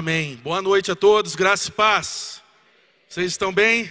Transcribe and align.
Amém. 0.00 0.36
Boa 0.36 0.62
noite 0.62 0.90
a 0.90 0.94
todos, 0.94 1.34
graça 1.34 1.68
e 1.68 1.72
paz. 1.72 2.40
Vocês 3.08 3.32
estão 3.32 3.52
bem? 3.52 3.90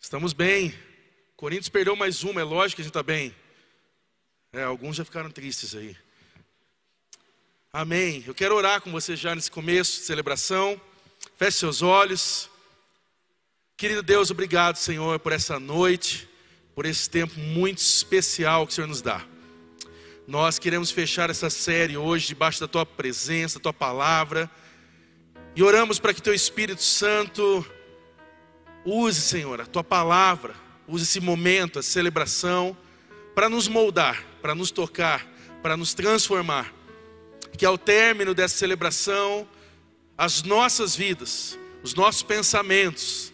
Estamos 0.00 0.32
bem. 0.32 0.87
Corinthians 1.38 1.68
perdeu 1.68 1.94
mais 1.94 2.24
uma, 2.24 2.40
é 2.40 2.42
lógico 2.42 2.74
que 2.74 2.82
a 2.82 2.84
gente 2.84 2.90
está 2.90 3.00
bem. 3.00 3.32
É, 4.52 4.64
alguns 4.64 4.96
já 4.96 5.04
ficaram 5.04 5.30
tristes 5.30 5.72
aí. 5.72 5.96
Amém. 7.72 8.24
Eu 8.26 8.34
quero 8.34 8.56
orar 8.56 8.80
com 8.80 8.90
você 8.90 9.14
já 9.14 9.36
nesse 9.36 9.48
começo 9.48 10.00
de 10.00 10.06
celebração. 10.06 10.80
Feche 11.36 11.58
seus 11.58 11.80
olhos. 11.80 12.50
Querido 13.76 14.02
Deus, 14.02 14.32
obrigado, 14.32 14.78
Senhor, 14.78 15.20
por 15.20 15.30
essa 15.30 15.60
noite, 15.60 16.28
por 16.74 16.84
esse 16.84 17.08
tempo 17.08 17.38
muito 17.38 17.78
especial 17.78 18.66
que 18.66 18.72
o 18.72 18.74
Senhor 18.74 18.88
nos 18.88 19.00
dá. 19.00 19.24
Nós 20.26 20.58
queremos 20.58 20.90
fechar 20.90 21.30
essa 21.30 21.48
série 21.48 21.96
hoje 21.96 22.26
debaixo 22.26 22.58
da 22.58 22.66
tua 22.66 22.84
presença, 22.84 23.60
da 23.60 23.62
tua 23.62 23.72
palavra. 23.72 24.50
E 25.54 25.62
oramos 25.62 26.00
para 26.00 26.12
que 26.12 26.20
teu 26.20 26.34
Espírito 26.34 26.82
Santo 26.82 27.64
use, 28.84 29.20
Senhor, 29.20 29.60
a 29.60 29.66
tua 29.66 29.84
palavra, 29.84 30.66
use 30.88 31.04
esse 31.04 31.20
momento, 31.20 31.78
a 31.78 31.82
celebração, 31.82 32.76
para 33.34 33.48
nos 33.48 33.68
moldar, 33.68 34.24
para 34.40 34.54
nos 34.54 34.70
tocar, 34.70 35.26
para 35.62 35.76
nos 35.76 35.94
transformar. 35.94 36.72
Que 37.56 37.66
ao 37.66 37.76
término 37.76 38.34
dessa 38.34 38.56
celebração, 38.56 39.46
as 40.16 40.42
nossas 40.42 40.96
vidas, 40.96 41.58
os 41.82 41.94
nossos 41.94 42.22
pensamentos 42.22 43.32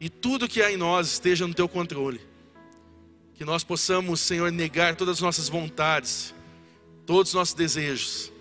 e 0.00 0.08
tudo 0.08 0.48
que 0.48 0.62
há 0.62 0.72
em 0.72 0.76
nós 0.76 1.12
esteja 1.12 1.46
no 1.46 1.54
teu 1.54 1.68
controle. 1.68 2.20
Que 3.34 3.44
nós 3.44 3.62
possamos, 3.62 4.20
Senhor, 4.20 4.50
negar 4.50 4.96
todas 4.96 5.16
as 5.16 5.20
nossas 5.20 5.48
vontades, 5.48 6.34
todos 7.06 7.30
os 7.30 7.34
nossos 7.34 7.54
desejos 7.54 8.32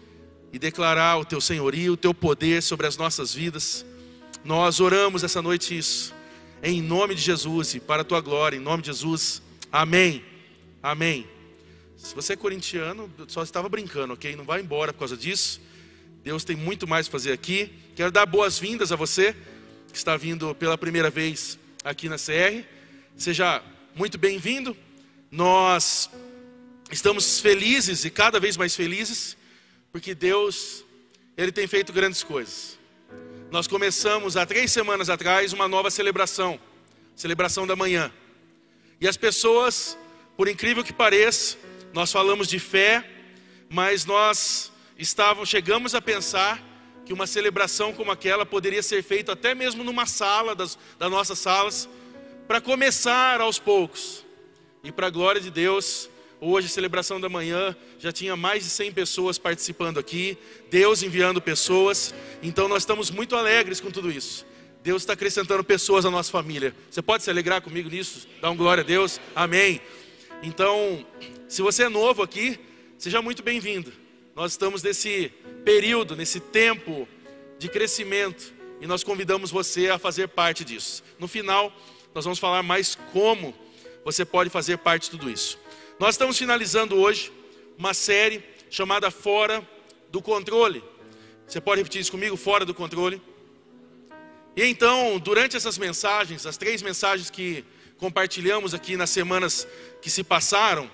e 0.51 0.59
declarar 0.59 1.17
o 1.17 1.25
teu 1.25 1.41
senhorio, 1.41 1.93
o 1.93 1.97
teu 1.97 2.13
poder 2.13 2.61
sobre 2.61 2.85
as 2.85 2.95
nossas 2.95 3.33
vidas. 3.33 3.83
Nós 4.45 4.79
oramos 4.79 5.23
essa 5.23 5.41
noite 5.41 5.75
isso, 5.75 6.13
em 6.63 6.81
nome 6.81 7.13
de 7.13 7.21
Jesus 7.21 7.75
e 7.75 7.79
para 7.81 8.03
a 8.03 8.05
tua 8.05 8.21
glória, 8.21 8.55
em 8.55 8.59
nome 8.61 8.81
de 8.81 8.87
Jesus. 8.87 9.41
Amém. 9.69 10.23
Amém. 10.81 11.27
Se 11.97 12.15
você 12.15 12.33
é 12.33 12.35
corintiano, 12.37 13.13
só 13.27 13.43
estava 13.43 13.67
brincando, 13.67 14.13
ok? 14.13 14.33
Não 14.35 14.45
vai 14.45 14.61
embora 14.61 14.93
por 14.93 14.99
causa 14.99 15.17
disso. 15.17 15.59
Deus 16.23 16.45
tem 16.45 16.55
muito 16.55 16.87
mais 16.87 17.09
para 17.09 17.19
fazer 17.19 17.33
aqui. 17.33 17.69
Quero 17.97 18.11
dar 18.11 18.25
boas-vindas 18.25 18.93
a 18.93 18.95
você 18.95 19.35
que 19.91 19.97
está 19.97 20.15
vindo 20.15 20.55
pela 20.55 20.77
primeira 20.77 21.09
vez 21.09 21.59
aqui 21.83 22.07
na 22.07 22.15
CR. 22.15 22.63
Seja 23.17 23.61
muito 23.93 24.17
bem-vindo. 24.17 24.75
Nós 25.29 26.09
estamos 26.89 27.41
felizes 27.41 28.05
e 28.05 28.09
cada 28.09 28.39
vez 28.39 28.55
mais 28.55 28.73
felizes, 28.73 29.35
porque 29.91 30.15
Deus, 30.15 30.85
Ele 31.35 31.51
tem 31.51 31.67
feito 31.67 31.91
grandes 31.91 32.23
coisas. 32.23 32.79
Nós 33.53 33.67
começamos 33.67 34.35
há 34.35 34.47
três 34.47 34.71
semanas 34.71 35.11
atrás 35.11 35.53
uma 35.53 35.67
nova 35.67 35.91
celebração, 35.91 36.59
celebração 37.15 37.67
da 37.67 37.75
manhã. 37.75 38.11
E 38.99 39.07
as 39.07 39.15
pessoas, 39.15 39.95
por 40.35 40.47
incrível 40.47 40.83
que 40.83 40.91
pareça, 40.91 41.55
nós 41.93 42.11
falamos 42.11 42.47
de 42.47 42.57
fé, 42.57 43.07
mas 43.69 44.05
nós 44.05 44.71
estávamos, 44.97 45.49
chegamos 45.49 45.93
a 45.93 46.01
pensar 46.01 46.59
que 47.05 47.13
uma 47.13 47.27
celebração 47.27 47.93
como 47.93 48.09
aquela 48.09 48.43
poderia 48.43 48.81
ser 48.81 49.03
feita 49.03 49.33
até 49.33 49.53
mesmo 49.53 49.83
numa 49.83 50.07
sala 50.07 50.55
das, 50.55 50.75
das 50.97 51.11
nossas 51.11 51.37
salas, 51.37 51.87
para 52.47 52.59
começar 52.59 53.39
aos 53.39 53.59
poucos. 53.59 54.25
E 54.83 54.91
para 54.91 55.05
a 55.05 55.11
glória 55.11 55.39
de 55.39 55.51
Deus, 55.51 56.09
Hoje, 56.45 56.67
celebração 56.67 57.21
da 57.21 57.29
manhã, 57.29 57.73
já 57.97 58.11
tinha 58.11 58.35
mais 58.35 58.65
de 58.65 58.69
100 58.69 58.91
pessoas 58.91 59.37
participando 59.37 59.97
aqui, 59.97 60.37
Deus 60.69 61.01
enviando 61.01 61.41
pessoas, 61.41 62.13
então 62.41 62.67
nós 62.67 62.83
estamos 62.83 63.09
muito 63.09 63.37
alegres 63.37 63.79
com 63.79 63.89
tudo 63.89 64.11
isso. 64.11 64.45
Deus 64.83 65.03
está 65.03 65.13
acrescentando 65.13 65.63
pessoas 65.63 66.05
à 66.05 66.11
nossa 66.11 66.29
família. 66.29 66.75
Você 66.91 67.01
pode 67.01 67.23
se 67.23 67.29
alegrar 67.29 67.61
comigo 67.61 67.89
nisso? 67.89 68.27
Dá 68.41 68.51
um 68.51 68.57
glória 68.57 68.83
a 68.83 68.85
Deus? 68.85 69.21
Amém. 69.33 69.79
Então, 70.43 71.05
se 71.47 71.61
você 71.61 71.83
é 71.83 71.89
novo 71.89 72.21
aqui, 72.21 72.59
seja 72.97 73.21
muito 73.21 73.41
bem-vindo. 73.41 73.93
Nós 74.35 74.51
estamos 74.51 74.83
nesse 74.83 75.31
período, 75.63 76.13
nesse 76.13 76.41
tempo 76.41 77.07
de 77.57 77.69
crescimento 77.69 78.53
e 78.81 78.85
nós 78.85 79.01
convidamos 79.01 79.49
você 79.49 79.87
a 79.87 79.97
fazer 79.97 80.27
parte 80.27 80.65
disso. 80.65 81.05
No 81.17 81.29
final, 81.29 81.71
nós 82.13 82.25
vamos 82.25 82.37
falar 82.37 82.61
mais 82.63 82.95
como 83.13 83.55
você 84.03 84.25
pode 84.25 84.49
fazer 84.49 84.77
parte 84.79 85.03
de 85.03 85.11
tudo 85.11 85.29
isso. 85.29 85.62
Nós 85.99 86.15
estamos 86.15 86.37
finalizando 86.37 86.95
hoje 86.95 87.31
uma 87.77 87.93
série 87.93 88.43
chamada 88.69 89.11
Fora 89.11 89.67
do 90.09 90.23
Controle. 90.23 90.83
Você 91.47 91.61
pode 91.61 91.81
repetir 91.81 92.01
isso 92.01 92.11
comigo? 92.11 92.35
Fora 92.35 92.65
do 92.65 92.73
controle. 92.73 93.21
E 94.55 94.63
então, 94.63 95.19
durante 95.19 95.55
essas 95.55 95.77
mensagens, 95.77 96.47
as 96.47 96.57
três 96.57 96.81
mensagens 96.81 97.29
que 97.29 97.63
compartilhamos 97.97 98.73
aqui 98.73 98.97
nas 98.97 99.11
semanas 99.11 99.67
que 100.01 100.09
se 100.09 100.23
passaram, 100.23 100.89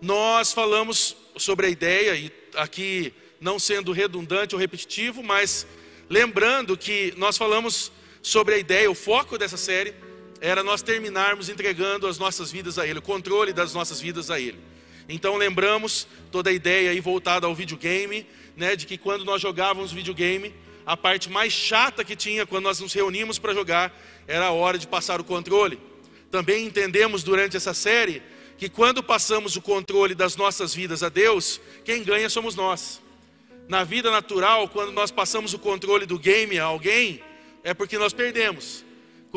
nós 0.00 0.52
falamos 0.52 1.16
sobre 1.36 1.66
a 1.66 1.68
ideia, 1.68 2.14
e 2.14 2.32
aqui 2.54 3.12
não 3.40 3.58
sendo 3.58 3.90
redundante 3.90 4.54
ou 4.54 4.60
repetitivo, 4.60 5.24
mas 5.24 5.66
lembrando 6.08 6.76
que 6.76 7.12
nós 7.16 7.36
falamos 7.36 7.90
sobre 8.22 8.54
a 8.54 8.58
ideia, 8.58 8.90
o 8.90 8.94
foco 8.94 9.36
dessa 9.36 9.56
série 9.56 9.92
era 10.40 10.62
nós 10.62 10.82
terminarmos 10.82 11.48
entregando 11.48 12.06
as 12.06 12.18
nossas 12.18 12.50
vidas 12.50 12.78
a 12.78 12.86
Ele, 12.86 12.98
o 12.98 13.02
controle 13.02 13.52
das 13.52 13.74
nossas 13.74 14.00
vidas 14.00 14.30
a 14.30 14.40
Ele. 14.40 14.58
Então 15.08 15.36
lembramos 15.36 16.06
toda 16.30 16.50
a 16.50 16.52
ideia 16.52 16.90
aí 16.90 17.00
voltada 17.00 17.46
ao 17.46 17.54
videogame, 17.54 18.26
né, 18.56 18.74
de 18.74 18.86
que 18.86 18.98
quando 18.98 19.24
nós 19.24 19.40
jogávamos 19.40 19.92
videogame, 19.92 20.52
a 20.84 20.96
parte 20.96 21.28
mais 21.28 21.52
chata 21.52 22.04
que 22.04 22.14
tinha 22.14 22.46
quando 22.46 22.64
nós 22.64 22.80
nos 22.80 22.92
reuníamos 22.92 23.38
para 23.38 23.52
jogar 23.52 23.92
era 24.26 24.46
a 24.46 24.52
hora 24.52 24.78
de 24.78 24.86
passar 24.86 25.20
o 25.20 25.24
controle. 25.24 25.78
Também 26.30 26.64
entendemos 26.64 27.22
durante 27.22 27.56
essa 27.56 27.74
série 27.74 28.22
que 28.56 28.68
quando 28.68 29.02
passamos 29.02 29.56
o 29.56 29.60
controle 29.60 30.14
das 30.14 30.36
nossas 30.36 30.74
vidas 30.74 31.02
a 31.02 31.08
Deus, 31.08 31.60
quem 31.84 32.02
ganha 32.02 32.28
somos 32.28 32.54
nós. 32.54 33.02
Na 33.68 33.84
vida 33.84 34.10
natural, 34.10 34.68
quando 34.68 34.92
nós 34.92 35.10
passamos 35.10 35.52
o 35.52 35.58
controle 35.58 36.06
do 36.06 36.18
game 36.18 36.58
a 36.58 36.64
alguém, 36.64 37.20
é 37.64 37.74
porque 37.74 37.98
nós 37.98 38.12
perdemos. 38.12 38.85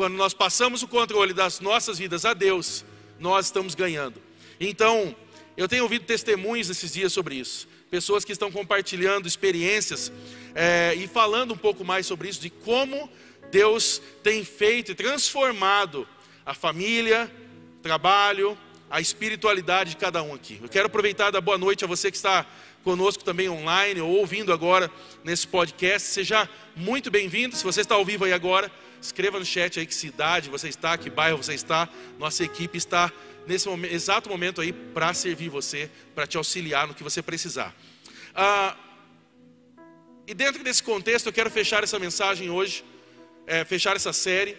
Quando 0.00 0.14
nós 0.14 0.32
passamos 0.32 0.82
o 0.82 0.88
controle 0.88 1.34
das 1.34 1.60
nossas 1.60 1.98
vidas 1.98 2.24
a 2.24 2.32
Deus, 2.32 2.86
nós 3.18 3.44
estamos 3.44 3.74
ganhando. 3.74 4.18
Então, 4.58 5.14
eu 5.58 5.68
tenho 5.68 5.82
ouvido 5.82 6.06
testemunhos 6.06 6.70
esses 6.70 6.94
dias 6.94 7.12
sobre 7.12 7.34
isso. 7.34 7.68
Pessoas 7.90 8.24
que 8.24 8.32
estão 8.32 8.50
compartilhando 8.50 9.28
experiências 9.28 10.10
é, 10.54 10.94
e 10.96 11.06
falando 11.06 11.52
um 11.52 11.56
pouco 11.58 11.84
mais 11.84 12.06
sobre 12.06 12.30
isso, 12.30 12.40
de 12.40 12.48
como 12.48 13.10
Deus 13.50 14.00
tem 14.22 14.42
feito 14.42 14.92
e 14.92 14.94
transformado 14.94 16.08
a 16.46 16.54
família, 16.54 17.30
o 17.78 17.82
trabalho, 17.82 18.56
a 18.88 19.02
espiritualidade 19.02 19.90
de 19.90 19.96
cada 19.98 20.22
um 20.22 20.32
aqui. 20.32 20.58
Eu 20.62 20.68
quero 20.70 20.86
aproveitar 20.86 21.30
da 21.30 21.42
boa 21.42 21.58
noite 21.58 21.84
a 21.84 21.86
você 21.86 22.10
que 22.10 22.16
está 22.16 22.46
conosco 22.82 23.22
também 23.22 23.50
online 23.50 24.00
ou 24.00 24.16
ouvindo 24.16 24.50
agora 24.50 24.90
nesse 25.22 25.46
podcast. 25.46 26.08
Seja 26.08 26.48
muito 26.74 27.10
bem-vindo. 27.10 27.54
Se 27.54 27.62
você 27.62 27.82
está 27.82 27.96
ao 27.96 28.04
vivo 28.06 28.24
aí 28.24 28.32
agora, 28.32 28.72
Escreva 29.00 29.38
no 29.38 29.44
chat 29.44 29.78
aí 29.78 29.86
que 29.86 29.94
cidade 29.94 30.50
você 30.50 30.68
está, 30.68 30.96
que 30.98 31.08
bairro 31.08 31.38
você 31.38 31.54
está. 31.54 31.88
Nossa 32.18 32.44
equipe 32.44 32.76
está 32.76 33.12
nesse 33.46 33.68
momento, 33.68 33.92
exato 33.92 34.28
momento 34.28 34.60
aí 34.60 34.72
para 34.72 35.14
servir 35.14 35.48
você, 35.48 35.90
para 36.14 36.26
te 36.26 36.36
auxiliar 36.36 36.86
no 36.86 36.94
que 36.94 37.02
você 37.02 37.22
precisar. 37.22 37.74
Ah, 38.34 38.76
e 40.26 40.34
dentro 40.34 40.62
desse 40.62 40.82
contexto 40.82 41.26
eu 41.26 41.32
quero 41.32 41.50
fechar 41.50 41.82
essa 41.82 41.98
mensagem 41.98 42.50
hoje, 42.50 42.84
é, 43.46 43.64
fechar 43.64 43.96
essa 43.96 44.12
série, 44.12 44.56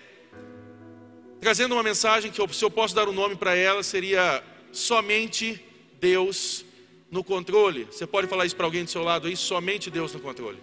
trazendo 1.40 1.74
uma 1.74 1.84
mensagem 1.84 2.32
que 2.32 2.42
eu, 2.42 2.48
se 2.50 2.64
eu 2.64 2.70
posso 2.70 2.94
dar 2.94 3.08
um 3.08 3.14
nome 3.14 3.36
para 3.36 3.56
ela 3.56 3.84
seria 3.84 4.44
somente 4.72 5.64
Deus 6.00 6.66
no 7.10 7.24
controle. 7.24 7.86
Você 7.86 8.08
pode 8.08 8.28
falar 8.28 8.46
isso 8.46 8.56
para 8.56 8.66
alguém 8.66 8.84
do 8.84 8.90
seu 8.90 9.04
lado 9.04 9.28
aí? 9.28 9.36
Somente 9.36 9.90
Deus 9.90 10.14
no 10.14 10.20
controle. 10.20 10.58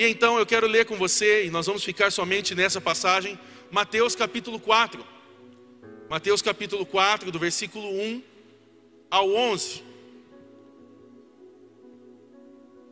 E 0.00 0.08
então 0.08 0.38
eu 0.38 0.46
quero 0.46 0.66
ler 0.66 0.86
com 0.86 0.96
você, 0.96 1.44
e 1.44 1.50
nós 1.50 1.66
vamos 1.66 1.84
ficar 1.84 2.10
somente 2.10 2.54
nessa 2.54 2.80
passagem, 2.80 3.38
Mateus 3.70 4.14
capítulo 4.16 4.58
4. 4.58 5.04
Mateus 6.08 6.40
capítulo 6.40 6.86
4, 6.86 7.30
do 7.30 7.38
versículo 7.38 7.86
1 7.86 8.22
ao 9.10 9.30
11. 9.30 9.82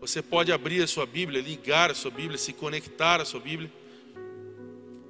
Você 0.02 0.20
pode 0.20 0.52
abrir 0.52 0.82
a 0.82 0.87
sua 0.87 1.06
Bíblia, 1.06 1.40
ligar 1.40 1.90
a 1.90 1.94
sua 1.94 2.10
Bíblia, 2.10 2.37
se 2.37 2.52
conectar 2.52 3.22
à 3.22 3.25
sua 3.25 3.40
Bíblia. 3.40 3.72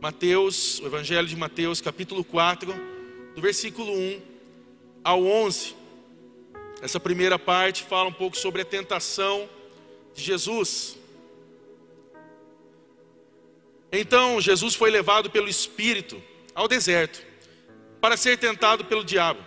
Mateus, 0.00 0.78
o 0.78 0.86
Evangelho 0.86 1.26
de 1.26 1.34
Mateus, 1.34 1.80
capítulo 1.80 2.22
4, 2.22 2.72
do 3.34 3.40
versículo 3.40 3.92
1 3.92 4.22
ao 5.02 5.24
11. 5.24 5.74
Essa 6.80 7.00
primeira 7.00 7.40
parte 7.40 7.82
fala 7.82 8.08
um 8.08 8.12
pouco 8.12 8.36
sobre 8.36 8.62
a 8.62 8.64
tentação 8.64 9.50
de 10.14 10.22
Jesus. 10.22 10.97
Então 13.90 14.40
Jesus 14.40 14.74
foi 14.74 14.90
levado 14.90 15.30
pelo 15.30 15.48
Espírito 15.48 16.22
ao 16.54 16.68
deserto 16.68 17.22
para 18.00 18.16
ser 18.16 18.38
tentado 18.38 18.84
pelo 18.84 19.04
diabo. 19.04 19.44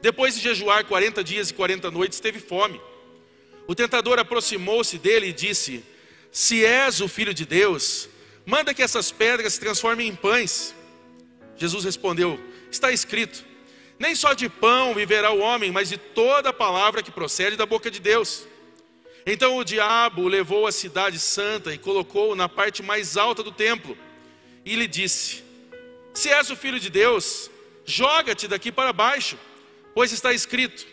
Depois 0.00 0.34
de 0.34 0.40
jejuar 0.40 0.84
40 0.84 1.22
dias 1.22 1.50
e 1.50 1.54
40 1.54 1.90
noites, 1.90 2.20
teve 2.20 2.40
fome. 2.40 2.80
O 3.66 3.74
tentador 3.74 4.18
aproximou-se 4.18 4.98
dele 4.98 5.28
e 5.28 5.32
disse: 5.32 5.84
Se 6.30 6.64
és 6.64 7.00
o 7.00 7.08
filho 7.08 7.32
de 7.32 7.46
Deus, 7.46 8.08
manda 8.44 8.74
que 8.74 8.82
essas 8.82 9.12
pedras 9.12 9.54
se 9.54 9.60
transformem 9.60 10.08
em 10.08 10.14
pães. 10.14 10.74
Jesus 11.56 11.84
respondeu: 11.84 12.40
Está 12.70 12.90
escrito: 12.90 13.44
Nem 13.98 14.14
só 14.14 14.32
de 14.32 14.48
pão 14.48 14.94
viverá 14.94 15.30
o 15.30 15.38
homem, 15.38 15.70
mas 15.70 15.88
de 15.88 15.96
toda 15.96 16.48
a 16.50 16.52
palavra 16.52 17.02
que 17.02 17.10
procede 17.10 17.56
da 17.56 17.66
boca 17.66 17.90
de 17.90 18.00
Deus. 18.00 18.46
Então 19.24 19.56
o 19.56 19.64
diabo 19.64 20.22
o 20.22 20.28
levou 20.28 20.66
à 20.66 20.72
cidade 20.72 21.18
santa 21.18 21.72
e 21.72 21.78
colocou-o 21.78 22.34
na 22.34 22.48
parte 22.48 22.82
mais 22.82 23.16
alta 23.16 23.42
do 23.42 23.52
templo. 23.52 23.96
E 24.64 24.74
lhe 24.74 24.86
disse: 24.86 25.42
Se 26.12 26.28
és 26.30 26.50
o 26.50 26.56
filho 26.56 26.80
de 26.80 26.90
Deus, 26.90 27.50
joga-te 27.84 28.48
daqui 28.48 28.72
para 28.72 28.92
baixo, 28.92 29.38
pois 29.94 30.12
está 30.12 30.32
escrito: 30.32 30.86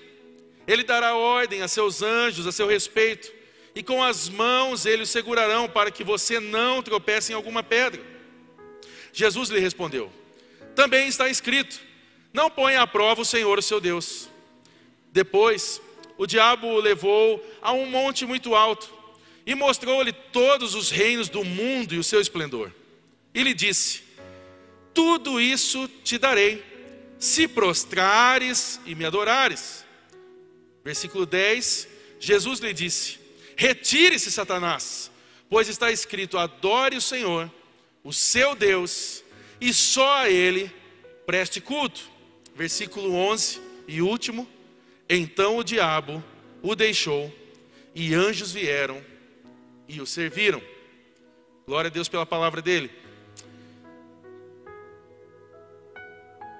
Ele 0.67 0.83
dará 0.83 1.15
ordem 1.15 1.61
a 1.61 1.67
seus 1.67 2.01
anjos 2.01 2.45
a 2.45 2.51
seu 2.51 2.67
respeito, 2.67 3.31
e 3.73 3.81
com 3.81 4.03
as 4.03 4.29
mãos 4.29 4.85
eles 4.85 5.09
o 5.09 5.11
segurarão 5.11 5.67
para 5.67 5.89
que 5.89 6.03
você 6.03 6.39
não 6.39 6.83
tropece 6.83 7.31
em 7.31 7.35
alguma 7.35 7.63
pedra. 7.63 8.01
Jesus 9.11 9.49
lhe 9.49 9.59
respondeu: 9.59 10.11
Também 10.75 11.07
está 11.07 11.27
escrito: 11.27 11.79
Não 12.31 12.49
ponha 12.49 12.81
à 12.81 12.87
prova 12.87 13.21
o 13.21 13.25
Senhor, 13.25 13.57
o 13.57 13.63
seu 13.63 13.81
Deus. 13.81 14.29
Depois, 15.11 15.81
o 16.19 16.27
diabo 16.27 16.67
o 16.67 16.81
levou 16.81 17.41
a 17.61 17.71
um 17.71 17.85
monte 17.85 18.25
muito 18.25 18.53
alto 18.53 18.93
e 19.45 19.55
mostrou-lhe 19.55 20.11
todos 20.11 20.75
os 20.75 20.91
reinos 20.91 21.29
do 21.29 21.45
mundo 21.45 21.95
e 21.95 21.97
o 21.97 22.03
seu 22.03 22.19
esplendor. 22.19 22.73
E 23.33 23.41
lhe 23.41 23.53
disse: 23.53 24.03
Tudo 24.93 25.39
isso 25.39 25.87
te 26.03 26.17
darei, 26.17 26.61
se 27.17 27.47
prostrares 27.47 28.81
e 28.85 28.93
me 28.95 29.05
adorares. 29.05 29.85
Versículo 30.83 31.25
10: 31.25 31.87
Jesus 32.19 32.59
lhe 32.59 32.73
disse: 32.73 33.17
Retire-se, 33.55 34.29
Satanás, 34.29 35.09
pois 35.49 35.69
está 35.69 35.89
escrito: 35.89 36.37
Adore 36.37 36.97
o 36.97 37.01
Senhor, 37.01 37.49
o 38.03 38.11
seu 38.11 38.55
Deus, 38.55 39.23
e 39.61 39.73
só 39.73 40.15
a 40.17 40.29
Ele 40.29 40.69
preste 41.25 41.61
culto. 41.61 42.01
Versículo 42.53 43.15
11 43.15 43.61
e 43.87 44.01
último 44.01 44.45
então 45.09 45.57
o 45.57 45.63
diabo 45.63 46.23
o 46.61 46.75
deixou, 46.75 47.33
e 47.95 48.13
anjos 48.13 48.51
vieram 48.51 49.01
e 49.87 49.99
o 49.99 50.05
serviram. 50.05 50.61
Glória 51.65 51.89
a 51.89 51.91
Deus 51.91 52.07
pela 52.07 52.25
palavra 52.25 52.61
dele. 52.61 52.91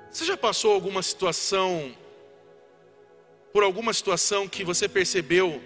Você 0.09 0.25
já 0.25 0.35
passou 0.35 0.73
alguma 0.73 1.03
situação, 1.03 1.95
por 3.53 3.63
alguma 3.63 3.93
situação 3.93 4.47
que 4.47 4.63
você 4.63 4.89
percebeu 4.89 5.61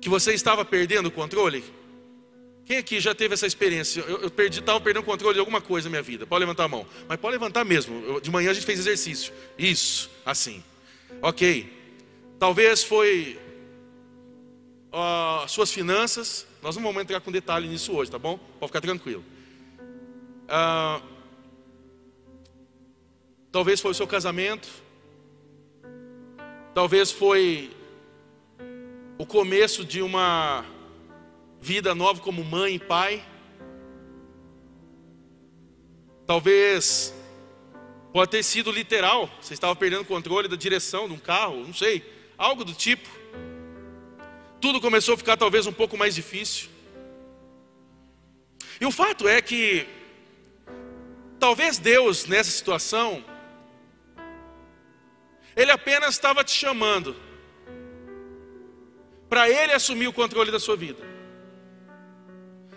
que 0.00 0.08
você 0.08 0.34
estava 0.34 0.64
perdendo 0.64 1.06
o 1.06 1.10
controle? 1.10 1.64
Quem 2.66 2.78
aqui 2.78 2.98
já 2.98 3.14
teve 3.14 3.34
essa 3.34 3.46
experiência? 3.46 4.00
Eu, 4.02 4.30
perdi, 4.30 4.60
estava 4.60 4.80
perdendo 4.80 5.02
o 5.02 5.06
controle 5.06 5.34
de 5.34 5.40
alguma 5.40 5.60
coisa 5.60 5.86
na 5.86 5.90
minha 5.90 6.02
vida. 6.02 6.26
Pode 6.26 6.40
levantar 6.40 6.64
a 6.64 6.68
mão. 6.68 6.86
Mas 7.08 7.18
pode 7.18 7.32
levantar 7.32 7.64
mesmo. 7.64 8.02
Eu, 8.04 8.20
de 8.20 8.30
manhã 8.30 8.50
a 8.50 8.54
gente 8.54 8.66
fez 8.66 8.78
exercício. 8.78 9.32
Isso, 9.58 10.10
assim. 10.24 10.62
Ok. 11.22 11.72
Talvez 12.38 12.84
foi 12.84 13.38
uh, 14.92 15.48
suas 15.48 15.72
finanças. 15.72 16.46
Nós 16.62 16.76
não 16.76 16.82
vamos 16.82 17.02
entrar 17.02 17.20
com 17.20 17.32
detalhe 17.32 17.68
nisso 17.68 17.92
hoje, 17.92 18.10
tá 18.10 18.18
bom? 18.18 18.38
Pode 18.58 18.70
ficar 18.70 18.80
tranquilo. 18.80 19.24
Uh, 20.44 21.02
talvez 23.50 23.80
foi 23.80 23.90
o 23.90 23.94
seu 23.94 24.06
casamento. 24.06 24.68
Talvez 26.74 27.10
foi 27.10 27.70
o 29.16 29.24
começo 29.24 29.84
de 29.84 30.02
uma 30.02 30.64
vida 31.60 31.94
nova 31.94 32.20
como 32.20 32.44
mãe 32.44 32.74
e 32.74 32.78
pai. 32.78 33.24
Talvez 36.26 37.14
Pode 38.14 38.30
ter 38.30 38.44
sido 38.44 38.70
literal, 38.70 39.28
você 39.42 39.54
estava 39.54 39.74
perdendo 39.74 40.02
o 40.02 40.04
controle 40.04 40.46
da 40.46 40.54
direção 40.54 41.08
de 41.08 41.14
um 41.14 41.18
carro, 41.18 41.66
não 41.66 41.74
sei, 41.74 42.00
algo 42.38 42.64
do 42.64 42.72
tipo. 42.72 43.08
Tudo 44.60 44.80
começou 44.80 45.14
a 45.14 45.18
ficar 45.18 45.36
talvez 45.36 45.66
um 45.66 45.72
pouco 45.72 45.98
mais 45.98 46.14
difícil. 46.14 46.68
E 48.80 48.86
o 48.86 48.92
fato 48.92 49.26
é 49.26 49.42
que 49.42 49.84
talvez 51.40 51.78
Deus 51.78 52.24
nessa 52.26 52.52
situação 52.52 53.24
ele 55.56 55.72
apenas 55.72 56.10
estava 56.10 56.44
te 56.44 56.52
chamando 56.52 57.16
para 59.28 59.50
ele 59.50 59.72
assumir 59.72 60.06
o 60.06 60.12
controle 60.12 60.52
da 60.52 60.60
sua 60.60 60.76
vida. 60.76 61.02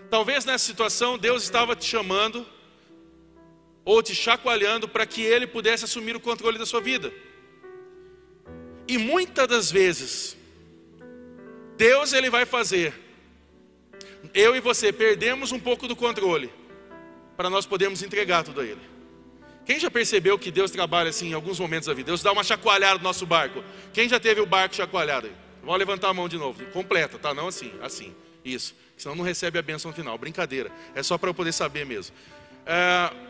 Talvez 0.10 0.46
nessa 0.46 0.66
situação 0.66 1.16
Deus 1.16 1.44
estava 1.44 1.76
te 1.76 1.86
chamando 1.86 2.57
ou 3.88 4.04
te 4.04 4.14
chacoalhando 4.14 4.86
para 4.86 5.06
que 5.06 5.22
ele 5.22 5.48
pudesse 5.48 5.86
assumir 5.86 6.14
o 6.14 6.20
controle 6.20 6.58
da 6.60 6.66
sua 6.66 6.82
vida. 6.82 7.10
E 8.86 8.98
muitas 8.98 9.48
das 9.48 9.72
vezes, 9.72 10.36
Deus 11.78 12.12
ele 12.12 12.30
vai 12.30 12.46
fazer, 12.46 12.94
eu 14.34 14.58
e 14.58 14.60
você 14.60 14.92
perdemos 14.92 15.54
um 15.54 15.60
pouco 15.60 15.88
do 15.88 15.96
controle, 15.96 16.52
para 17.38 17.50
nós 17.50 17.66
podermos 17.66 18.04
entregar 18.04 18.44
tudo 18.44 18.60
a 18.60 18.66
Ele. 18.66 18.82
Quem 19.66 19.80
já 19.80 19.90
percebeu 19.90 20.38
que 20.38 20.52
Deus 20.52 20.70
trabalha 20.70 21.10
assim 21.10 21.30
em 21.30 21.34
alguns 21.34 21.58
momentos 21.58 21.88
da 21.88 21.94
vida? 21.94 22.08
Deus 22.08 22.22
dá 22.22 22.34
uma 22.34 22.44
chacoalhada 22.44 22.98
no 22.98 23.04
nosso 23.06 23.26
barco. 23.26 23.64
Quem 23.94 24.10
já 24.10 24.20
teve 24.20 24.42
o 24.42 24.46
barco 24.46 24.76
chacoalhado? 24.76 25.30
Vamos 25.62 25.78
levantar 25.78 26.10
a 26.10 26.14
mão 26.14 26.28
de 26.28 26.38
novo. 26.38 26.66
Completa, 26.68 27.18
tá? 27.18 27.34
Não 27.34 27.48
assim, 27.48 27.72
assim. 27.82 28.14
Isso. 28.44 28.76
Senão 28.98 29.16
não 29.16 29.24
recebe 29.24 29.58
a 29.60 29.62
bênção 29.62 29.94
final. 29.94 30.18
Brincadeira. 30.18 30.72
É 30.96 31.04
só 31.04 31.18
para 31.18 31.30
eu 31.30 31.34
poder 31.34 31.54
saber 31.54 31.86
mesmo. 31.86 32.16
É, 32.66 33.27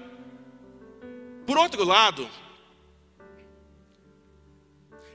por 1.47 1.57
outro 1.57 1.85
lado, 1.85 2.29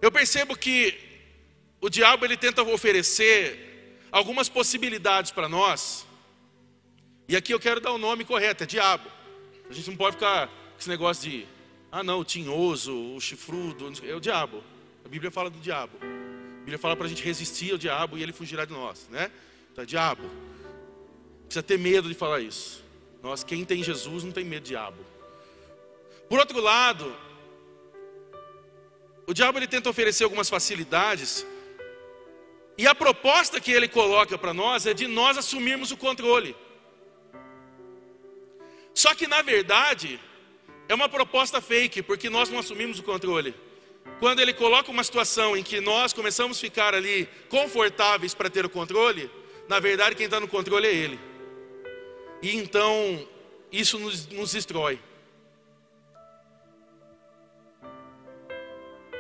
eu 0.01 0.11
percebo 0.11 0.57
que 0.57 0.99
o 1.79 1.91
diabo 1.91 2.25
ele 2.25 2.39
tenta 2.39 2.63
oferecer 2.63 3.99
algumas 4.11 4.49
possibilidades 4.49 5.31
para 5.31 5.47
nós. 5.47 6.07
E 7.29 7.37
aqui 7.37 7.53
eu 7.53 7.61
quero 7.61 7.83
dar 7.83 7.93
o 7.93 7.99
nome 7.99 8.25
correto, 8.25 8.65
é 8.65 8.67
diabo. 8.67 9.11
A 9.69 9.73
gente 9.75 9.91
não 9.91 9.97
pode 9.97 10.17
ficar 10.17 10.47
com 10.47 10.79
esse 10.79 10.89
negócio 10.89 11.31
de, 11.31 11.47
ah 11.91 12.03
não, 12.03 12.21
o 12.21 12.25
tinhoso, 12.25 13.15
o 13.15 13.21
chifrudo, 13.21 13.93
é 14.03 14.15
o 14.15 14.21
diabo. 14.21 14.65
A 15.05 15.09
Bíblia 15.09 15.31
fala 15.31 15.51
do 15.51 15.59
diabo. 15.59 15.99
A 16.03 16.59
Bíblia 16.61 16.79
fala 16.79 16.97
para 16.97 17.05
a 17.05 17.09
gente 17.11 17.23
resistir 17.23 17.73
ao 17.73 17.79
diabo 17.79 18.17
e 18.17 18.23
ele 18.23 18.33
fugirá 18.33 18.65
de 18.65 18.73
nós, 18.73 19.07
né? 19.11 19.31
Então, 19.71 19.85
é 19.85 19.87
diabo. 19.87 20.31
Precisa 21.45 21.63
ter 21.63 21.79
medo 21.79 22.09
de 22.09 22.15
falar 22.15 22.41
isso. 22.41 22.83
Nós, 23.23 23.45
quem 23.45 23.67
tem 23.67 23.83
Jesus, 23.83 24.25
não 24.25 24.33
tem 24.33 24.45
medo 24.45 24.63
de 24.63 24.71
diabo. 24.71 25.12
Por 26.33 26.39
outro 26.39 26.61
lado, 26.63 27.15
o 29.27 29.35
diabo 29.35 29.59
ele 29.59 29.67
tenta 29.67 29.91
oferecer 29.91 30.25
algumas 30.25 30.49
facilidades, 30.49 31.47
e 32.79 32.87
a 32.87 32.95
proposta 32.95 33.61
que 33.61 33.71
ele 33.71 33.87
coloca 33.87 34.39
para 34.39 34.55
nós 34.55 34.87
é 34.87 34.95
de 34.95 35.07
nós 35.07 35.37
assumirmos 35.37 35.91
o 35.91 35.97
controle. 35.99 36.57
Só 38.95 39.15
que 39.15 39.27
na 39.27 39.43
verdade, 39.43 40.19
é 40.89 40.95
uma 40.95 41.07
proposta 41.07 41.61
fake, 41.61 42.01
porque 42.01 42.31
nós 42.31 42.49
não 42.49 42.61
assumimos 42.61 42.99
o 42.99 43.03
controle. 43.03 43.55
Quando 44.19 44.41
ele 44.41 44.55
coloca 44.55 44.91
uma 44.91 45.05
situação 45.05 45.55
em 45.55 45.63
que 45.63 45.83
nós 45.83 46.15
começamos 46.15 46.57
a 46.57 46.61
ficar 46.63 46.95
ali 46.95 47.29
confortáveis 47.51 48.33
para 48.33 48.49
ter 48.49 48.65
o 48.65 48.71
controle, 48.71 49.31
na 49.69 49.79
verdade 49.79 50.17
quem 50.17 50.25
está 50.25 50.41
no 50.41 50.49
controle 50.49 50.87
é 50.87 50.95
ele. 50.95 51.21
E 52.41 52.57
então, 52.57 53.29
isso 53.71 53.99
nos, 53.99 54.27
nos 54.29 54.53
destrói. 54.53 54.99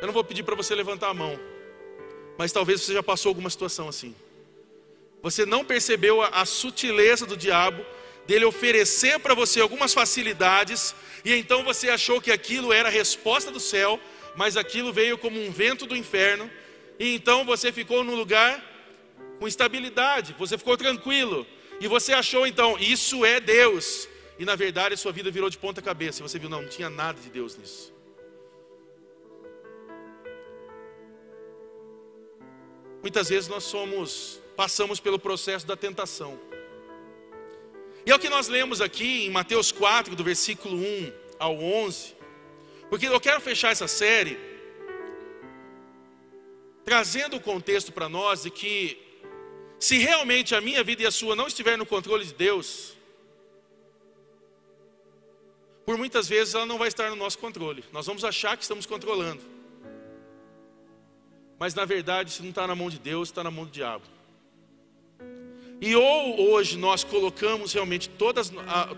Eu 0.02 0.06
não 0.06 0.12
vou 0.12 0.24
pedir 0.24 0.42
para 0.42 0.56
você 0.56 0.74
levantar 0.74 1.10
a 1.10 1.14
mão, 1.14 1.38
mas 2.36 2.50
talvez 2.50 2.80
você 2.80 2.92
já 2.92 3.04
passou 3.04 3.30
alguma 3.30 3.48
situação 3.48 3.88
assim. 3.88 4.12
Você 5.22 5.46
não 5.46 5.64
percebeu 5.64 6.20
a, 6.20 6.26
a 6.40 6.44
sutileza 6.44 7.24
do 7.24 7.36
diabo 7.36 7.86
dele 8.26 8.44
oferecer 8.44 9.20
para 9.20 9.32
você 9.32 9.60
algumas 9.60 9.94
facilidades, 9.94 10.92
e 11.24 11.32
então 11.32 11.62
você 11.62 11.88
achou 11.88 12.20
que 12.20 12.32
aquilo 12.32 12.72
era 12.72 12.88
a 12.88 12.90
resposta 12.90 13.52
do 13.52 13.60
céu, 13.60 14.00
mas 14.34 14.56
aquilo 14.56 14.92
veio 14.92 15.16
como 15.16 15.40
um 15.40 15.52
vento 15.52 15.86
do 15.86 15.96
inferno, 15.96 16.50
e 16.98 17.14
então 17.14 17.44
você 17.44 17.70
ficou 17.70 18.02
num 18.02 18.16
lugar 18.16 18.60
com 19.38 19.46
estabilidade, 19.46 20.34
você 20.36 20.58
ficou 20.58 20.76
tranquilo, 20.76 21.46
e 21.80 21.86
você 21.86 22.12
achou 22.12 22.44
então, 22.44 22.76
isso 22.76 23.24
é 23.24 23.38
Deus, 23.38 24.08
e 24.36 24.44
na 24.44 24.56
verdade 24.56 24.94
a 24.94 24.98
sua 24.98 25.12
vida 25.12 25.30
virou 25.30 25.48
de 25.48 25.58
ponta 25.58 25.80
cabeça. 25.80 26.20
E 26.20 26.22
você 26.24 26.40
viu, 26.40 26.48
não, 26.48 26.62
não 26.62 26.68
tinha 26.68 26.90
nada 26.90 27.20
de 27.20 27.30
Deus 27.30 27.56
nisso. 27.56 27.91
Muitas 33.02 33.28
vezes 33.28 33.48
nós 33.48 33.64
somos, 33.64 34.40
passamos 34.56 35.00
pelo 35.00 35.18
processo 35.18 35.66
da 35.66 35.76
tentação. 35.76 36.38
E 38.06 38.10
é 38.10 38.14
o 38.14 38.18
que 38.18 38.28
nós 38.28 38.48
lemos 38.48 38.80
aqui 38.80 39.26
em 39.26 39.30
Mateus 39.30 39.70
4, 39.70 40.16
do 40.16 40.24
versículo 40.24 40.76
1 40.76 41.12
ao 41.38 41.58
11. 41.58 42.14
Porque 42.88 43.06
eu 43.06 43.20
quero 43.20 43.40
fechar 43.40 43.72
essa 43.72 43.88
série 43.88 44.38
trazendo 46.84 47.36
o 47.36 47.40
contexto 47.40 47.92
para 47.92 48.08
nós 48.08 48.42
de 48.42 48.50
que 48.50 48.98
se 49.78 49.98
realmente 49.98 50.54
a 50.54 50.60
minha 50.60 50.82
vida 50.84 51.02
e 51.02 51.06
a 51.06 51.10
sua 51.10 51.34
não 51.34 51.46
estiver 51.46 51.76
no 51.76 51.86
controle 51.86 52.24
de 52.24 52.34
Deus, 52.34 52.96
por 55.84 55.96
muitas 55.98 56.28
vezes 56.28 56.54
ela 56.54 56.66
não 56.66 56.78
vai 56.78 56.88
estar 56.88 57.10
no 57.10 57.16
nosso 57.16 57.38
controle. 57.38 57.84
Nós 57.92 58.06
vamos 58.06 58.24
achar 58.24 58.56
que 58.56 58.62
estamos 58.62 58.86
controlando. 58.86 59.51
Mas 61.62 61.76
na 61.76 61.84
verdade, 61.84 62.32
se 62.32 62.42
não 62.42 62.48
está 62.50 62.66
na 62.66 62.74
mão 62.74 62.90
de 62.90 62.98
Deus, 62.98 63.28
está 63.28 63.44
na 63.44 63.50
mão 63.52 63.64
do 63.64 63.70
diabo. 63.70 64.02
E 65.80 65.94
ou 65.94 66.50
hoje 66.50 66.76
nós 66.76 67.04
colocamos 67.04 67.72
realmente 67.72 68.08
todas, 68.08 68.52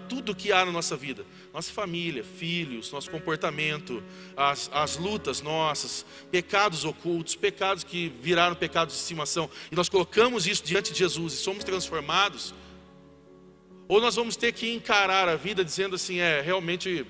tudo 0.08 0.34
que 0.34 0.50
há 0.50 0.64
na 0.64 0.72
nossa 0.72 0.96
vida, 0.96 1.26
nossa 1.52 1.70
família, 1.70 2.24
filhos, 2.24 2.90
nosso 2.90 3.10
comportamento, 3.10 4.02
as, 4.34 4.70
as 4.72 4.96
lutas 4.96 5.42
nossas, 5.42 6.06
pecados 6.30 6.86
ocultos, 6.86 7.36
pecados 7.36 7.84
que 7.84 8.10
viraram 8.22 8.54
pecados 8.54 8.94
de 8.94 9.00
estimação, 9.02 9.50
e 9.70 9.76
nós 9.76 9.90
colocamos 9.90 10.46
isso 10.46 10.64
diante 10.64 10.90
de 10.90 11.00
Jesus 11.00 11.34
e 11.34 11.36
somos 11.36 11.64
transformados, 11.64 12.54
ou 13.86 14.00
nós 14.00 14.16
vamos 14.16 14.36
ter 14.36 14.52
que 14.52 14.72
encarar 14.72 15.28
a 15.28 15.36
vida 15.36 15.62
dizendo 15.62 15.96
assim: 15.96 16.18
é, 16.20 16.40
realmente, 16.40 17.06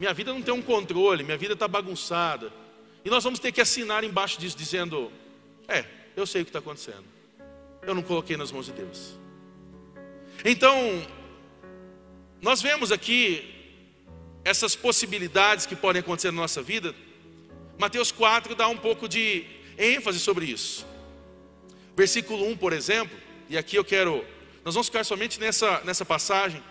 minha 0.00 0.14
vida 0.14 0.32
não 0.32 0.40
tem 0.40 0.54
um 0.54 0.62
controle, 0.62 1.22
minha 1.22 1.36
vida 1.36 1.52
está 1.52 1.68
bagunçada, 1.68 2.61
e 3.04 3.10
nós 3.10 3.24
vamos 3.24 3.38
ter 3.38 3.52
que 3.52 3.60
assinar 3.60 4.04
embaixo 4.04 4.38
disso, 4.38 4.56
dizendo: 4.56 5.10
é, 5.68 5.84
eu 6.16 6.26
sei 6.26 6.42
o 6.42 6.44
que 6.44 6.50
está 6.50 6.58
acontecendo 6.58 7.12
eu 7.86 7.94
não 7.94 8.02
coloquei 8.02 8.36
nas 8.36 8.52
mãos 8.52 8.66
de 8.66 8.72
Deus. 8.72 9.18
Então, 10.44 11.06
nós 12.40 12.62
vemos 12.62 12.92
aqui 12.92 13.48
essas 14.44 14.74
possibilidades 14.74 15.66
que 15.66 15.76
podem 15.76 16.00
acontecer 16.00 16.30
na 16.30 16.40
nossa 16.40 16.62
vida. 16.62 16.94
Mateus 17.78 18.10
4 18.12 18.54
dá 18.54 18.68
um 18.68 18.76
pouco 18.76 19.08
de 19.08 19.44
ênfase 19.76 20.20
sobre 20.20 20.46
isso. 20.46 20.86
Versículo 21.96 22.46
1, 22.48 22.56
por 22.56 22.72
exemplo, 22.72 23.16
e 23.48 23.58
aqui 23.58 23.76
eu 23.76 23.84
quero, 23.84 24.24
nós 24.64 24.74
vamos 24.74 24.86
ficar 24.86 25.04
somente 25.04 25.38
nessa, 25.38 25.80
nessa 25.84 26.04
passagem. 26.04 26.62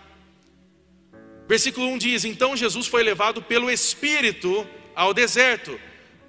Versículo 1.46 1.86
1 1.88 1.98
diz: 1.98 2.24
Então 2.24 2.56
Jesus 2.56 2.86
foi 2.86 3.02
levado 3.02 3.42
pelo 3.42 3.70
Espírito 3.70 4.66
ao 4.94 5.12
deserto 5.12 5.78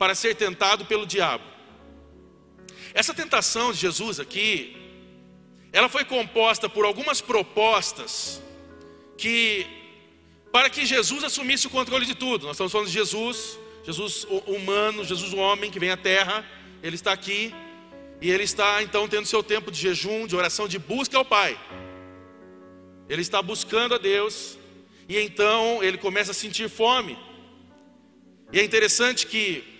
para 0.03 0.15
ser 0.15 0.35
tentado 0.35 0.83
pelo 0.83 1.05
diabo. 1.05 1.45
Essa 2.93 3.13
tentação 3.13 3.71
de 3.71 3.79
Jesus 3.79 4.19
aqui, 4.19 4.75
ela 5.71 5.87
foi 5.87 6.03
composta 6.03 6.67
por 6.67 6.83
algumas 6.83 7.21
propostas 7.21 8.41
que 9.17 9.65
para 10.51 10.69
que 10.69 10.85
Jesus 10.85 11.23
assumisse 11.23 11.67
o 11.67 11.69
controle 11.69 12.05
de 12.05 12.15
tudo. 12.15 12.45
Nós 12.45 12.55
estamos 12.57 12.73
falando 12.73 12.87
de 12.87 12.93
Jesus, 12.93 13.57
Jesus 13.85 14.27
humano, 14.45 15.05
Jesus 15.05 15.31
o 15.31 15.37
homem 15.37 15.71
que 15.71 15.79
vem 15.79 15.91
à 15.91 15.95
terra, 15.95 16.45
ele 16.83 16.97
está 16.97 17.13
aqui 17.13 17.55
e 18.19 18.29
ele 18.29 18.43
está 18.43 18.83
então 18.83 19.07
tendo 19.07 19.25
seu 19.25 19.41
tempo 19.41 19.71
de 19.71 19.79
jejum, 19.79 20.27
de 20.27 20.35
oração, 20.35 20.67
de 20.67 20.77
busca 20.77 21.17
ao 21.17 21.23
Pai. 21.23 21.57
Ele 23.07 23.21
está 23.21 23.41
buscando 23.41 23.95
a 23.95 23.97
Deus 23.97 24.57
e 25.07 25.17
então 25.17 25.81
ele 25.81 25.97
começa 25.97 26.31
a 26.31 26.33
sentir 26.33 26.69
fome. 26.69 27.17
E 28.51 28.59
é 28.59 28.63
interessante 28.65 29.25
que 29.25 29.71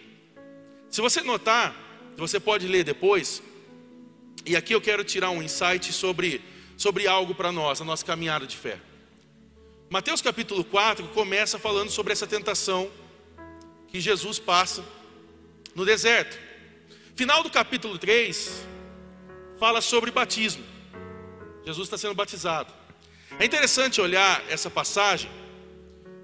se 0.93 1.01
você 1.01 1.23
notar, 1.23 1.75
você 2.15 2.39
pode 2.39 2.67
ler 2.67 2.83
depois. 2.83 3.41
E 4.45 4.55
aqui 4.55 4.75
eu 4.75 4.79
quero 4.79 5.03
tirar 5.03 5.31
um 5.31 5.41
insight 5.41 5.91
sobre, 5.91 6.39
sobre 6.77 7.07
algo 7.07 7.33
para 7.33 7.51
nós, 7.51 7.81
a 7.81 7.83
nossa 7.83 8.05
caminhada 8.05 8.45
de 8.45 8.55
fé. 8.55 8.79
Mateus 9.89 10.21
capítulo 10.21 10.63
4 10.63 11.07
começa 11.07 11.57
falando 11.57 11.89
sobre 11.89 12.13
essa 12.13 12.27
tentação 12.27 12.91
que 13.88 14.00
Jesus 14.00 14.38
passa 14.38 14.85
no 15.73 15.83
deserto. 15.83 16.38
Final 17.15 17.41
do 17.41 17.50
capítulo 17.50 17.97
3 17.97 18.63
fala 19.59 19.81
sobre 19.81 20.12
batismo. 20.12 20.63
Jesus 21.65 21.88
está 21.88 21.97
sendo 21.97 22.13
batizado. 22.13 22.71
É 23.39 23.45
interessante 23.45 24.00
olhar 24.00 24.43
essa 24.47 24.69
passagem, 24.69 25.31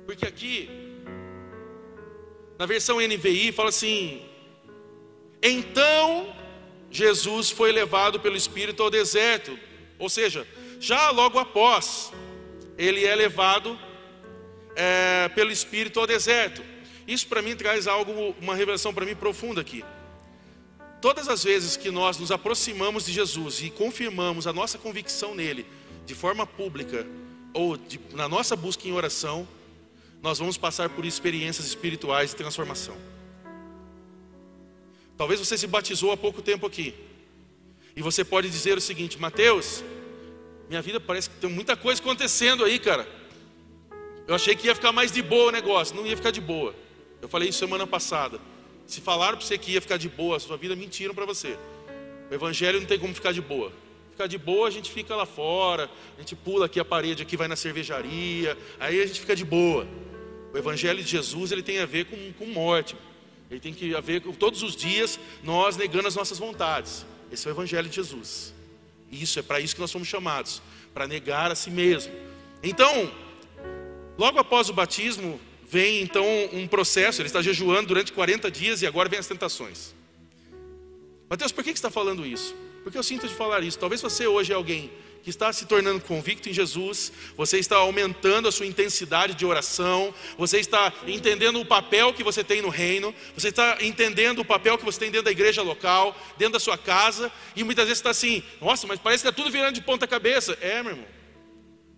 porque 0.05 0.27
aqui, 0.27 0.69
na 2.59 2.67
versão 2.67 2.97
NVI, 2.99 3.51
fala 3.51 3.69
assim: 3.69 4.28
então 5.41 6.36
Jesus 6.91 7.50
foi 7.50 7.72
levado 7.72 8.19
pelo 8.19 8.36
Espírito 8.36 8.84
ao 8.84 8.89
deserto, 8.89 9.58
ou 9.98 10.10
seja, 10.10 10.48
já 10.79 11.10
logo 11.12 11.38
após, 11.38 12.12
ele 12.77 13.05
é 13.05 13.15
levado 13.15 13.77
é, 14.75 15.29
pelo 15.29 15.51
Espírito 15.51 16.00
ao 16.00 16.08
deserto. 16.08 16.63
Isso 17.08 17.27
para 17.27 17.41
mim 17.41 17.55
traz 17.55 17.88
algo, 17.88 18.36
uma 18.41 18.55
revelação 18.55 18.93
para 18.93 19.05
mim 19.05 19.15
profunda 19.15 19.62
aqui. 19.62 19.84
Todas 21.01 21.27
as 21.29 21.43
vezes 21.43 21.77
que 21.77 21.89
nós 21.89 22.17
nos 22.17 22.31
aproximamos 22.31 23.05
de 23.05 23.13
Jesus 23.13 23.62
e 23.62 23.69
confirmamos 23.69 24.48
a 24.48 24.53
nossa 24.53 24.77
convicção 24.77 25.34
nele, 25.34 25.65
de 26.05 26.13
forma 26.13 26.46
pública 26.46 27.05
ou 27.53 27.77
de, 27.77 28.00
na 28.12 28.27
nossa 28.27 28.55
busca 28.55 28.88
em 28.88 28.91
oração, 28.91 29.48
nós 30.22 30.39
vamos 30.39 30.58
passar 30.58 30.89
por 30.89 31.05
experiências 31.05 31.65
espirituais 31.67 32.31
de 32.31 32.36
transformação. 32.36 32.98
Talvez 35.19 35.38
você 35.38 35.57
se 35.57 35.67
batizou 35.67 36.13
há 36.13 36.17
pouco 36.17 36.41
tempo 36.41 36.65
aqui. 36.65 36.93
E 37.93 38.01
você 38.01 38.23
pode 38.23 38.49
dizer 38.49 38.77
o 38.77 38.81
seguinte: 38.81 39.19
Mateus, 39.19 39.83
minha 40.69 40.81
vida 40.81 40.97
parece 40.97 41.29
que 41.29 41.35
tem 41.35 41.49
muita 41.49 41.75
coisa 41.75 41.99
acontecendo 42.01 42.63
aí, 42.63 42.79
cara. 42.79 43.05
Eu 44.25 44.33
achei 44.33 44.55
que 44.55 44.67
ia 44.67 44.73
ficar 44.73 44.93
mais 44.93 45.11
de 45.11 45.21
boa 45.21 45.49
o 45.49 45.51
negócio, 45.51 45.93
não 45.93 46.07
ia 46.07 46.15
ficar 46.15 46.31
de 46.31 46.39
boa. 46.39 46.73
Eu 47.21 47.27
falei 47.27 47.49
isso 47.49 47.59
semana 47.59 47.85
passada. 47.85 48.39
Se 48.88 49.01
falaram 49.01 49.38
para 49.38 49.45
você 49.45 49.57
que 49.57 49.73
ia 49.73 49.81
ficar 49.81 49.97
de 49.97 50.07
boa 50.07 50.38
a 50.38 50.39
sua 50.39 50.55
vida, 50.55 50.73
mentiram 50.73 51.13
para 51.13 51.25
você. 51.25 51.59
O 52.31 52.33
evangelho 52.33 52.79
não 52.79 52.88
tem 52.88 52.97
como 52.97 53.13
ficar 53.13 53.33
de 53.33 53.41
boa. 53.41 53.73
Ficar 54.11 54.25
de 54.25 54.38
boa, 54.38 54.69
a 54.69 54.71
gente 54.71 54.89
fica 54.89 55.17
lá 55.17 55.25
fora, 55.25 55.91
a 56.15 56.21
gente 56.21 56.33
pula 56.33 56.67
aqui 56.67 56.79
a 56.79 56.85
parede, 56.85 57.23
aqui 57.23 57.35
vai 57.35 57.49
na 57.49 57.57
cervejaria, 57.57 58.57
aí 58.79 59.01
a 59.01 59.05
gente 59.05 59.19
fica 59.19 59.35
de 59.35 59.43
boa. 59.43 59.85
O 60.53 60.57
evangelho 60.57 61.03
de 61.03 61.09
Jesus, 61.09 61.51
ele 61.51 61.61
tem 61.61 61.79
a 61.79 61.85
ver 61.85 62.05
com, 62.05 62.31
com 62.31 62.45
morte. 62.45 62.95
Ele 63.49 63.59
tem 63.59 63.73
que 63.73 63.95
haver 63.95 64.21
todos 64.21 64.61
os 64.61 64.75
dias 64.75 65.19
nós 65.43 65.75
negando 65.75 66.07
as 66.07 66.15
nossas 66.15 66.37
vontades. 66.37 67.05
Esse 67.31 67.47
é 67.47 67.51
o 67.51 67.53
Evangelho 67.53 67.89
de 67.89 67.95
Jesus. 67.95 68.53
E 69.11 69.23
isso 69.23 69.39
é 69.39 69.41
para 69.41 69.59
isso 69.59 69.73
que 69.75 69.81
nós 69.81 69.89
somos 69.89 70.07
chamados, 70.07 70.61
para 70.93 71.07
negar 71.07 71.51
a 71.51 71.55
si 71.55 71.71
mesmo. 71.71 72.13
Então, 72.61 73.11
logo 74.17 74.37
após 74.37 74.69
o 74.69 74.73
batismo, 74.73 75.39
vem 75.67 76.01
então 76.01 76.25
um 76.53 76.67
processo. 76.67 77.21
Ele 77.21 77.27
está 77.27 77.41
jejuando 77.41 77.87
durante 77.87 78.11
40 78.13 78.51
dias 78.51 78.81
e 78.81 78.87
agora 78.87 79.09
vem 79.09 79.19
as 79.19 79.27
tentações. 79.27 79.93
Mateus, 81.29 81.51
por 81.51 81.63
que 81.63 81.69
você 81.69 81.75
está 81.75 81.91
falando 81.91 82.25
isso? 82.25 82.55
Porque 82.83 82.97
eu 82.97 83.03
sinto 83.03 83.27
de 83.27 83.33
falar 83.33 83.63
isso. 83.63 83.77
Talvez 83.77 84.01
você 84.01 84.25
hoje 84.27 84.51
é 84.51 84.55
alguém 84.55 84.91
que 85.23 85.29
está 85.29 85.51
se 85.51 85.65
tornando 85.65 86.01
convicto 86.01 86.49
em 86.49 86.53
Jesus, 86.53 87.11
você 87.35 87.59
está 87.59 87.77
aumentando 87.77 88.47
a 88.47 88.51
sua 88.51 88.65
intensidade 88.65 89.33
de 89.33 89.45
oração, 89.45 90.13
você 90.38 90.59
está 90.59 90.93
entendendo 91.05 91.59
o 91.59 91.65
papel 91.65 92.13
que 92.13 92.23
você 92.23 92.43
tem 92.43 92.61
no 92.61 92.69
reino, 92.69 93.13
você 93.35 93.49
está 93.49 93.77
entendendo 93.81 94.39
o 94.39 94.45
papel 94.45 94.77
que 94.77 94.85
você 94.85 94.99
tem 94.99 95.11
dentro 95.11 95.25
da 95.25 95.31
igreja 95.31 95.61
local, 95.61 96.15
dentro 96.38 96.53
da 96.53 96.59
sua 96.59 96.77
casa, 96.77 97.31
e 97.55 97.63
muitas 97.63 97.85
vezes 97.85 97.99
está 97.99 98.11
assim: 98.11 98.43
nossa, 98.61 98.88
mas 98.88 98.99
parece 98.99 99.23
que 99.23 99.29
está 99.29 99.43
tudo 99.43 99.51
virando 99.51 99.73
de 99.73 99.81
ponta 99.81 100.07
cabeça. 100.07 100.57
É, 100.61 100.81
meu 100.81 100.93
irmão, 100.93 101.07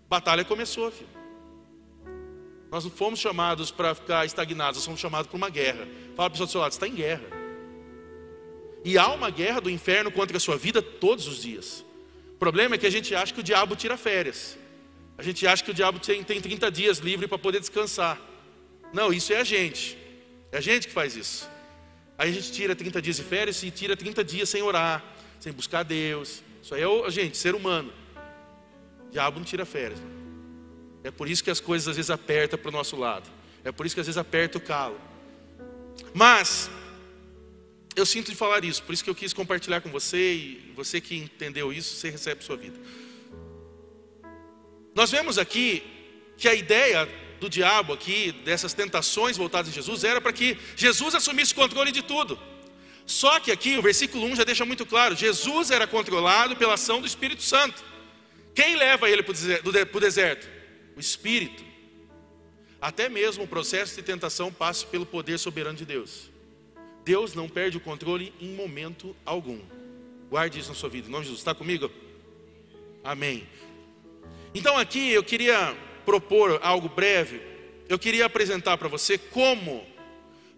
batalha 0.10 0.44
começou, 0.44 0.92
filho. 0.92 1.10
Nós 2.72 2.86
não 2.86 2.92
fomos 2.92 3.20
chamados 3.20 3.70
para 3.70 3.94
ficar 3.94 4.26
estagnados, 4.26 4.78
nós 4.78 4.86
fomos 4.86 5.00
chamados 5.00 5.28
para 5.28 5.38
uma 5.38 5.50
guerra. 5.50 5.88
Fala 6.16 6.16
para 6.16 6.26
a 6.26 6.30
pessoa 6.30 6.48
do 6.48 6.52
seu 6.52 6.62
lado, 6.62 6.72
está 6.72 6.88
em 6.88 6.96
guerra. 6.96 7.24
E 8.84 8.98
há 8.98 9.10
uma 9.10 9.30
guerra 9.30 9.62
do 9.62 9.70
inferno 9.70 10.10
contra 10.10 10.38
a 10.38 10.40
sua 10.40 10.58
vida 10.58 10.82
todos 10.82 11.28
os 11.28 11.42
dias 11.42 11.86
problema 12.42 12.74
é 12.74 12.78
que 12.80 12.88
a 12.88 12.90
gente 12.90 13.14
acha 13.14 13.32
que 13.32 13.40
o 13.40 13.44
diabo 13.44 13.76
tira 13.76 13.96
férias. 13.96 14.58
A 15.16 15.22
gente 15.22 15.46
acha 15.46 15.64
que 15.64 15.70
o 15.70 15.74
diabo 15.76 16.00
tem, 16.00 16.24
tem 16.24 16.42
30 16.42 16.72
dias 16.72 16.98
livre 16.98 17.28
para 17.28 17.38
poder 17.38 17.60
descansar. 17.60 18.20
Não, 18.92 19.14
isso 19.14 19.32
é 19.32 19.38
a 19.38 19.44
gente. 19.44 19.96
É 20.52 20.58
a 20.58 20.62
gente 20.62 20.88
que 20.88 20.94
faz 20.94 21.16
isso. 21.16 21.48
Aí 22.18 22.32
a 22.32 22.34
gente 22.34 22.52
tira 22.52 22.76
30 22.76 23.00
dias 23.00 23.18
de 23.18 23.24
férias 23.24 23.62
e 23.62 23.70
tira 23.70 23.96
30 23.96 24.24
dias 24.24 24.50
sem 24.50 24.64
orar, 24.64 25.04
sem 25.40 25.54
buscar 25.54 25.84
Deus. 25.84 26.42
Isso 26.64 26.74
aí 26.74 26.82
é 26.82 27.06
a 27.06 27.10
gente, 27.12 27.38
ser 27.38 27.54
humano. 27.54 27.94
O 29.08 29.12
diabo 29.12 29.38
não 29.38 29.46
tira 29.46 29.64
férias. 29.64 30.02
É 31.04 31.12
por 31.12 31.30
isso 31.30 31.44
que 31.44 31.52
as 31.52 31.60
coisas 31.60 31.88
às 31.90 31.98
vezes 31.98 32.10
apertam 32.10 32.58
para 32.58 32.70
o 32.70 32.72
nosso 32.72 32.96
lado. 32.96 33.30
É 33.64 33.72
por 33.72 33.86
isso 33.86 33.94
que 33.94 34.02
às 34.02 34.08
vezes 34.08 34.18
aperta 34.18 34.58
o 34.58 34.62
calo. 34.62 35.00
Mas 36.12 36.72
eu 37.96 38.06
sinto 38.06 38.32
de 38.32 38.38
falar 38.38 38.64
isso, 38.64 38.82
por 38.84 38.94
isso 38.94 39.04
que 39.04 39.10
eu 39.10 39.16
quis 39.16 39.34
compartilhar 39.34 39.82
com 39.82 39.90
você 39.90 40.34
e 40.34 40.72
você 40.76 41.02
que 41.02 41.16
entendeu 41.16 41.74
isso, 41.74 41.96
você 41.96 42.10
recebe 42.10 42.44
sua 42.44 42.56
vida. 42.56 42.80
Nós 44.96 45.12
vemos 45.12 45.38
aqui 45.38 45.84
que 46.38 46.48
a 46.48 46.54
ideia 46.54 47.08
do 47.40 47.50
diabo 47.50 47.94
aqui, 47.94 48.32
dessas 48.32 48.74
tentações 48.74 49.38
voltadas 49.38 49.70
em 49.70 49.74
Jesus, 49.74 50.04
era 50.04 50.22
para 50.22 50.32
que 50.32 50.58
Jesus 50.76 51.16
assumisse 51.16 51.54
o 51.54 51.56
controle 51.56 51.92
de 51.92 52.02
tudo. 52.02 52.40
Só 53.06 53.40
que 53.40 53.52
aqui 53.52 53.78
o 53.78 53.82
versículo 53.82 54.26
1 54.28 54.38
já 54.38 54.44
deixa 54.44 54.66
muito 54.66 54.86
claro: 54.86 55.16
Jesus 55.16 55.70
era 55.72 55.86
controlado 55.86 56.56
pela 56.56 56.76
ação 56.76 57.02
do 57.02 57.08
Espírito 57.08 57.42
Santo. 57.42 57.84
Quem 58.54 58.76
leva 58.76 59.10
ele 59.10 59.24
para 59.24 59.32
o 59.98 60.00
deserto? 60.00 60.48
O 60.96 61.00
Espírito. 61.00 61.64
Até 62.80 63.10
mesmo 63.10 63.44
o 63.44 63.48
processo 63.48 63.96
de 63.96 64.02
tentação 64.02 64.52
passa 64.52 64.86
pelo 64.88 65.06
poder 65.06 65.38
soberano 65.38 65.78
de 65.78 65.86
Deus. 65.86 66.31
Deus 67.04 67.34
não 67.34 67.50
perde 67.50 67.78
o 67.78 67.82
controle 67.82 68.34
em 68.40 68.54
momento 68.54 69.16
algum. 69.26 69.60
Guarde 70.30 70.60
isso 70.60 70.70
na 70.70 70.76
sua 70.76 70.90
vida. 70.90 71.08
Em 71.08 71.12
nome 71.12 71.24
de 71.24 71.30
Jesus, 71.30 71.42
está 71.42 71.54
comigo? 71.54 71.92
Amém. 73.04 73.48
Então 74.54 74.78
aqui 74.78 75.12
eu 75.12 75.24
queria 75.24 75.76
propor 76.06 76.60
algo 76.62 76.90
breve. 76.90 77.42
Eu 77.90 77.98
queria 77.98 78.26
apresentar 78.26 78.78
para 78.78 78.88
você 78.88 79.18
como 79.18 79.86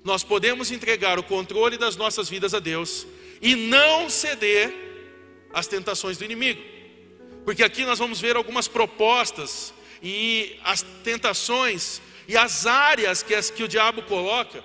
nós 0.03 0.23
podemos 0.23 0.71
entregar 0.71 1.17
o 1.17 1.23
controle 1.23 1.77
das 1.77 1.95
nossas 1.95 2.29
vidas 2.29 2.53
a 2.53 2.59
Deus 2.59 3.07
e 3.41 3.55
não 3.55 4.09
ceder 4.09 4.73
às 5.53 5.67
tentações 5.67 6.17
do 6.17 6.25
inimigo. 6.25 6.61
Porque 7.45 7.63
aqui 7.63 7.85
nós 7.85 7.99
vamos 7.99 8.19
ver 8.19 8.35
algumas 8.35 8.67
propostas 8.67 9.73
e 10.01 10.59
as 10.63 10.81
tentações 11.03 12.01
e 12.27 12.37
as 12.37 12.65
áreas 12.65 13.23
que, 13.23 13.33
as, 13.33 13.49
que 13.49 13.63
o 13.63 13.67
diabo 13.67 14.01
coloca 14.03 14.63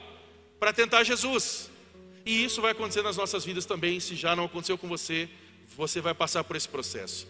para 0.58 0.72
tentar 0.72 1.04
Jesus. 1.04 1.67
E 2.28 2.44
isso 2.44 2.60
vai 2.60 2.72
acontecer 2.72 3.00
nas 3.00 3.16
nossas 3.16 3.42
vidas 3.42 3.64
também, 3.64 3.98
se 4.00 4.14
já 4.14 4.36
não 4.36 4.44
aconteceu 4.44 4.76
com 4.76 4.86
você, 4.86 5.30
você 5.74 5.98
vai 5.98 6.12
passar 6.12 6.44
por 6.44 6.56
esse 6.56 6.68
processo. 6.68 7.26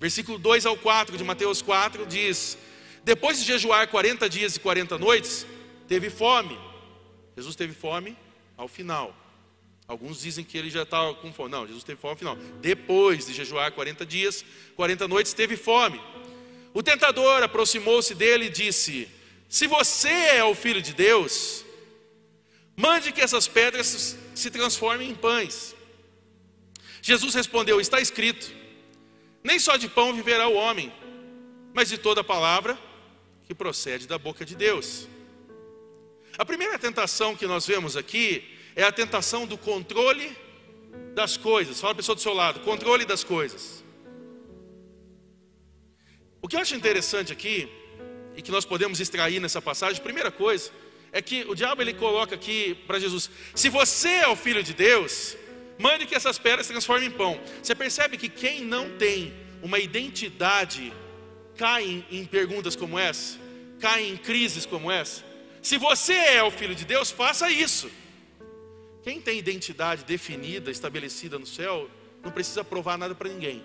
Versículo 0.00 0.38
2 0.38 0.66
ao 0.66 0.76
4 0.76 1.16
de 1.16 1.22
Mateus 1.22 1.62
4 1.62 2.04
diz: 2.04 2.58
Depois 3.04 3.38
de 3.38 3.44
jejuar 3.44 3.86
40 3.86 4.28
dias 4.28 4.56
e 4.56 4.58
40 4.58 4.98
noites, 4.98 5.46
teve 5.86 6.10
fome. 6.10 6.58
Jesus 7.36 7.54
teve 7.54 7.72
fome 7.72 8.16
ao 8.56 8.66
final. 8.66 9.14
Alguns 9.86 10.22
dizem 10.22 10.44
que 10.44 10.58
ele 10.58 10.68
já 10.68 10.82
estava 10.82 11.14
com 11.14 11.32
fome. 11.32 11.48
Não, 11.48 11.64
Jesus 11.64 11.84
teve 11.84 12.00
fome 12.00 12.14
ao 12.14 12.18
final. 12.18 12.36
Depois 12.60 13.26
de 13.26 13.32
jejuar 13.32 13.70
40 13.70 14.04
dias, 14.04 14.44
40 14.74 15.06
noites, 15.06 15.32
teve 15.32 15.56
fome. 15.56 16.00
O 16.74 16.82
tentador 16.82 17.40
aproximou-se 17.44 18.16
dele 18.16 18.46
e 18.46 18.50
disse: 18.50 19.06
Se 19.48 19.68
você 19.68 20.08
é 20.08 20.42
o 20.42 20.56
filho 20.56 20.82
de 20.82 20.92
Deus, 20.92 21.64
mande 22.76 23.12
que 23.12 23.20
essas 23.20 23.46
pedras 23.46 24.16
se 24.34 24.50
transformem 24.50 25.10
em 25.10 25.14
pães. 25.14 25.74
Jesus 27.02 27.34
respondeu: 27.34 27.80
Está 27.80 28.00
escrito: 28.00 28.52
Nem 29.42 29.58
só 29.58 29.76
de 29.76 29.88
pão 29.88 30.14
viverá 30.14 30.48
o 30.48 30.54
homem, 30.54 30.92
mas 31.72 31.88
de 31.88 31.98
toda 31.98 32.22
palavra 32.22 32.78
que 33.46 33.54
procede 33.54 34.06
da 34.06 34.18
boca 34.18 34.44
de 34.44 34.54
Deus. 34.54 35.08
A 36.38 36.44
primeira 36.44 36.78
tentação 36.78 37.36
que 37.36 37.46
nós 37.46 37.66
vemos 37.66 37.96
aqui 37.96 38.56
é 38.76 38.82
a 38.82 38.92
tentação 38.92 39.46
do 39.46 39.58
controle 39.58 40.36
das 41.14 41.36
coisas. 41.36 41.80
Fala 41.80 41.92
a 41.92 41.96
pessoa 41.96 42.14
do 42.14 42.20
seu 42.20 42.32
lado, 42.32 42.60
controle 42.60 43.04
das 43.04 43.24
coisas. 43.24 43.84
O 46.42 46.48
que 46.48 46.56
eu 46.56 46.60
acho 46.60 46.74
interessante 46.74 47.32
aqui, 47.32 47.68
e 48.36 48.42
que 48.42 48.50
nós 48.50 48.64
podemos 48.64 49.00
extrair 49.00 49.40
nessa 49.40 49.60
passagem, 49.60 50.02
primeira 50.02 50.30
coisa, 50.30 50.70
é 51.12 51.20
que 51.20 51.44
o 51.48 51.54
diabo 51.54 51.82
ele 51.82 51.94
coloca 51.94 52.34
aqui 52.34 52.74
para 52.86 52.98
Jesus: 52.98 53.30
se 53.54 53.68
você 53.68 54.08
é 54.08 54.28
o 54.28 54.36
filho 54.36 54.62
de 54.62 54.74
Deus, 54.74 55.36
mande 55.78 56.06
que 56.06 56.14
essas 56.14 56.38
pedras 56.38 56.66
se 56.66 56.72
transformem 56.72 57.08
em 57.08 57.12
pão. 57.12 57.40
Você 57.62 57.74
percebe 57.74 58.16
que 58.16 58.28
quem 58.28 58.64
não 58.64 58.96
tem 58.96 59.32
uma 59.62 59.78
identidade 59.78 60.92
cai 61.56 62.04
em, 62.10 62.24
perguntas 62.24 62.74
como 62.74 62.98
essa, 62.98 63.38
cai 63.78 64.06
em 64.06 64.16
crises 64.16 64.64
como 64.64 64.90
essa. 64.90 65.24
Se 65.60 65.76
você 65.76 66.14
é 66.14 66.42
o 66.42 66.50
filho 66.50 66.74
de 66.74 66.84
Deus, 66.84 67.10
faça 67.10 67.50
isso. 67.50 67.90
Quem 69.02 69.20
tem 69.20 69.38
identidade 69.38 70.04
definida, 70.04 70.70
estabelecida 70.70 71.38
no 71.38 71.46
céu, 71.46 71.88
não 72.22 72.30
precisa 72.30 72.62
provar 72.64 72.96
nada 72.96 73.14
para 73.14 73.28
ninguém. 73.28 73.62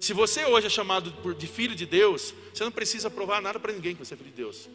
Se 0.00 0.12
você 0.12 0.44
hoje 0.44 0.66
é 0.66 0.70
chamado 0.70 1.12
de 1.34 1.46
filho 1.46 1.74
de 1.74 1.86
Deus, 1.86 2.34
você 2.52 2.62
não 2.64 2.70
precisa 2.70 3.10
provar 3.10 3.40
nada 3.40 3.58
para 3.58 3.72
ninguém 3.72 3.94
que 3.94 4.04
você 4.04 4.14
é 4.14 4.16
filho 4.16 4.30
de 4.30 4.36
Deus, 4.36 4.68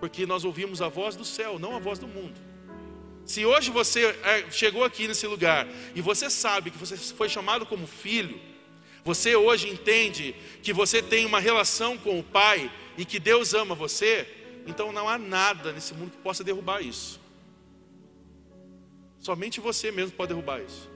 porque 0.00 0.26
nós 0.26 0.44
ouvimos 0.44 0.80
a 0.80 0.88
voz 0.88 1.16
do 1.16 1.24
céu, 1.24 1.58
não 1.58 1.74
a 1.76 1.78
voz 1.78 1.98
do 1.98 2.06
mundo. 2.06 2.38
Se 3.24 3.44
hoje 3.44 3.70
você 3.70 4.06
é, 4.22 4.50
chegou 4.50 4.84
aqui 4.84 5.06
nesse 5.06 5.26
lugar 5.26 5.66
e 5.94 6.00
você 6.00 6.30
sabe 6.30 6.70
que 6.70 6.78
você 6.78 6.96
foi 6.96 7.28
chamado 7.28 7.66
como 7.66 7.86
filho, 7.86 8.40
você 9.04 9.36
hoje 9.36 9.68
entende 9.68 10.34
que 10.62 10.72
você 10.72 11.02
tem 11.02 11.26
uma 11.26 11.40
relação 11.40 11.96
com 11.98 12.18
o 12.18 12.22
Pai 12.22 12.70
e 12.96 13.04
que 13.04 13.18
Deus 13.18 13.54
ama 13.54 13.74
você, 13.74 14.26
então 14.66 14.92
não 14.92 15.08
há 15.08 15.18
nada 15.18 15.72
nesse 15.72 15.94
mundo 15.94 16.12
que 16.12 16.18
possa 16.18 16.42
derrubar 16.42 16.80
isso. 16.82 17.20
Somente 19.20 19.60
você 19.60 19.90
mesmo 19.90 20.12
pode 20.12 20.28
derrubar 20.28 20.60
isso. 20.62 20.88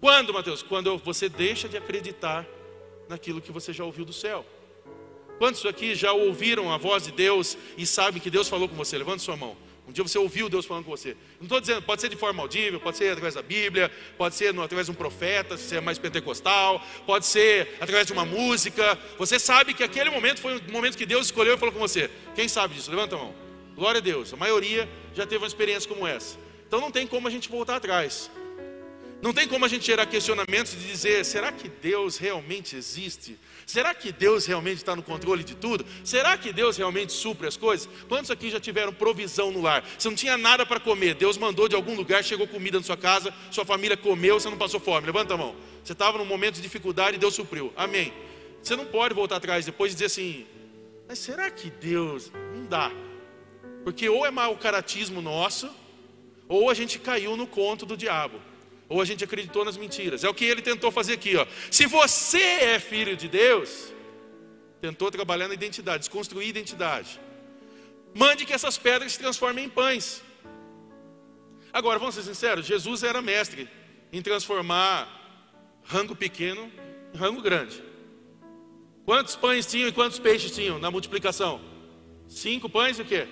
Quando, 0.00 0.32
Mateus? 0.32 0.62
Quando 0.62 0.96
você 0.98 1.28
deixa 1.28 1.68
de 1.68 1.76
acreditar 1.76 2.46
naquilo 3.08 3.40
que 3.40 3.52
você 3.52 3.72
já 3.72 3.84
ouviu 3.84 4.04
do 4.04 4.12
céu. 4.12 4.44
Quantos 5.38 5.64
aqui 5.66 5.94
já 5.94 6.12
ouviram 6.12 6.72
a 6.72 6.76
voz 6.76 7.04
de 7.04 7.12
Deus 7.12 7.56
e 7.76 7.86
sabem 7.86 8.20
que 8.20 8.30
Deus 8.30 8.48
falou 8.48 8.68
com 8.68 8.74
você? 8.74 8.96
Levante 8.96 9.22
sua 9.22 9.36
mão. 9.36 9.56
Um 9.86 9.92
dia 9.92 10.02
você 10.02 10.18
ouviu 10.18 10.48
Deus 10.48 10.64
falando 10.64 10.84
com 10.84 10.90
você. 10.90 11.14
Não 11.38 11.44
estou 11.44 11.60
dizendo, 11.60 11.82
pode 11.82 12.00
ser 12.00 12.08
de 12.08 12.16
forma 12.16 12.42
audível, 12.42 12.80
pode 12.80 12.96
ser 12.96 13.10
através 13.10 13.34
da 13.34 13.42
Bíblia, 13.42 13.92
pode 14.16 14.34
ser 14.34 14.58
através 14.58 14.86
de 14.86 14.92
um 14.92 14.94
profeta, 14.94 15.58
se 15.58 15.64
você 15.64 15.76
é 15.76 15.80
mais 15.80 15.98
pentecostal, 15.98 16.82
pode 17.04 17.26
ser 17.26 17.76
através 17.80 18.06
de 18.06 18.12
uma 18.12 18.24
música. 18.24 18.98
Você 19.18 19.38
sabe 19.38 19.74
que 19.74 19.82
aquele 19.82 20.08
momento 20.08 20.40
foi 20.40 20.56
um 20.56 20.72
momento 20.72 20.96
que 20.96 21.04
Deus 21.04 21.26
escolheu 21.26 21.54
e 21.54 21.58
falou 21.58 21.72
com 21.72 21.80
você. 21.80 22.10
Quem 22.34 22.48
sabe 22.48 22.74
disso? 22.74 22.90
Levanta 22.90 23.14
a 23.16 23.18
mão. 23.18 23.34
Glória 23.76 23.98
a 23.98 24.02
Deus. 24.02 24.32
A 24.32 24.36
maioria 24.36 24.88
já 25.14 25.26
teve 25.26 25.42
uma 25.42 25.46
experiência 25.46 25.88
como 25.88 26.06
essa. 26.06 26.38
Então 26.66 26.80
não 26.80 26.90
tem 26.90 27.06
como 27.06 27.28
a 27.28 27.30
gente 27.30 27.50
voltar 27.50 27.76
atrás. 27.76 28.30
Não 29.20 29.32
tem 29.32 29.46
como 29.46 29.64
a 29.64 29.68
gente 29.68 29.86
gerar 29.86 30.06
questionamentos 30.06 30.72
de 30.72 30.86
dizer: 30.86 31.24
será 31.24 31.52
que 31.52 31.68
Deus 31.68 32.16
realmente 32.16 32.76
existe? 32.76 33.38
Será 33.66 33.94
que 33.94 34.12
Deus 34.12 34.46
realmente 34.46 34.78
está 34.78 34.94
no 34.94 35.02
controle 35.02 35.42
de 35.42 35.54
tudo? 35.54 35.84
Será 36.04 36.36
que 36.36 36.52
Deus 36.52 36.76
realmente 36.76 37.12
supre 37.12 37.46
as 37.46 37.56
coisas? 37.56 37.88
Quantos 38.08 38.30
aqui 38.30 38.50
já 38.50 38.60
tiveram 38.60 38.92
provisão 38.92 39.50
no 39.50 39.62
lar? 39.62 39.84
Você 39.98 40.08
não 40.08 40.16
tinha 40.16 40.36
nada 40.36 40.66
para 40.66 40.78
comer, 40.78 41.14
Deus 41.14 41.38
mandou 41.38 41.68
de 41.68 41.74
algum 41.74 41.94
lugar, 41.94 42.22
chegou 42.22 42.46
comida 42.46 42.78
na 42.78 42.84
sua 42.84 42.96
casa, 42.96 43.32
sua 43.50 43.64
família 43.64 43.96
comeu, 43.96 44.38
você 44.38 44.50
não 44.50 44.58
passou 44.58 44.80
fome. 44.80 45.06
Levanta 45.06 45.34
a 45.34 45.36
mão. 45.36 45.54
Você 45.82 45.92
estava 45.92 46.18
num 46.18 46.24
momento 46.24 46.56
de 46.56 46.62
dificuldade 46.62 47.16
e 47.16 47.18
Deus 47.18 47.34
supriu. 47.34 47.72
Amém. 47.76 48.12
Você 48.62 48.76
não 48.76 48.86
pode 48.86 49.14
voltar 49.14 49.36
atrás 49.36 49.64
depois 49.64 49.92
e 49.92 49.94
dizer 49.94 50.06
assim: 50.06 50.46
mas 51.08 51.18
será 51.18 51.50
que 51.50 51.70
Deus? 51.70 52.30
Não 52.54 52.64
dá. 52.64 52.90
Porque 53.82 54.08
ou 54.08 54.24
é 54.24 54.30
mau 54.30 54.56
caratismo 54.56 55.20
nosso, 55.20 55.70
ou 56.48 56.70
a 56.70 56.74
gente 56.74 56.98
caiu 56.98 57.36
no 57.36 57.46
conto 57.46 57.84
do 57.84 57.96
diabo 57.96 58.40
ou 58.88 59.00
a 59.00 59.04
gente 59.04 59.24
acreditou 59.24 59.64
nas 59.64 59.76
mentiras. 59.76 60.24
É 60.24 60.28
o 60.28 60.34
que 60.34 60.44
ele 60.44 60.62
tentou 60.62 60.90
fazer 60.90 61.14
aqui, 61.14 61.36
ó. 61.36 61.46
Se 61.70 61.86
você 61.86 62.38
é 62.38 62.78
filho 62.78 63.16
de 63.16 63.28
Deus, 63.28 63.92
tentou 64.80 65.10
trabalhar 65.10 65.48
na 65.48 65.54
identidade, 65.54 66.00
desconstruir 66.00 66.46
a 66.46 66.50
identidade. 66.50 67.20
Mande 68.14 68.44
que 68.44 68.52
essas 68.52 68.78
pedras 68.78 69.12
se 69.12 69.18
transformem 69.18 69.64
em 69.64 69.68
pães. 69.68 70.22
Agora, 71.72 71.98
vamos 71.98 72.14
ser 72.14 72.22
sinceros, 72.22 72.66
Jesus 72.66 73.02
era 73.02 73.20
mestre 73.20 73.68
em 74.12 74.22
transformar 74.22 75.08
rango 75.82 76.14
pequeno 76.14 76.70
em 77.12 77.18
rango 77.18 77.42
grande. 77.42 77.82
Quantos 79.04 79.36
pães 79.36 79.66
tinham 79.66 79.88
e 79.88 79.92
quantos 79.92 80.18
peixes 80.18 80.50
tinham 80.50 80.78
na 80.78 80.90
multiplicação? 80.90 81.60
Cinco 82.28 82.68
pães 82.70 82.98
e 82.98 83.02
o 83.02 83.04
quê? 83.04 83.26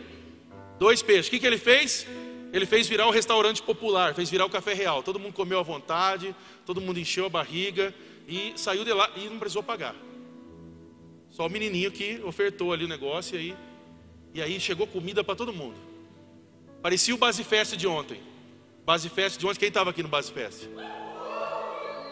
Dois 0.78 1.02
peixes. 1.02 1.28
O 1.28 1.30
que, 1.30 1.38
que 1.38 1.46
ele 1.46 1.58
fez? 1.58 2.06
Ele 2.52 2.66
fez 2.66 2.86
virar 2.86 3.06
o 3.06 3.10
restaurante 3.10 3.62
popular, 3.62 4.14
fez 4.14 4.28
virar 4.28 4.44
o 4.44 4.50
café 4.50 4.74
real. 4.74 5.02
Todo 5.02 5.18
mundo 5.18 5.32
comeu 5.32 5.58
à 5.58 5.62
vontade, 5.62 6.36
todo 6.66 6.80
mundo 6.80 7.00
encheu 7.00 7.24
a 7.24 7.28
barriga 7.30 7.94
e 8.28 8.52
saiu 8.56 8.84
de 8.84 8.92
lá 8.92 9.10
e 9.16 9.24
não 9.28 9.38
precisou 9.38 9.62
pagar. 9.62 9.96
Só 11.30 11.46
o 11.46 11.50
menininho 11.50 11.90
que 11.90 12.20
ofertou 12.24 12.72
ali 12.72 12.84
o 12.84 12.88
negócio 12.88 13.36
e 13.36 13.38
aí, 13.38 13.56
e 14.34 14.42
aí 14.42 14.60
chegou 14.60 14.86
comida 14.86 15.24
para 15.24 15.34
todo 15.34 15.50
mundo. 15.50 15.76
Parecia 16.82 17.14
o 17.14 17.18
Base 17.18 17.42
Fest 17.42 17.74
de 17.74 17.86
ontem. 17.86 18.20
Base 18.84 19.08
Fest 19.08 19.38
de 19.38 19.46
ontem, 19.46 19.58
quem 19.58 19.68
estava 19.68 19.88
aqui 19.88 20.02
no 20.02 20.08
Base 20.10 20.30
Fest? 20.30 20.68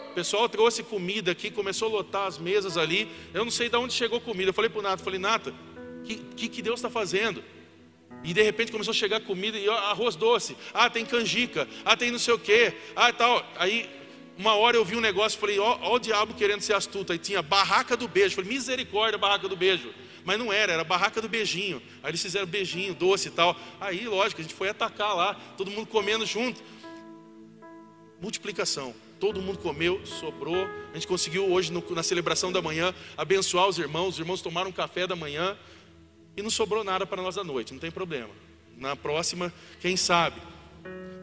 O 0.09 0.13
pessoal 0.13 0.49
trouxe 0.49 0.81
comida 0.81 1.31
aqui, 1.31 1.51
começou 1.51 1.87
a 1.87 1.91
lotar 1.91 2.25
as 2.25 2.39
mesas 2.39 2.77
ali. 2.77 3.07
Eu 3.31 3.45
não 3.45 3.51
sei 3.51 3.69
de 3.69 3.77
onde 3.77 3.93
chegou 3.93 4.19
comida. 4.19 4.49
Eu 4.49 4.53
falei 4.53 4.69
para 4.69 4.79
o 4.79 4.81
Nata, 4.81 5.03
falei, 5.03 5.19
Nata, 5.19 5.53
o 5.99 6.03
que, 6.03 6.15
que, 6.15 6.49
que 6.49 6.61
Deus 6.63 6.79
está 6.79 6.89
fazendo? 6.89 7.43
E 8.23 8.33
de 8.33 8.41
repente 8.41 8.71
começou 8.71 8.91
a 8.91 8.95
chegar 8.95 9.19
comida 9.21 9.57
e 9.57 9.67
arroz 9.67 10.15
doce. 10.15 10.55
Ah, 10.73 10.89
tem 10.89 11.05
canjica. 11.05 11.67
Ah, 11.83 11.97
tem 11.97 12.11
não 12.11 12.19
sei 12.19 12.33
o 12.33 12.39
quê. 12.39 12.73
Ah, 12.95 13.11
tal. 13.11 13.45
Aí, 13.57 13.89
uma 14.37 14.55
hora 14.55 14.77
eu 14.77 14.85
vi 14.85 14.95
um 14.95 15.01
negócio, 15.01 15.39
falei, 15.39 15.59
ó, 15.59 15.77
ó 15.81 15.95
o 15.95 15.99
diabo 15.99 16.33
querendo 16.33 16.61
ser 16.61 16.73
astuto. 16.73 17.11
Aí 17.11 17.17
tinha 17.17 17.41
barraca 17.41 17.97
do 17.97 18.07
beijo. 18.07 18.35
Falei, 18.35 18.51
misericórdia, 18.51 19.17
barraca 19.17 19.47
do 19.47 19.55
beijo. 19.55 19.93
Mas 20.23 20.37
não 20.37 20.53
era, 20.53 20.73
era 20.73 20.83
barraca 20.83 21.19
do 21.19 21.27
beijinho. 21.27 21.81
Aí 22.03 22.11
eles 22.11 22.21
fizeram 22.21 22.45
beijinho, 22.45 22.93
doce 22.93 23.29
e 23.29 23.31
tal. 23.31 23.55
Aí, 23.79 24.07
lógico, 24.07 24.39
a 24.39 24.43
gente 24.43 24.53
foi 24.53 24.69
atacar 24.69 25.15
lá, 25.15 25.33
todo 25.57 25.71
mundo 25.71 25.87
comendo 25.87 26.25
junto. 26.25 26.61
Multiplicação. 28.21 28.93
todo 29.19 29.39
mundo 29.39 29.59
comeu, 29.59 30.03
sobrou. 30.05 30.67
A 30.91 30.93
gente 30.95 31.07
conseguiu 31.07 31.51
hoje 31.51 31.71
no, 31.71 31.83
na 31.91 32.01
celebração 32.01 32.51
da 32.51 32.61
manhã 32.61 32.93
abençoar 33.15 33.67
os 33.67 33.77
irmãos. 33.77 34.09
Os 34.09 34.19
irmãos 34.19 34.41
tomaram 34.41 34.69
um 34.69 34.73
café 34.73 35.05
da 35.05 35.15
manhã 35.15 35.55
e 36.35 36.41
não 36.41 36.49
sobrou 36.49 36.83
nada 36.83 37.05
para 37.05 37.21
nós 37.21 37.37
à 37.37 37.43
noite, 37.43 37.73
não 37.73 37.79
tem 37.79 37.91
problema. 37.91 38.29
Na 38.77 38.95
próxima, 38.95 39.53
quem 39.79 39.95
sabe. 39.95 40.41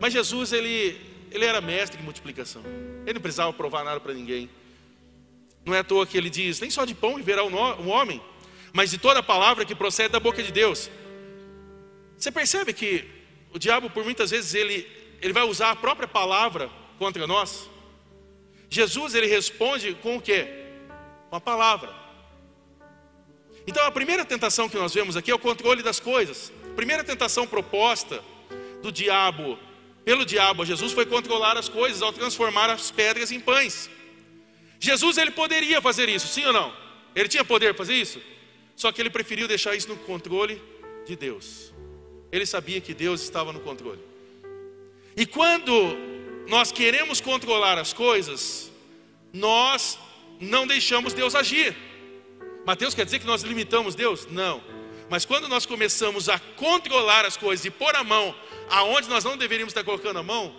Mas 0.01 0.13
Jesus, 0.13 0.53
ele, 0.53 1.01
ele 1.31 1.45
era 1.45 1.61
mestre 1.61 1.99
de 1.99 2.05
multiplicação. 2.05 2.63
Ele 3.05 3.15
não 3.15 3.21
precisava 3.21 3.53
provar 3.53 3.85
nada 3.85 4.01
para 4.01 4.15
ninguém. 4.15 4.49
Não 5.65 5.75
é 5.75 5.81
à 5.81 5.85
toa 5.85 6.07
que 6.07 6.17
ele 6.17 6.31
diz: 6.31 6.61
nem 6.61 6.71
só 6.71 6.85
de 6.85 6.95
pão 6.95 7.17
viverá 7.17 7.45
um 7.45 7.89
homem, 7.89 8.23
mas 8.73 8.91
de 8.91 8.99
toda 8.99 9.23
palavra 9.23 9.65
que 9.65 9.75
procede 9.75 10.11
da 10.11 10.21
boca 10.21 10.43
de 10.43 10.53
Deus. 10.53 10.91
Você 12.17 12.31
percebe 12.31 12.73
que 12.73 13.05
o 13.53 13.59
diabo, 13.59 13.91
por 13.91 14.05
muitas 14.05 14.31
vezes, 14.31 14.55
ele, 14.55 14.87
ele 15.21 15.33
vai 15.33 15.45
usar 15.45 15.71
a 15.71 15.77
própria 15.77 16.09
palavra 16.09 16.71
contra 16.99 17.27
nós? 17.27 17.69
Jesus, 18.69 19.15
ele 19.15 19.27
responde 19.27 19.95
com 19.95 20.17
o 20.17 20.21
quê? 20.21 20.47
Com 21.31 21.37
a 21.37 21.41
palavra. 21.41 22.08
Então, 23.69 23.85
a 23.85 23.91
primeira 23.91 24.25
tentação 24.25 24.67
que 24.67 24.79
nós 24.79 24.95
vemos 24.95 25.15
aqui 25.15 25.31
é 25.31 25.35
o 25.35 25.39
controle 25.39 25.83
das 25.83 26.01
coisas. 26.01 26.51
A 26.73 26.75
primeira 26.75 27.05
tentação 27.05 27.47
proposta 27.47 28.25
do 28.81 28.91
diabo, 28.91 29.59
pelo 30.07 30.25
diabo 30.25 30.63
a 30.63 30.65
Jesus, 30.65 30.93
foi 30.93 31.05
controlar 31.05 31.55
as 31.59 31.69
coisas 31.69 32.01
ao 32.01 32.11
transformar 32.11 32.71
as 32.71 32.91
pedras 32.91 33.31
em 33.31 33.39
pães. 33.39 33.91
Jesus, 34.81 35.19
ele 35.19 35.33
poderia 35.33 35.83
fazer 35.83 36.09
isso, 36.09 36.29
sim 36.29 36.47
ou 36.47 36.53
não? 36.55 36.75
Ele 37.15 37.29
tinha 37.29 37.45
poder 37.45 37.75
para 37.75 37.85
fazer 37.85 37.93
isso? 37.93 38.19
Só 38.75 38.91
que 38.91 39.03
ele 39.03 39.11
preferiu 39.11 39.47
deixar 39.47 39.77
isso 39.77 39.91
no 39.91 39.99
controle 39.99 40.63
de 41.07 41.15
Deus. 41.15 41.71
Ele 42.33 42.47
sabia 42.47 42.81
que 42.81 42.95
Deus 42.95 43.21
estava 43.21 43.53
no 43.53 43.61
controle. 43.61 44.01
E 45.15 45.27
quando 45.27 45.95
nós 46.49 46.73
queremos 46.73 47.21
controlar 47.21 47.77
as 47.77 47.93
coisas, 47.93 48.73
nós 49.31 49.99
não 50.41 50.67
deixamos 50.67 51.13
Deus 51.13 51.35
agir. 51.35 51.77
Mateus 52.69 52.95
quer 52.95 53.07
dizer 53.07 53.19
que 53.19 53.25
nós 53.25 53.41
limitamos 53.41 53.95
Deus? 53.95 54.29
Não. 54.31 54.63
Mas 55.09 55.25
quando 55.25 55.49
nós 55.49 55.65
começamos 55.65 56.29
a 56.29 56.39
controlar 56.39 57.25
as 57.25 57.35
coisas 57.35 57.65
e 57.65 57.71
pôr 57.71 57.97
a 57.97 58.05
mão 58.05 58.35
aonde 58.69 59.09
nós 59.09 59.25
não 59.25 59.39
deveríamos 59.39 59.71
estar 59.71 59.83
colocando 59.83 60.19
a 60.19 60.23
mão, 60.23 60.55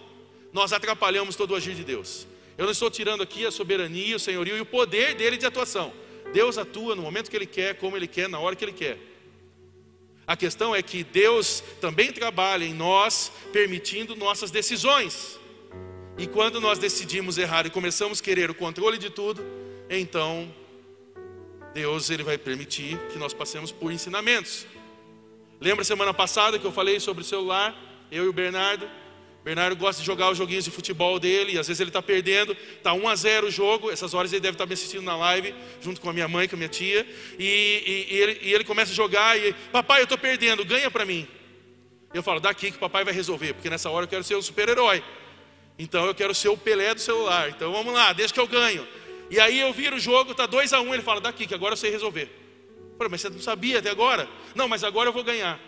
nós 0.51 0.73
atrapalhamos 0.73 1.35
todo 1.35 1.51
o 1.51 1.55
agir 1.55 1.75
de 1.75 1.83
Deus. 1.83 2.25
Eu 2.57 2.65
não 2.65 2.71
estou 2.71 2.89
tirando 2.89 3.21
aqui 3.21 3.45
a 3.45 3.51
soberania, 3.51 4.15
o 4.15 4.19
senhorio 4.19 4.57
e 4.57 4.59
o 4.61 4.65
poder 4.65 5.13
dele 5.13 5.37
de 5.37 5.45
atuação. 5.45 5.93
Deus 6.33 6.57
atua 6.57 6.95
no 6.95 7.03
momento 7.03 7.29
que 7.29 7.37
ele 7.37 7.45
quer, 7.45 7.75
como 7.75 7.95
ele 7.95 8.07
quer, 8.07 8.27
na 8.27 8.39
hora 8.39 8.55
que 8.55 8.65
ele 8.65 8.73
quer. 8.73 8.97
A 10.25 10.35
questão 10.35 10.73
é 10.75 10.81
que 10.81 11.03
Deus 11.03 11.63
também 11.79 12.11
trabalha 12.11 12.65
em 12.65 12.73
nós, 12.73 13.31
permitindo 13.53 14.15
nossas 14.15 14.49
decisões. 14.49 15.39
E 16.17 16.25
quando 16.25 16.59
nós 16.59 16.79
decidimos 16.79 17.37
errar 17.37 17.67
e 17.67 17.69
começamos 17.69 18.19
a 18.19 18.23
querer 18.23 18.49
o 18.49 18.55
controle 18.55 18.97
de 18.97 19.11
tudo, 19.11 19.45
então 19.87 20.51
Deus 21.73 22.09
ele 22.09 22.23
vai 22.23 22.37
permitir 22.37 22.97
que 23.11 23.17
nós 23.17 23.33
passemos 23.33 23.71
por 23.71 23.91
ensinamentos. 23.91 24.65
Lembra 25.59 25.83
semana 25.83 26.13
passada 26.13 26.57
que 26.57 26.65
eu 26.65 26.71
falei 26.71 26.99
sobre 26.99 27.21
o 27.21 27.25
celular, 27.25 27.75
eu 28.11 28.25
e 28.25 28.27
o 28.27 28.33
Bernardo? 28.33 28.89
Bernardo 29.43 29.75
gosta 29.75 30.01
de 30.01 30.05
jogar 30.05 30.29
os 30.29 30.37
joguinhos 30.37 30.65
de 30.65 30.71
futebol 30.71 31.17
dele, 31.19 31.53
e 31.53 31.59
às 31.59 31.67
vezes 31.67 31.79
ele 31.79 31.89
está 31.89 32.01
perdendo, 32.01 32.55
está 32.77 32.93
1 32.93 33.07
a 33.07 33.15
0 33.15 33.47
o 33.47 33.51
jogo, 33.51 33.89
essas 33.89 34.13
horas 34.13 34.33
ele 34.33 34.41
deve 34.41 34.55
estar 34.55 34.65
tá 34.65 34.67
me 34.67 34.73
assistindo 34.73 35.03
na 35.03 35.15
live, 35.15 35.55
junto 35.81 36.01
com 36.01 36.09
a 36.09 36.13
minha 36.13 36.27
mãe, 36.27 36.47
com 36.47 36.55
a 36.55 36.57
minha 36.57 36.69
tia, 36.69 37.07
e, 37.37 37.45
e, 37.45 38.13
e, 38.13 38.17
ele, 38.19 38.39
e 38.41 38.53
ele, 38.53 38.63
começa 38.63 38.91
a 38.91 38.95
jogar, 38.95 39.37
e 39.39 39.53
papai, 39.71 40.01
eu 40.01 40.03
estou 40.03 40.17
perdendo, 40.17 40.65
ganha 40.65 40.91
para 40.91 41.05
mim. 41.05 41.27
Eu 42.13 42.21
falo, 42.21 42.39
daqui 42.39 42.71
que 42.71 42.77
o 42.77 42.79
papai 42.79 43.03
vai 43.05 43.13
resolver, 43.13 43.53
porque 43.53 43.69
nessa 43.69 43.89
hora 43.89 44.05
eu 44.05 44.09
quero 44.09 44.23
ser 44.23 44.35
o 44.35 44.41
super-herói. 44.41 45.03
Então 45.77 46.05
eu 46.05 46.13
quero 46.13 46.35
ser 46.35 46.49
o 46.49 46.57
Pelé 46.57 46.93
do 46.93 46.99
celular. 46.99 47.49
Então 47.49 47.71
vamos 47.71 47.93
lá, 47.93 48.11
deixa 48.11 48.33
que 48.33 48.39
eu 48.39 48.47
ganho. 48.47 48.85
E 49.29 49.39
aí 49.39 49.59
eu 49.59 49.71
viro 49.71 49.95
o 49.95 49.99
jogo, 49.99 50.31
está 50.31 50.45
2 50.45 50.73
a 50.73 50.81
1 50.81 50.87
um, 50.87 50.93
ele 50.93 51.03
fala, 51.03 51.21
daqui 51.21 51.45
que 51.45 51.53
agora 51.53 51.73
eu 51.73 51.77
sei 51.77 51.91
resolver. 51.91 52.29
Falei, 52.97 53.11
mas 53.11 53.21
você 53.21 53.29
não 53.29 53.39
sabia 53.39 53.79
até 53.79 53.89
agora? 53.89 54.27
Não, 54.55 54.67
mas 54.67 54.83
agora 54.83 55.09
eu 55.09 55.13
vou 55.13 55.23
ganhar. 55.23 55.59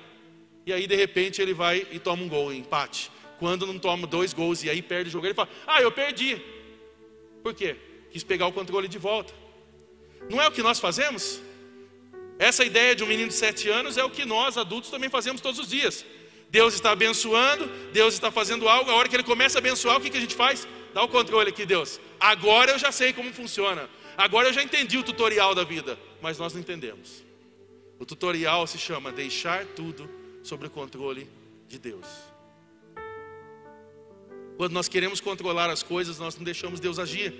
E 0.65 0.73
aí 0.73 0.87
de 0.87 0.95
repente 0.95 1.41
ele 1.41 1.53
vai 1.53 1.85
e 1.91 1.99
toma 1.99 2.23
um 2.23 2.29
gol, 2.29 2.53
empate 2.53 3.11
quando 3.41 3.65
não 3.65 3.79
toma 3.79 4.05
dois 4.05 4.33
gols 4.33 4.63
e 4.63 4.69
aí 4.69 4.83
perde 4.83 5.09
o 5.09 5.11
jogo, 5.11 5.25
ele 5.25 5.33
fala: 5.33 5.49
Ah, 5.65 5.81
eu 5.81 5.91
perdi. 5.91 6.39
Por 7.41 7.55
quê? 7.55 7.75
Quis 8.11 8.23
pegar 8.23 8.45
o 8.45 8.51
controle 8.51 8.87
de 8.87 8.99
volta. 8.99 9.33
Não 10.29 10.39
é 10.39 10.47
o 10.47 10.51
que 10.51 10.61
nós 10.61 10.79
fazemos? 10.79 11.41
Essa 12.37 12.63
ideia 12.63 12.95
de 12.95 13.03
um 13.03 13.07
menino 13.07 13.29
de 13.29 13.33
sete 13.33 13.67
anos 13.67 13.97
é 13.97 14.03
o 14.03 14.11
que 14.11 14.25
nós 14.25 14.59
adultos 14.59 14.91
também 14.91 15.09
fazemos 15.09 15.41
todos 15.41 15.59
os 15.59 15.67
dias. 15.67 16.05
Deus 16.51 16.75
está 16.75 16.91
abençoando, 16.91 17.67
Deus 17.91 18.13
está 18.13 18.29
fazendo 18.29 18.69
algo, 18.69 18.91
a 18.91 18.95
hora 18.95 19.09
que 19.09 19.15
Ele 19.15 19.23
começa 19.23 19.57
a 19.57 19.59
abençoar, 19.59 19.97
o 19.97 20.01
que, 20.01 20.11
que 20.11 20.17
a 20.17 20.21
gente 20.21 20.35
faz? 20.35 20.67
Dá 20.93 21.03
o 21.03 21.07
controle 21.07 21.49
aqui, 21.49 21.65
Deus. 21.65 21.99
Agora 22.19 22.71
eu 22.71 22.79
já 22.79 22.91
sei 22.91 23.13
como 23.13 23.33
funciona. 23.33 23.89
Agora 24.17 24.49
eu 24.49 24.53
já 24.53 24.61
entendi 24.61 24.97
o 24.97 25.03
tutorial 25.03 25.55
da 25.55 25.63
vida. 25.63 25.97
Mas 26.21 26.37
nós 26.37 26.53
não 26.53 26.61
entendemos. 26.61 27.23
O 27.99 28.05
tutorial 28.05 28.65
se 28.67 28.77
chama 28.77 29.11
deixar 29.11 29.65
tudo 29.65 30.09
sobre 30.43 30.67
o 30.67 30.69
controle 30.69 31.29
de 31.67 31.79
Deus. 31.79 32.05
Quando 34.57 34.73
nós 34.73 34.87
queremos 34.87 35.19
controlar 35.19 35.69
as 35.69 35.81
coisas, 35.81 36.19
nós 36.19 36.35
não 36.35 36.43
deixamos 36.43 36.79
Deus 36.79 36.99
agir. 36.99 37.33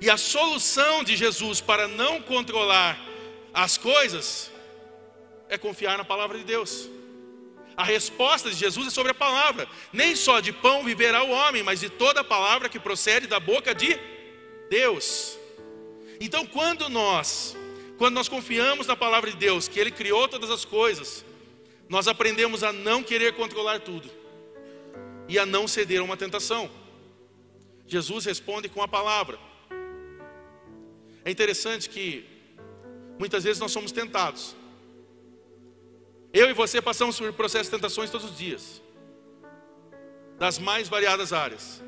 E 0.00 0.08
a 0.08 0.16
solução 0.16 1.02
de 1.02 1.16
Jesus 1.16 1.60
para 1.60 1.88
não 1.88 2.22
controlar 2.22 2.98
as 3.52 3.76
coisas 3.76 4.50
é 5.48 5.58
confiar 5.58 5.98
na 5.98 6.04
palavra 6.04 6.38
de 6.38 6.44
Deus. 6.44 6.88
A 7.80 7.82
resposta 7.82 8.50
de 8.50 8.56
Jesus 8.56 8.88
é 8.88 8.90
sobre 8.90 9.12
a 9.12 9.14
palavra. 9.14 9.66
Nem 9.90 10.14
só 10.14 10.40
de 10.40 10.52
pão 10.52 10.84
viverá 10.84 11.22
o 11.24 11.30
homem, 11.30 11.62
mas 11.62 11.80
de 11.80 11.88
toda 11.88 12.20
a 12.20 12.24
palavra 12.24 12.68
que 12.68 12.78
procede 12.78 13.26
da 13.26 13.40
boca 13.40 13.74
de 13.74 13.98
Deus. 14.68 15.38
Então, 16.20 16.44
quando 16.44 16.90
nós, 16.90 17.56
quando 17.96 18.16
nós 18.16 18.28
confiamos 18.28 18.86
na 18.86 18.94
palavra 18.94 19.30
de 19.30 19.36
Deus, 19.38 19.66
que 19.66 19.80
Ele 19.80 19.90
criou 19.90 20.28
todas 20.28 20.50
as 20.50 20.62
coisas, 20.62 21.24
nós 21.88 22.06
aprendemos 22.06 22.62
a 22.62 22.70
não 22.70 23.02
querer 23.02 23.32
controlar 23.32 23.80
tudo 23.80 24.10
e 25.26 25.38
a 25.38 25.46
não 25.46 25.66
ceder 25.66 26.00
a 26.00 26.04
uma 26.04 26.18
tentação. 26.18 26.70
Jesus 27.86 28.26
responde 28.26 28.68
com 28.68 28.82
a 28.82 28.88
palavra. 28.88 29.38
É 31.24 31.30
interessante 31.30 31.88
que 31.88 32.26
muitas 33.18 33.44
vezes 33.44 33.58
nós 33.58 33.72
somos 33.72 33.90
tentados. 33.90 34.54
Eu 36.32 36.48
e 36.48 36.52
você 36.52 36.80
passamos 36.80 37.18
por 37.18 37.32
processos 37.32 37.66
de 37.66 37.76
tentações 37.76 38.10
todos 38.10 38.30
os 38.30 38.38
dias, 38.38 38.82
das 40.38 40.58
mais 40.58 40.88
variadas 40.88 41.32
áreas. 41.32 41.82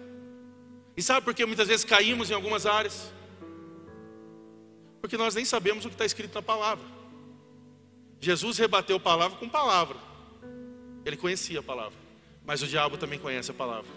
E 0.96 1.02
sabe 1.02 1.24
por 1.24 1.34
que 1.34 1.46
muitas 1.46 1.68
vezes 1.68 1.84
caímos 1.84 2.30
em 2.30 2.34
algumas 2.34 2.66
áreas? 2.66 3.12
Porque 5.00 5.16
nós 5.16 5.34
nem 5.34 5.44
sabemos 5.44 5.84
o 5.84 5.88
que 5.88 5.94
está 5.94 6.04
escrito 6.04 6.34
na 6.34 6.42
palavra. 6.42 6.84
Jesus 8.20 8.58
rebateu 8.58 8.96
a 8.96 9.00
palavra 9.00 9.38
com 9.38 9.48
palavra. 9.48 9.96
Ele 11.04 11.16
conhecia 11.16 11.60
a 11.60 11.62
palavra 11.62 12.02
mas 12.44 12.62
o 12.62 12.66
diabo 12.66 12.96
também 12.96 13.18
conhece 13.18 13.50
a 13.50 13.54
palavra. 13.54 13.90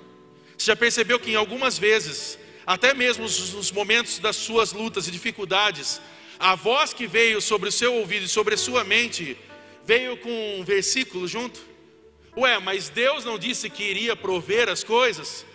Você 0.57 0.67
já 0.67 0.75
percebeu 0.75 1.19
que 1.19 1.31
em 1.31 1.35
algumas 1.35 1.77
vezes, 1.77 2.37
até 2.65 2.93
mesmo 2.93 3.23
nos 3.23 3.71
momentos 3.71 4.19
das 4.19 4.35
suas 4.35 4.71
lutas 4.71 5.07
e 5.07 5.11
dificuldades, 5.11 6.01
a 6.39 6.55
voz 6.55 6.93
que 6.93 7.07
veio 7.07 7.41
sobre 7.41 7.69
o 7.69 7.71
seu 7.71 7.93
ouvido 7.95 8.25
e 8.25 8.29
sobre 8.29 8.55
a 8.55 8.57
sua 8.57 8.83
mente 8.83 9.37
veio 9.85 10.17
com 10.17 10.59
um 10.59 10.63
versículo 10.63 11.27
junto? 11.27 11.59
Ué, 12.35 12.59
mas 12.59 12.89
Deus 12.89 13.23
não 13.23 13.39
disse 13.39 13.69
que 13.69 13.83
iria 13.83 14.15
prover 14.15 14.67
as 14.67 14.83
coisas? 14.83 15.45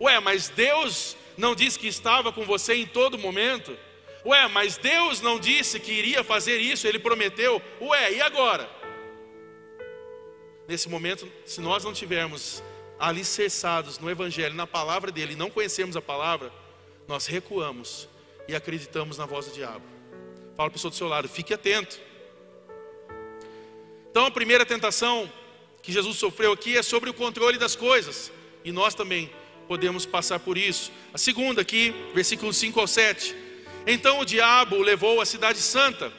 Ué, 0.00 0.18
mas 0.20 0.48
Deus 0.48 1.16
não 1.36 1.54
disse 1.54 1.78
que 1.78 1.88
estava 1.88 2.32
com 2.32 2.44
você 2.44 2.74
em 2.74 2.86
todo 2.86 3.18
momento? 3.18 3.76
Ué, 4.24 4.48
mas 4.48 4.76
Deus 4.78 5.20
não 5.20 5.38
disse 5.38 5.78
que 5.78 5.92
iria 5.92 6.24
fazer 6.24 6.58
isso, 6.58 6.86
Ele 6.86 6.98
prometeu? 6.98 7.60
Ué, 7.80 8.14
e 8.14 8.20
agora? 8.22 8.80
nesse 10.70 10.88
momento, 10.88 11.28
se 11.44 11.60
nós 11.60 11.82
não 11.82 11.92
tivermos 11.92 12.62
alicerçados 12.96 13.98
no 13.98 14.08
Evangelho, 14.08 14.54
na 14.54 14.68
palavra 14.68 15.10
dele, 15.10 15.32
e 15.32 15.36
não 15.36 15.50
conhecemos 15.50 15.96
a 15.96 16.00
palavra, 16.00 16.52
nós 17.08 17.26
recuamos 17.26 18.08
e 18.46 18.54
acreditamos 18.54 19.18
na 19.18 19.26
voz 19.26 19.46
do 19.46 19.52
diabo. 19.52 19.84
Fala 20.54 20.54
para 20.54 20.66
a 20.66 20.70
pessoa 20.70 20.90
do 20.90 20.96
seu 20.96 21.08
lado, 21.08 21.28
fique 21.28 21.52
atento. 21.52 22.00
Então, 24.10 24.26
a 24.26 24.30
primeira 24.30 24.66
tentação 24.66 25.30
que 25.82 25.92
Jesus 25.92 26.18
sofreu 26.18 26.52
aqui 26.52 26.76
é 26.76 26.82
sobre 26.82 27.10
o 27.10 27.14
controle 27.14 27.58
das 27.58 27.74
coisas, 27.74 28.30
e 28.64 28.72
nós 28.72 28.94
também 28.94 29.30
podemos 29.70 30.04
passar 30.04 30.40
por 30.40 30.58
isso. 30.58 30.90
A 31.14 31.18
segunda 31.18 31.62
aqui, 31.62 31.94
versículos 32.12 32.56
5 32.56 32.80
ao 32.80 32.86
7. 32.86 33.36
Então 33.86 34.18
o 34.18 34.24
diabo 34.24 34.76
o 34.76 34.82
levou 34.82 35.20
à 35.20 35.24
cidade 35.24 35.58
santa, 35.58 36.12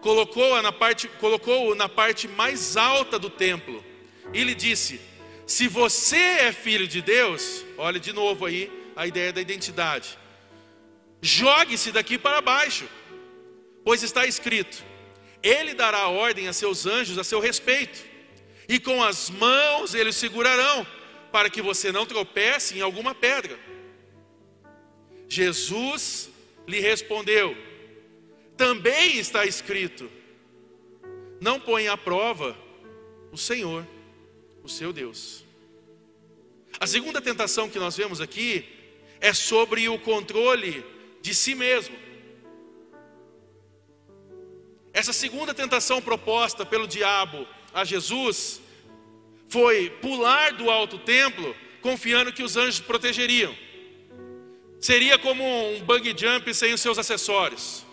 colocou-o 0.00 0.60
na 0.62 0.70
parte, 0.70 1.08
colocou 1.18 1.74
na 1.74 1.88
parte 1.88 2.28
mais 2.28 2.76
alta 2.76 3.18
do 3.18 3.30
templo 3.30 3.82
e 4.32 4.44
lhe 4.44 4.54
disse: 4.54 5.00
Se 5.46 5.66
você 5.66 6.16
é 6.16 6.52
filho 6.52 6.86
de 6.86 7.00
Deus, 7.00 7.64
olha 7.76 7.98
de 7.98 8.12
novo 8.12 8.44
aí 8.44 8.70
a 8.94 9.06
ideia 9.06 9.32
da 9.32 9.40
identidade. 9.40 10.18
Jogue-se 11.20 11.90
daqui 11.90 12.16
para 12.16 12.40
baixo, 12.40 12.86
pois 13.82 14.02
está 14.02 14.26
escrito: 14.26 14.84
Ele 15.42 15.74
dará 15.74 16.08
ordem 16.08 16.48
a 16.48 16.52
seus 16.52 16.86
anjos 16.86 17.18
a 17.18 17.24
seu 17.24 17.40
respeito, 17.40 18.04
e 18.68 18.78
com 18.78 19.02
as 19.02 19.30
mãos 19.30 19.94
eles 19.94 20.16
segurarão, 20.16 20.86
para 21.30 21.50
que 21.50 21.62
você 21.62 21.92
não 21.92 22.06
tropece 22.06 22.76
em 22.76 22.80
alguma 22.80 23.14
pedra. 23.14 23.58
Jesus 25.28 26.30
lhe 26.66 26.80
respondeu: 26.80 27.56
Também 28.56 29.18
está 29.18 29.44
escrito: 29.46 30.10
Não 31.40 31.60
põe 31.60 31.88
à 31.88 31.96
prova 31.96 32.56
o 33.30 33.36
Senhor, 33.36 33.86
o 34.62 34.68
seu 34.68 34.92
Deus. 34.92 35.44
A 36.80 36.86
segunda 36.86 37.20
tentação 37.20 37.68
que 37.68 37.78
nós 37.78 37.96
vemos 37.96 38.20
aqui 38.20 38.64
é 39.20 39.32
sobre 39.32 39.88
o 39.88 39.98
controle 39.98 40.84
de 41.20 41.34
si 41.34 41.54
mesmo. 41.54 41.96
Essa 44.98 45.12
segunda 45.12 45.54
tentação 45.54 46.02
proposta 46.02 46.66
pelo 46.66 46.88
diabo 46.88 47.46
a 47.72 47.84
Jesus 47.84 48.60
foi 49.46 49.90
pular 50.02 50.54
do 50.54 50.68
alto 50.68 50.98
templo, 50.98 51.54
confiando 51.80 52.32
que 52.32 52.42
os 52.42 52.56
anjos 52.56 52.80
protegeriam. 52.80 53.56
Seria 54.80 55.16
como 55.16 55.44
um 55.44 55.78
bug 55.84 56.12
jump 56.20 56.52
sem 56.52 56.74
os 56.74 56.80
seus 56.80 56.98
acessórios. 56.98 57.86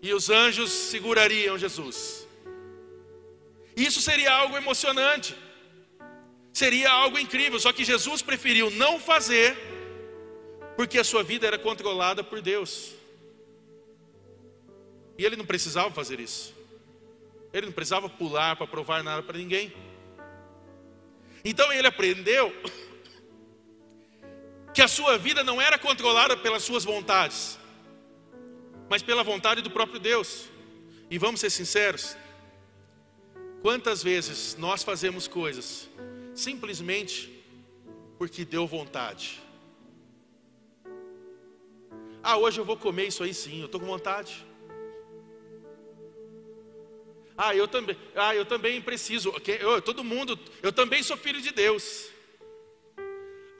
E 0.00 0.14
os 0.14 0.30
anjos 0.30 0.70
segurariam 0.70 1.58
Jesus. 1.58 2.24
Isso 3.76 4.00
seria 4.00 4.32
algo 4.32 4.56
emocionante. 4.56 5.34
Seria 6.52 6.88
algo 6.88 7.18
incrível, 7.18 7.58
só 7.58 7.72
que 7.72 7.84
Jesus 7.84 8.22
preferiu 8.22 8.70
não 8.70 9.00
fazer, 9.00 9.56
porque 10.76 11.00
a 11.00 11.04
sua 11.04 11.24
vida 11.24 11.48
era 11.48 11.58
controlada 11.58 12.22
por 12.22 12.40
Deus. 12.40 13.01
E 15.22 15.24
ele 15.24 15.36
não 15.36 15.46
precisava 15.46 15.88
fazer 15.88 16.18
isso. 16.18 16.52
Ele 17.52 17.66
não 17.66 17.72
precisava 17.72 18.08
pular 18.08 18.56
para 18.56 18.66
provar 18.66 19.04
nada 19.04 19.22
para 19.22 19.38
ninguém. 19.38 19.72
Então 21.44 21.72
ele 21.72 21.86
aprendeu 21.86 22.52
que 24.74 24.82
a 24.82 24.88
sua 24.88 25.16
vida 25.16 25.44
não 25.44 25.62
era 25.62 25.78
controlada 25.78 26.36
pelas 26.36 26.64
suas 26.64 26.82
vontades, 26.82 27.56
mas 28.90 29.00
pela 29.00 29.22
vontade 29.22 29.62
do 29.62 29.70
próprio 29.70 30.00
Deus. 30.00 30.48
E 31.08 31.18
vamos 31.18 31.38
ser 31.38 31.50
sinceros: 31.50 32.16
quantas 33.62 34.02
vezes 34.02 34.56
nós 34.56 34.82
fazemos 34.82 35.28
coisas 35.28 35.88
simplesmente 36.34 37.30
porque 38.18 38.44
deu 38.44 38.66
vontade? 38.66 39.40
Ah, 42.20 42.36
hoje 42.38 42.58
eu 42.58 42.64
vou 42.64 42.76
comer 42.76 43.06
isso 43.06 43.22
aí 43.22 43.32
sim, 43.32 43.60
eu 43.60 43.66
estou 43.66 43.80
com 43.80 43.86
vontade. 43.86 44.50
Ah, 47.44 47.56
eu 47.56 47.66
também, 47.66 47.96
ah, 48.14 48.32
eu 48.36 48.44
também 48.44 48.80
preciso. 48.80 49.34
Eu, 49.60 49.82
todo 49.82 50.04
mundo, 50.04 50.38
eu 50.62 50.72
também 50.72 51.02
sou 51.02 51.16
filho 51.16 51.40
de 51.40 51.50
Deus. 51.50 52.08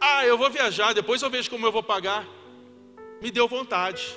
Ah, 0.00 0.24
eu 0.24 0.38
vou 0.38 0.48
viajar, 0.48 0.92
depois 0.92 1.20
eu 1.20 1.28
vejo 1.28 1.50
como 1.50 1.66
eu 1.66 1.72
vou 1.72 1.82
pagar. 1.82 2.24
Me 3.20 3.28
deu 3.32 3.48
vontade. 3.48 4.16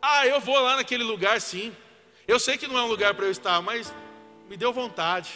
Ah, 0.00 0.26
eu 0.26 0.40
vou 0.40 0.58
lá 0.58 0.76
naquele 0.76 1.04
lugar 1.04 1.38
sim. 1.42 1.76
Eu 2.26 2.38
sei 2.40 2.56
que 2.56 2.66
não 2.66 2.78
é 2.78 2.82
um 2.82 2.88
lugar 2.88 3.12
para 3.12 3.26
eu 3.26 3.30
estar, 3.30 3.60
mas 3.60 3.92
me 4.48 4.56
deu 4.56 4.72
vontade. 4.72 5.30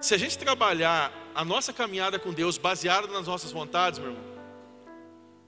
Se 0.00 0.16
a 0.16 0.18
gente 0.18 0.36
trabalhar 0.36 1.12
a 1.32 1.44
nossa 1.44 1.72
caminhada 1.72 2.18
com 2.18 2.32
Deus 2.32 2.58
baseada 2.58 3.06
nas 3.06 3.28
nossas 3.28 3.52
vontades, 3.52 4.00
meu 4.00 4.10
irmão, 4.10 4.24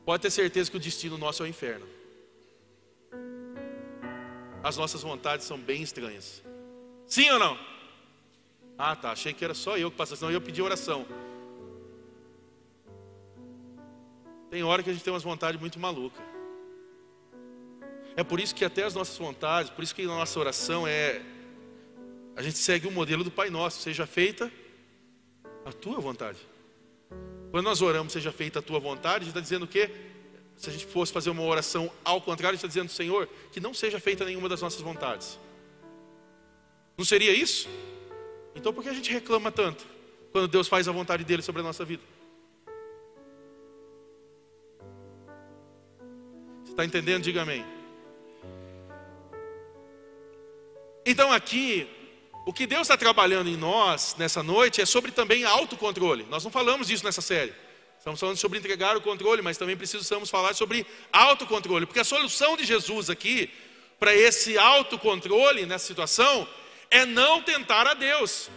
pode 0.04 0.22
ter 0.22 0.30
certeza 0.30 0.70
que 0.70 0.76
o 0.76 0.80
destino 0.80 1.18
nosso 1.18 1.42
é 1.42 1.46
o 1.46 1.48
inferno. 1.48 1.93
As 4.64 4.78
nossas 4.78 5.02
vontades 5.02 5.44
são 5.44 5.58
bem 5.58 5.82
estranhas. 5.82 6.42
Sim 7.06 7.28
ou 7.32 7.38
não? 7.38 7.58
Ah, 8.78 8.96
tá. 8.96 9.12
Achei 9.12 9.34
que 9.34 9.44
era 9.44 9.52
só 9.52 9.76
eu 9.76 9.90
que 9.90 9.96
passasse, 9.98 10.20
senão 10.20 10.32
eu 10.32 10.40
pedi 10.40 10.62
oração. 10.62 11.06
Tem 14.50 14.62
hora 14.62 14.82
que 14.82 14.88
a 14.88 14.92
gente 14.94 15.04
tem 15.04 15.12
umas 15.12 15.22
vontades 15.22 15.60
muito 15.60 15.78
malucas. 15.78 16.24
É 18.16 18.24
por 18.24 18.40
isso 18.40 18.54
que 18.54 18.64
até 18.64 18.84
as 18.84 18.94
nossas 18.94 19.18
vontades, 19.18 19.70
por 19.70 19.84
isso 19.84 19.94
que 19.94 20.02
a 20.02 20.06
nossa 20.06 20.40
oração 20.40 20.86
é. 20.86 21.20
A 22.34 22.42
gente 22.42 22.56
segue 22.56 22.88
o 22.88 22.90
modelo 22.90 23.22
do 23.22 23.30
Pai 23.30 23.50
Nosso, 23.50 23.82
seja 23.82 24.06
feita 24.06 24.50
a 25.66 25.72
tua 25.72 26.00
vontade. 26.00 26.38
Quando 27.50 27.66
nós 27.66 27.82
oramos, 27.82 28.14
seja 28.14 28.32
feita 28.32 28.60
a 28.60 28.62
tua 28.62 28.80
vontade, 28.80 29.16
a 29.16 29.18
gente 29.20 29.28
está 29.28 29.40
dizendo 29.40 29.64
o 29.64 29.68
quê? 29.68 29.90
Se 30.56 30.70
a 30.70 30.72
gente 30.72 30.86
fosse 30.86 31.12
fazer 31.12 31.30
uma 31.30 31.42
oração 31.42 31.90
ao 32.04 32.20
contrário, 32.20 32.56
está 32.56 32.68
dizendo, 32.68 32.90
Senhor, 32.90 33.28
que 33.52 33.60
não 33.60 33.74
seja 33.74 33.98
feita 34.00 34.24
nenhuma 34.24 34.48
das 34.48 34.62
nossas 34.62 34.80
vontades. 34.80 35.38
Não 36.96 37.04
seria 37.04 37.32
isso? 37.32 37.68
Então 38.54 38.72
por 38.72 38.82
que 38.82 38.88
a 38.88 38.94
gente 38.94 39.12
reclama 39.12 39.50
tanto 39.50 39.84
quando 40.32 40.48
Deus 40.48 40.68
faz 40.68 40.86
a 40.88 40.92
vontade 40.92 41.24
dele 41.24 41.42
sobre 41.42 41.60
a 41.60 41.64
nossa 41.64 41.84
vida? 41.84 42.02
Está 46.64 46.84
entendendo? 46.84 47.22
Diga 47.22 47.42
amém. 47.42 47.64
Então 51.06 51.30
aqui, 51.30 51.88
o 52.46 52.52
que 52.52 52.66
Deus 52.66 52.82
está 52.82 52.96
trabalhando 52.96 53.48
em 53.48 53.56
nós 53.56 54.16
nessa 54.18 54.42
noite 54.42 54.80
é 54.80 54.86
sobre 54.86 55.10
também 55.12 55.44
autocontrole. 55.44 56.24
Nós 56.30 56.42
não 56.42 56.50
falamos 56.50 56.88
disso 56.88 57.04
nessa 57.04 57.20
série. 57.20 57.54
Estamos 58.04 58.20
falando 58.20 58.36
sobre 58.36 58.58
entregar 58.58 58.98
o 58.98 59.00
controle, 59.00 59.40
mas 59.40 59.56
também 59.56 59.78
precisamos 59.78 60.28
falar 60.28 60.52
sobre 60.52 60.86
autocontrole, 61.10 61.86
porque 61.86 62.00
a 62.00 62.04
solução 62.04 62.54
de 62.54 62.62
Jesus 62.62 63.08
aqui 63.08 63.50
para 63.98 64.14
esse 64.14 64.58
autocontrole 64.58 65.64
nessa 65.64 65.86
situação 65.86 66.46
é 66.90 67.06
não 67.06 67.40
tentar 67.40 67.86
a 67.86 67.94
Deus, 67.94 68.50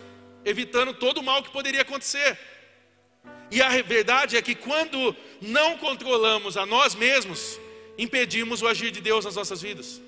evitando 0.44 0.94
todo 0.94 1.20
o 1.20 1.24
mal 1.24 1.42
que 1.42 1.50
poderia 1.50 1.84
acontecer. 1.84 2.38
E 3.50 3.62
a 3.62 3.70
verdade 3.82 4.36
é 4.36 4.42
que 4.42 4.54
quando 4.54 5.16
não 5.42 5.78
controlamos 5.78 6.58
a 6.58 6.66
nós 6.66 6.94
mesmos, 6.94 7.58
impedimos 7.98 8.62
o 8.62 8.68
agir 8.68 8.92
de 8.92 9.00
Deus 9.00 9.24
nas 9.24 9.38
nossas 9.38 9.62
vidas. 9.62 10.02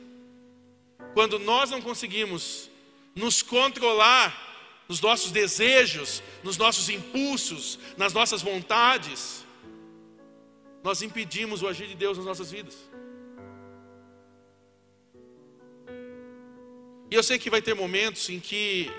Quando 1.13 1.39
nós 1.39 1.71
não 1.71 1.81
conseguimos 1.81 2.69
nos 3.15 3.41
controlar 3.41 4.48
nos 4.89 4.99
nossos 4.99 5.31
desejos, 5.31 6.23
nos 6.43 6.57
nossos 6.57 6.89
impulsos, 6.89 7.77
nas 7.95 8.11
nossas 8.11 8.41
vontades, 8.41 9.45
nós 10.83 11.03
impedimos 11.03 11.61
o 11.61 11.67
agir 11.67 11.87
de 11.87 11.93
Deus 11.93 12.17
nas 12.17 12.25
nossas 12.25 12.49
vidas. 12.49 12.75
E 17.11 17.13
eu 17.13 17.21
sei 17.21 17.37
que 17.37 17.51
vai 17.51 17.61
ter 17.61 17.75
momentos 17.75 18.27
em 18.29 18.39
que 18.39 18.91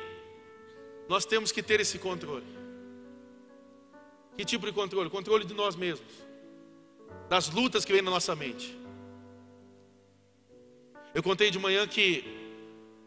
nós 1.08 1.24
temos 1.24 1.50
que 1.50 1.62
ter 1.62 1.80
esse 1.80 1.98
controle. 1.98 2.46
Que 4.36 4.44
tipo 4.44 4.66
de 4.66 4.72
controle? 4.72 5.10
Controle 5.10 5.44
de 5.44 5.54
nós 5.54 5.74
mesmos, 5.74 6.12
das 7.28 7.48
lutas 7.50 7.84
que 7.84 7.92
vêm 7.92 8.02
na 8.02 8.12
nossa 8.12 8.36
mente. 8.36 8.78
Eu 11.12 11.22
contei 11.22 11.50
de 11.50 11.58
manhã 11.58 11.86
que 11.88 12.24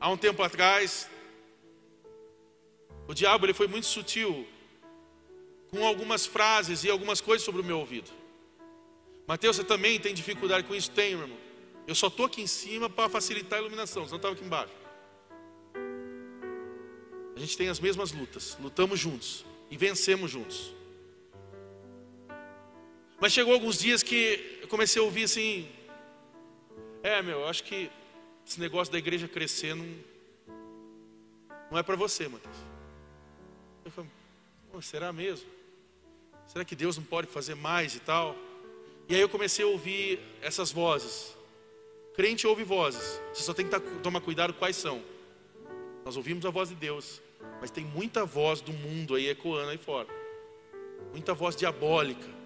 há 0.02 0.10
um 0.10 0.18
tempo 0.18 0.44
atrás, 0.44 1.10
o 3.08 3.14
diabo 3.14 3.46
ele 3.46 3.54
foi 3.54 3.68
muito 3.68 3.86
sutil 3.86 4.48
com 5.70 5.86
algumas 5.86 6.26
frases 6.26 6.84
e 6.84 6.90
algumas 6.90 7.20
coisas 7.20 7.44
sobre 7.44 7.62
o 7.62 7.64
meu 7.64 7.80
ouvido. 7.80 8.12
Mateus, 9.28 9.56
você 9.56 9.64
também 9.64 10.00
tem 10.00 10.14
dificuldade 10.14 10.68
com 10.68 10.76
isso? 10.76 10.92
Tenho, 10.92 11.18
meu 11.18 11.28
irmão. 11.28 11.40
Eu 11.88 11.96
só 11.96 12.08
estou 12.08 12.26
aqui 12.26 12.42
em 12.42 12.48
cima 12.48 12.90
para 12.90 13.10
facilitar 13.10 13.60
a 13.60 13.62
iluminação, 13.62 14.06
senão 14.06 14.18
estava 14.18 14.34
aqui 14.34 14.44
embaixo. 14.44 14.74
A 17.36 17.40
gente 17.40 17.58
tem 17.58 17.68
as 17.68 17.80
mesmas 17.80 18.12
lutas, 18.12 18.58
lutamos 18.62 19.00
juntos 19.00 19.44
e 19.70 19.76
vencemos 19.76 20.30
juntos. 20.30 20.74
Mas 23.20 23.34
chegou 23.34 23.54
alguns 23.54 23.80
dias 23.80 24.04
que 24.04 24.60
eu 24.62 24.68
comecei 24.68 25.02
a 25.02 25.06
ouvir 25.06 25.24
assim, 25.24 25.68
é, 27.02 27.22
meu, 27.22 27.40
eu 27.40 27.48
acho 27.48 27.64
que 27.64 27.90
esse 28.46 28.60
negócio 28.60 28.92
da 28.92 29.00
igreja 29.00 29.28
crescer 29.28 29.76
não, 29.76 29.88
não 31.72 31.78
é 31.78 31.84
para 31.84 31.96
você, 31.96 32.28
Mateus. 32.28 32.73
Eu 33.86 33.92
falei, 33.92 34.10
será 34.82 35.12
mesmo? 35.14 35.48
Será 36.48 36.66
que 36.66 36.76
Deus 36.76 36.98
não 36.98 37.04
pode 37.04 37.28
fazer 37.28 37.56
mais 37.56 37.96
e 37.96 38.00
tal? 38.00 38.36
E 39.08 39.16
aí 39.16 39.22
eu 39.22 39.30
comecei 39.30 39.66
a 39.66 39.68
ouvir 39.68 40.20
essas 40.42 40.72
vozes. 40.72 41.36
Crente 42.16 42.46
ouve 42.46 42.64
vozes. 42.64 43.20
Você 43.34 43.44
só 43.44 43.54
tem 43.54 43.68
que 43.68 43.80
tomar 44.02 44.22
cuidado 44.22 44.54
quais 44.54 44.76
são. 44.76 45.02
Nós 46.06 46.16
ouvimos 46.16 46.46
a 46.46 46.50
voz 46.50 46.70
de 46.70 46.76
Deus, 46.76 47.22
mas 47.60 47.72
tem 47.72 47.84
muita 47.84 48.26
voz 48.26 48.62
do 48.62 48.74
mundo 48.74 49.16
aí 49.16 49.28
ecoando 49.30 49.70
aí 49.70 49.78
fora. 49.78 50.08
Muita 51.12 51.34
voz 51.34 51.56
diabólica 51.56 52.44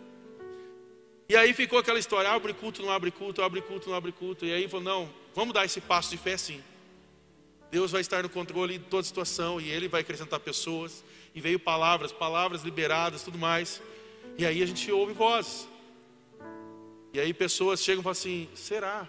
e 1.29 1.35
aí 1.35 1.53
ficou 1.53 1.77
aquela 1.77 1.99
história: 1.99 2.29
abre 2.29 2.53
culto, 2.53 2.81
não 2.81 2.91
abre 2.91 3.11
culto, 3.11 3.41
abre 3.41 3.61
culto, 3.61 3.89
não 3.89 3.97
abre 3.97 4.11
culto. 4.11 4.45
E 4.45 4.53
aí 4.53 4.67
falou: 4.67 4.85
não, 4.85 5.09
vamos 5.35 5.53
dar 5.53 5.65
esse 5.65 5.81
passo 5.81 6.09
de 6.09 6.17
fé 6.17 6.37
sim. 6.37 6.63
Deus 7.69 7.91
vai 7.91 8.01
estar 8.01 8.23
no 8.23 8.29
controle 8.29 8.77
de 8.77 8.85
toda 8.85 9.03
situação 9.03 9.59
e 9.59 9.69
Ele 9.69 9.87
vai 9.87 10.01
acrescentar 10.01 10.39
pessoas. 10.39 11.03
E 11.35 11.41
veio 11.41 11.59
palavras, 11.59 12.11
palavras 12.11 12.63
liberadas, 12.63 13.23
tudo 13.23 13.37
mais. 13.37 13.81
E 14.37 14.45
aí 14.45 14.63
a 14.63 14.65
gente 14.65 14.91
ouve 14.91 15.13
vozes. 15.13 15.67
E 17.13 17.19
aí 17.19 17.33
pessoas 17.33 17.83
chegam 17.83 18.01
e 18.01 18.03
falam 18.03 18.11
assim: 18.11 18.49
será? 18.55 19.07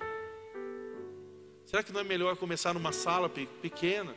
Será 1.67 1.83
que 1.83 1.93
não 1.93 2.01
é 2.01 2.05
melhor 2.05 2.37
começar 2.37 2.73
numa 2.73 2.93
sala 2.93 3.29
pequena? 3.29 4.15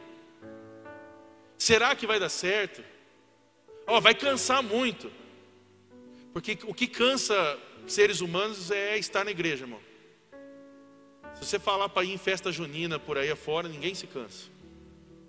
Será 1.58 1.96
que 1.96 2.08
vai 2.08 2.20
dar 2.20 2.30
certo? 2.30 2.84
Oh, 3.86 4.00
vai 4.00 4.16
cansar 4.16 4.64
muito. 4.64 5.12
Porque 6.34 6.58
o 6.64 6.74
que 6.74 6.88
cansa 6.88 7.60
seres 7.88 8.22
humanos 8.22 8.72
é 8.72 8.98
estar 8.98 9.26
na 9.26 9.32
igreja, 9.32 9.66
irmão. 9.66 9.80
Se 11.36 11.46
você 11.46 11.60
falar 11.60 11.90
para 11.90 12.04
ir 12.04 12.14
em 12.14 12.18
festa 12.18 12.52
junina 12.52 13.00
por 13.00 13.18
aí 13.18 13.32
afora, 13.32 13.68
ninguém 13.68 13.96
se 13.96 14.08
cansa. 14.08 14.50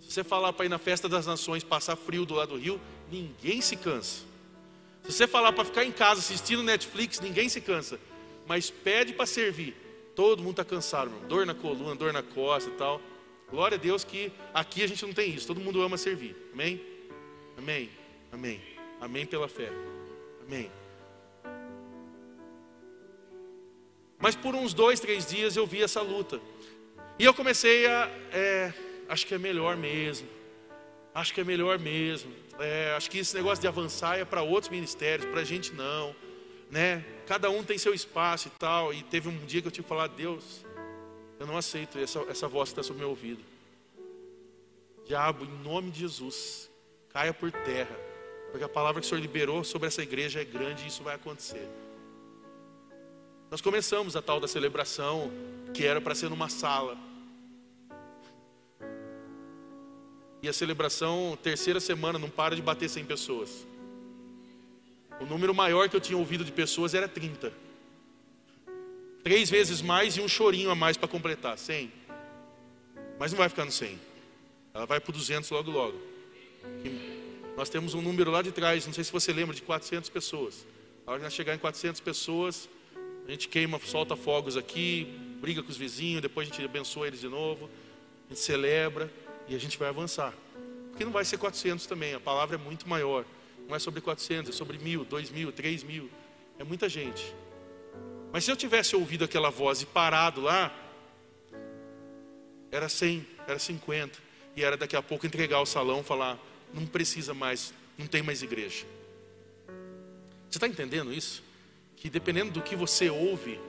Se 0.00 0.10
você 0.10 0.24
falar 0.24 0.52
para 0.52 0.66
ir 0.66 0.68
na 0.68 0.78
festa 0.78 1.08
das 1.08 1.26
nações, 1.26 1.64
passar 1.64 1.96
frio 1.96 2.26
do 2.26 2.34
lado 2.34 2.50
do 2.50 2.58
rio, 2.58 2.80
ninguém 3.10 3.60
se 3.60 3.76
cansa. 3.76 4.22
Se 5.04 5.12
você 5.12 5.26
falar 5.26 5.52
para 5.52 5.64
ficar 5.64 5.84
em 5.84 5.92
casa 5.92 6.20
assistindo 6.20 6.62
Netflix, 6.62 7.20
ninguém 7.20 7.48
se 7.48 7.60
cansa. 7.60 7.98
Mas 8.46 8.70
pede 8.70 9.12
para 9.12 9.26
servir. 9.26 9.74
Todo 10.14 10.42
mundo 10.42 10.52
está 10.52 10.64
cansado, 10.64 11.10
irmão. 11.10 11.28
Dor 11.28 11.46
na 11.46 11.54
coluna, 11.54 11.94
dor 11.94 12.12
na 12.12 12.22
costa 12.22 12.68
e 12.68 12.74
tal. 12.74 13.00
Glória 13.50 13.76
a 13.76 13.80
Deus 13.80 14.04
que 14.04 14.32
aqui 14.52 14.82
a 14.82 14.86
gente 14.86 15.04
não 15.04 15.12
tem 15.12 15.34
isso. 15.34 15.46
Todo 15.46 15.60
mundo 15.60 15.82
ama 15.82 15.96
servir. 15.96 16.36
Amém? 16.52 16.80
Amém. 17.56 17.90
Amém. 18.30 18.60
Amém 19.00 19.26
pela 19.26 19.48
fé. 19.48 19.70
Amém. 20.46 20.70
Mas 24.22 24.36
por 24.36 24.54
uns 24.54 24.72
dois, 24.72 25.00
três 25.00 25.26
dias 25.26 25.56
eu 25.56 25.66
vi 25.66 25.82
essa 25.82 26.00
luta. 26.00 26.40
E 27.18 27.24
eu 27.24 27.34
comecei 27.34 27.86
a. 27.86 28.08
É, 28.32 28.72
acho 29.08 29.26
que 29.26 29.34
é 29.34 29.38
melhor 29.38 29.76
mesmo. 29.76 30.28
Acho 31.12 31.34
que 31.34 31.40
é 31.40 31.44
melhor 31.44 31.76
mesmo. 31.80 32.32
É, 32.60 32.94
acho 32.96 33.10
que 33.10 33.18
esse 33.18 33.34
negócio 33.34 33.60
de 33.60 33.66
avançar 33.66 34.20
é 34.20 34.24
para 34.24 34.40
outros 34.40 34.70
ministérios, 34.70 35.28
para 35.28 35.40
a 35.40 35.44
gente 35.44 35.72
não. 35.74 36.14
Né? 36.70 37.04
Cada 37.26 37.50
um 37.50 37.64
tem 37.64 37.76
seu 37.76 37.92
espaço 37.92 38.46
e 38.46 38.50
tal. 38.52 38.94
E 38.94 39.02
teve 39.02 39.28
um 39.28 39.36
dia 39.44 39.60
que 39.60 39.66
eu 39.66 39.72
tive 39.72 39.82
que 39.82 39.88
falar, 39.88 40.06
Deus, 40.06 40.64
eu 41.40 41.46
não 41.46 41.56
aceito 41.56 41.98
essa, 41.98 42.20
essa 42.28 42.46
voz 42.46 42.68
que 42.68 42.74
está 42.74 42.82
sobre 42.84 42.98
o 42.98 43.00
meu 43.00 43.10
ouvido. 43.10 43.42
Diabo, 45.04 45.44
em 45.44 45.64
nome 45.64 45.90
de 45.90 45.98
Jesus, 45.98 46.70
caia 47.12 47.34
por 47.34 47.50
terra. 47.50 47.98
Porque 48.52 48.64
a 48.64 48.68
palavra 48.68 49.00
que 49.00 49.06
o 49.06 49.08
Senhor 49.08 49.20
liberou 49.20 49.64
sobre 49.64 49.88
essa 49.88 50.00
igreja 50.00 50.40
é 50.40 50.44
grande 50.44 50.84
e 50.84 50.86
isso 50.86 51.02
vai 51.02 51.16
acontecer. 51.16 51.68
Nós 53.52 53.60
começamos 53.60 54.16
a 54.16 54.22
tal 54.22 54.40
da 54.40 54.48
celebração, 54.48 55.30
que 55.74 55.84
era 55.84 56.00
para 56.00 56.14
ser 56.14 56.30
numa 56.30 56.48
sala. 56.48 56.96
E 60.40 60.48
a 60.48 60.52
celebração, 60.54 61.38
terceira 61.42 61.78
semana, 61.78 62.18
não 62.18 62.30
para 62.30 62.56
de 62.56 62.62
bater 62.62 62.88
100 62.88 63.04
pessoas. 63.04 63.66
O 65.20 65.26
número 65.26 65.54
maior 65.54 65.86
que 65.90 65.94
eu 65.94 66.00
tinha 66.00 66.16
ouvido 66.16 66.46
de 66.46 66.50
pessoas 66.50 66.94
era 66.94 67.06
30. 67.06 67.52
Três 69.22 69.50
vezes 69.50 69.82
mais 69.82 70.16
e 70.16 70.22
um 70.22 70.28
chorinho 70.28 70.70
a 70.70 70.74
mais 70.74 70.96
para 70.96 71.06
completar, 71.06 71.58
100. 71.58 71.92
Mas 73.18 73.32
não 73.32 73.36
vai 73.36 73.50
ficar 73.50 73.66
no 73.66 73.70
100. 73.70 74.00
Ela 74.72 74.86
vai 74.86 74.98
para 74.98 75.10
o 75.10 75.12
200 75.12 75.50
logo 75.50 75.70
logo. 75.70 76.00
nós 77.54 77.68
temos 77.68 77.92
um 77.92 78.00
número 78.00 78.30
lá 78.30 78.40
de 78.40 78.50
trás, 78.50 78.86
não 78.86 78.94
sei 78.94 79.04
se 79.04 79.12
você 79.12 79.30
lembra, 79.30 79.54
de 79.54 79.60
400 79.60 80.08
pessoas. 80.08 80.66
A 81.06 81.10
hora 81.10 81.20
que 81.20 81.24
nós 81.24 81.34
chegar 81.34 81.54
em 81.54 81.58
400 81.58 82.00
pessoas, 82.00 82.66
a 83.26 83.30
gente 83.30 83.48
queima, 83.48 83.78
solta 83.80 84.16
fogos 84.16 84.56
aqui, 84.56 85.04
briga 85.40 85.62
com 85.62 85.70
os 85.70 85.76
vizinhos, 85.76 86.22
depois 86.22 86.48
a 86.48 86.50
gente 86.50 86.64
abençoa 86.64 87.06
eles 87.06 87.20
de 87.20 87.28
novo, 87.28 87.68
a 88.26 88.34
gente 88.34 88.40
celebra 88.40 89.10
e 89.48 89.54
a 89.54 89.58
gente 89.58 89.78
vai 89.78 89.88
avançar. 89.88 90.34
Porque 90.90 91.04
não 91.04 91.12
vai 91.12 91.24
ser 91.24 91.38
400 91.38 91.86
também, 91.86 92.14
a 92.14 92.20
palavra 92.20 92.56
é 92.56 92.58
muito 92.58 92.88
maior. 92.88 93.24
Não 93.68 93.76
é 93.76 93.78
sobre 93.78 94.00
400, 94.00 94.50
é 94.50 94.52
sobre 94.52 94.78
mil, 94.78 95.04
dois 95.04 95.30
mil, 95.30 95.50
três 95.52 95.82
mil. 95.82 96.10
É 96.58 96.64
muita 96.64 96.88
gente. 96.88 97.34
Mas 98.32 98.44
se 98.44 98.50
eu 98.50 98.56
tivesse 98.56 98.96
ouvido 98.96 99.24
aquela 99.24 99.50
voz 99.50 99.82
e 99.82 99.86
parado 99.86 100.40
lá, 100.40 100.74
era 102.70 102.88
100, 102.88 103.26
era 103.46 103.58
50. 103.58 104.18
E 104.56 104.62
era 104.62 104.76
daqui 104.76 104.96
a 104.96 105.02
pouco 105.02 105.26
entregar 105.26 105.60
o 105.60 105.66
salão 105.66 106.02
falar: 106.02 106.38
não 106.72 106.86
precisa 106.86 107.34
mais, 107.34 107.72
não 107.96 108.06
tem 108.06 108.22
mais 108.22 108.42
igreja. 108.42 108.86
Você 110.50 110.58
está 110.58 110.66
entendendo 110.66 111.12
isso? 111.12 111.42
Que 112.02 112.10
dependendo 112.10 112.50
do 112.50 112.60
que 112.60 112.74
você 112.74 113.08
ouve, 113.08 113.60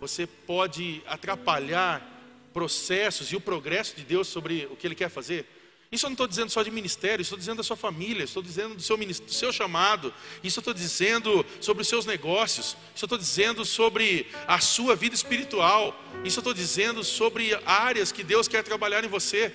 você 0.00 0.26
pode 0.26 1.00
atrapalhar 1.06 2.02
processos 2.52 3.30
e 3.30 3.36
o 3.36 3.40
progresso 3.40 3.94
de 3.94 4.02
Deus 4.02 4.26
sobre 4.26 4.66
o 4.68 4.74
que 4.74 4.84
Ele 4.84 4.96
quer 4.96 5.08
fazer. 5.08 5.46
Isso 5.92 6.04
eu 6.04 6.10
não 6.10 6.14
estou 6.14 6.26
dizendo 6.26 6.50
só 6.50 6.64
de 6.64 6.72
ministério, 6.72 7.22
estou 7.22 7.38
dizendo 7.38 7.58
da 7.58 7.62
sua 7.62 7.76
família, 7.76 8.24
estou 8.24 8.42
dizendo 8.42 8.74
do 8.74 8.82
seu, 8.82 8.96
do 8.96 9.32
seu 9.32 9.52
chamado, 9.52 10.12
isso 10.42 10.58
eu 10.58 10.60
estou 10.60 10.74
dizendo 10.74 11.46
sobre 11.60 11.82
os 11.82 11.88
seus 11.88 12.04
negócios, 12.04 12.76
isso 12.96 13.04
eu 13.04 13.06
estou 13.06 13.18
dizendo 13.18 13.64
sobre 13.64 14.26
a 14.48 14.58
sua 14.58 14.96
vida 14.96 15.14
espiritual, 15.14 15.96
isso 16.24 16.40
eu 16.40 16.42
estou 16.42 16.54
dizendo 16.54 17.04
sobre 17.04 17.54
áreas 17.64 18.10
que 18.10 18.24
Deus 18.24 18.48
quer 18.48 18.64
trabalhar 18.64 19.04
em 19.04 19.08
você. 19.08 19.54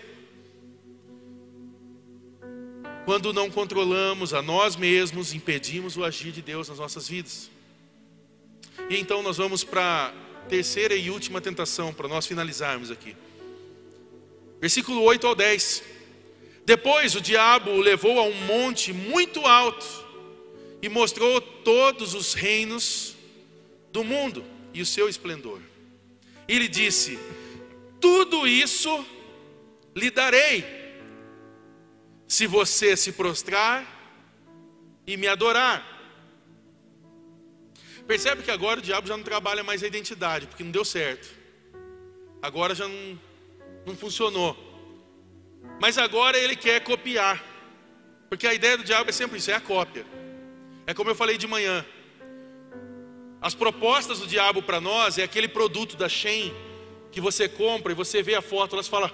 Quando 3.03 3.33
não 3.33 3.51
controlamos 3.51 4.33
a 4.33 4.41
nós 4.41 4.77
mesmos, 4.77 5.33
impedimos 5.33 5.97
o 5.97 6.05
agir 6.05 6.31
de 6.31 6.41
Deus 6.41 6.69
nas 6.69 6.79
nossas 6.79 7.09
vidas. 7.09 7.56
E 8.89 8.97
então 8.97 9.21
nós 9.21 9.37
vamos 9.37 9.63
para 9.63 10.13
a 10.13 10.47
terceira 10.47 10.95
e 10.95 11.09
última 11.09 11.41
tentação, 11.41 11.93
para 11.93 12.07
nós 12.07 12.25
finalizarmos 12.25 12.89
aqui. 12.89 13.15
Versículo 14.59 15.01
8 15.03 15.27
ao 15.27 15.35
10. 15.35 15.83
Depois 16.65 17.15
o 17.15 17.21
diabo 17.21 17.71
o 17.71 17.81
levou 17.81 18.19
a 18.19 18.23
um 18.23 18.33
monte 18.45 18.91
muito 18.91 19.45
alto 19.45 19.85
e 20.81 20.89
mostrou 20.89 21.39
todos 21.39 22.13
os 22.13 22.33
reinos 22.33 23.15
do 23.91 24.03
mundo 24.03 24.43
e 24.73 24.81
o 24.81 24.85
seu 24.85 25.07
esplendor. 25.07 25.61
E 26.47 26.57
lhe 26.57 26.67
disse: 26.67 27.17
Tudo 27.99 28.47
isso 28.47 29.05
lhe 29.95 30.11
darei, 30.11 30.63
se 32.27 32.45
você 32.45 32.95
se 32.95 33.11
prostrar 33.13 33.85
e 35.05 35.17
me 35.17 35.27
adorar. 35.27 35.96
Percebe 38.07 38.41
que 38.41 38.49
agora 38.49 38.79
o 38.79 38.81
diabo 38.81 39.05
já 39.05 39.17
não 39.17 39.23
trabalha 39.23 39.63
mais 39.63 39.83
a 39.83 39.87
identidade, 39.87 40.47
porque 40.47 40.63
não 40.63 40.71
deu 40.71 40.85
certo. 40.85 41.27
Agora 42.41 42.73
já 42.73 42.87
não, 42.87 43.19
não 43.85 43.97
funcionou. 43.97 44.55
Mas 45.81 45.97
agora 45.97 46.37
ele 46.37 46.55
quer 46.55 46.79
copiar. 46.81 47.43
Porque 48.29 48.47
a 48.47 48.53
ideia 48.53 48.77
do 48.77 48.83
diabo 48.83 49.09
é 49.09 49.13
sempre 49.13 49.37
isso, 49.37 49.51
é 49.51 49.55
a 49.55 49.59
cópia. 49.59 50.05
É 50.85 50.93
como 50.93 51.09
eu 51.09 51.15
falei 51.15 51.37
de 51.37 51.47
manhã. 51.47 51.85
As 53.41 53.53
propostas 53.53 54.19
do 54.19 54.27
diabo 54.27 54.63
para 54.63 54.79
nós 54.79 55.17
é 55.17 55.23
aquele 55.23 55.49
produto 55.49 55.97
da 55.97 56.07
Shein 56.07 56.53
que 57.11 57.19
você 57.19 57.49
compra 57.49 57.91
e 57.91 57.95
você 57.95 58.23
vê 58.23 58.35
a 58.35 58.41
foto, 58.41 58.75
elas 58.75 58.87
falam: 58.87 59.11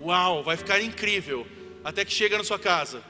"Uau, 0.00 0.42
vai 0.44 0.56
ficar 0.56 0.80
incrível", 0.80 1.44
até 1.82 2.04
que 2.04 2.12
chega 2.12 2.38
na 2.38 2.44
sua 2.44 2.58
casa. 2.60 3.02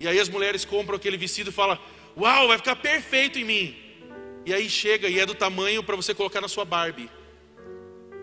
E 0.00 0.08
aí 0.08 0.18
as 0.18 0.28
mulheres 0.28 0.64
compram 0.64 0.96
aquele 0.96 1.16
vestido 1.16 1.50
e 1.50 1.52
falam: 1.52 1.78
"Uau, 2.16 2.48
vai 2.48 2.58
ficar 2.58 2.76
perfeito 2.76 3.38
em 3.38 3.44
mim". 3.44 3.87
E 4.48 4.54
aí 4.54 4.66
chega 4.70 5.10
e 5.10 5.20
é 5.20 5.26
do 5.26 5.34
tamanho 5.34 5.82
para 5.82 5.94
você 5.94 6.14
colocar 6.14 6.40
na 6.40 6.48
sua 6.48 6.64
Barbie. 6.64 7.10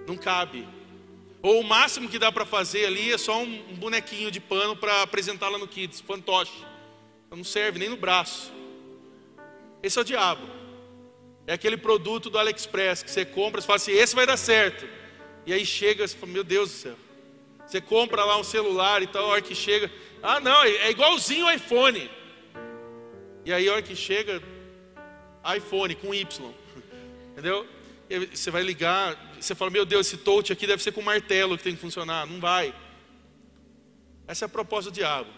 Não 0.07 0.17
cabe. 0.17 0.67
Ou 1.39 1.59
o 1.59 1.63
máximo 1.63 2.09
que 2.09 2.17
dá 2.17 2.31
para 2.31 2.47
fazer 2.47 2.87
ali 2.87 3.11
é 3.11 3.17
só 3.19 3.43
um 3.43 3.75
bonequinho 3.75 4.31
de 4.31 4.39
pano 4.39 4.75
para 4.75 5.03
apresentar 5.03 5.49
lá 5.49 5.59
no 5.59 5.67
Kids, 5.67 6.01
fantoche. 6.01 6.65
Não 7.29 7.43
serve 7.43 7.77
nem 7.77 7.89
no 7.89 7.95
braço. 7.95 8.51
Esse 9.83 9.99
é 9.99 10.01
o 10.01 10.03
diabo. 10.03 10.41
É 11.45 11.53
aquele 11.53 11.77
produto 11.77 12.27
do 12.27 12.39
AliExpress 12.39 13.03
que 13.03 13.11
você 13.11 13.23
compra 13.23 13.61
e 13.61 13.63
fala 13.63 13.75
assim: 13.75 13.91
esse 13.91 14.15
vai 14.15 14.25
dar 14.25 14.37
certo. 14.37 14.89
E 15.45 15.53
aí 15.53 15.63
chega 15.63 16.05
e 16.05 16.07
fala: 16.07 16.31
meu 16.31 16.43
Deus 16.43 16.71
do 16.71 16.75
céu. 16.75 16.95
Você 17.67 17.79
compra 17.79 18.25
lá 18.25 18.35
um 18.39 18.43
celular 18.43 19.03
e 19.03 19.07
tal, 19.07 19.25
a 19.25 19.27
hora 19.27 19.41
que 19.43 19.53
chega, 19.53 19.91
ah 20.23 20.39
não, 20.39 20.63
é 20.63 20.89
igualzinho 20.89 21.45
o 21.45 21.51
iPhone. 21.51 22.09
E 23.45 23.53
aí 23.53 23.69
a 23.69 23.73
hora 23.73 23.81
que 23.83 23.95
chega, 23.95 24.41
iPhone 25.55 25.95
com 25.95 26.13
Y. 26.13 26.53
Entendeu? 27.33 27.67
Você 28.31 28.51
vai 28.51 28.61
ligar, 28.61 29.33
você 29.39 29.55
fala, 29.55 29.71
meu 29.71 29.85
Deus, 29.85 30.07
esse 30.07 30.17
touch 30.17 30.53
aqui 30.53 30.67
deve 30.67 30.81
ser 30.81 30.91
com 30.91 31.01
martelo 31.01 31.57
que 31.57 31.63
tem 31.63 31.75
que 31.75 31.81
funcionar. 31.81 32.27
Não 32.27 32.39
vai. 32.39 32.73
Essa 34.27 34.45
é 34.45 34.47
a 34.47 34.49
proposta 34.49 34.91
do 34.91 34.93
diabo. 34.93 35.29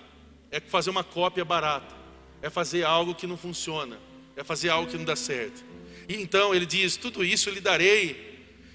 É 0.51 0.59
fazer 0.59 0.89
uma 0.89 1.03
cópia 1.03 1.45
barata. 1.45 1.95
É 2.41 2.49
fazer 2.49 2.83
algo 2.83 3.15
que 3.15 3.25
não 3.25 3.37
funciona. 3.37 3.97
É 4.35 4.43
fazer 4.43 4.69
algo 4.69 4.89
que 4.89 4.97
não 4.97 5.05
dá 5.05 5.15
certo. 5.15 5.63
E 6.07 6.15
então 6.15 6.53
ele 6.53 6.65
diz: 6.65 6.97
Tudo 6.97 7.23
isso 7.23 7.49
lhe 7.49 7.59
darei. 7.59 8.27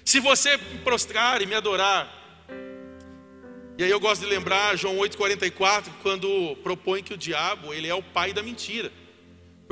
Se 0.03 0.19
você 0.19 0.57
me 0.57 0.79
prostrar 0.79 1.41
e 1.41 1.45
me 1.45 1.55
adorar. 1.55 2.21
E 3.77 3.83
aí 3.83 3.89
eu 3.89 3.99
gosto 3.99 4.21
de 4.21 4.27
lembrar 4.27 4.77
João 4.77 4.97
8,44, 4.97 5.85
quando 6.03 6.55
propõe 6.57 7.01
que 7.01 7.13
o 7.13 7.17
diabo 7.17 7.73
ele 7.73 7.87
é 7.87 7.95
o 7.95 8.03
pai 8.03 8.31
da 8.33 8.43
mentira. 8.43 8.91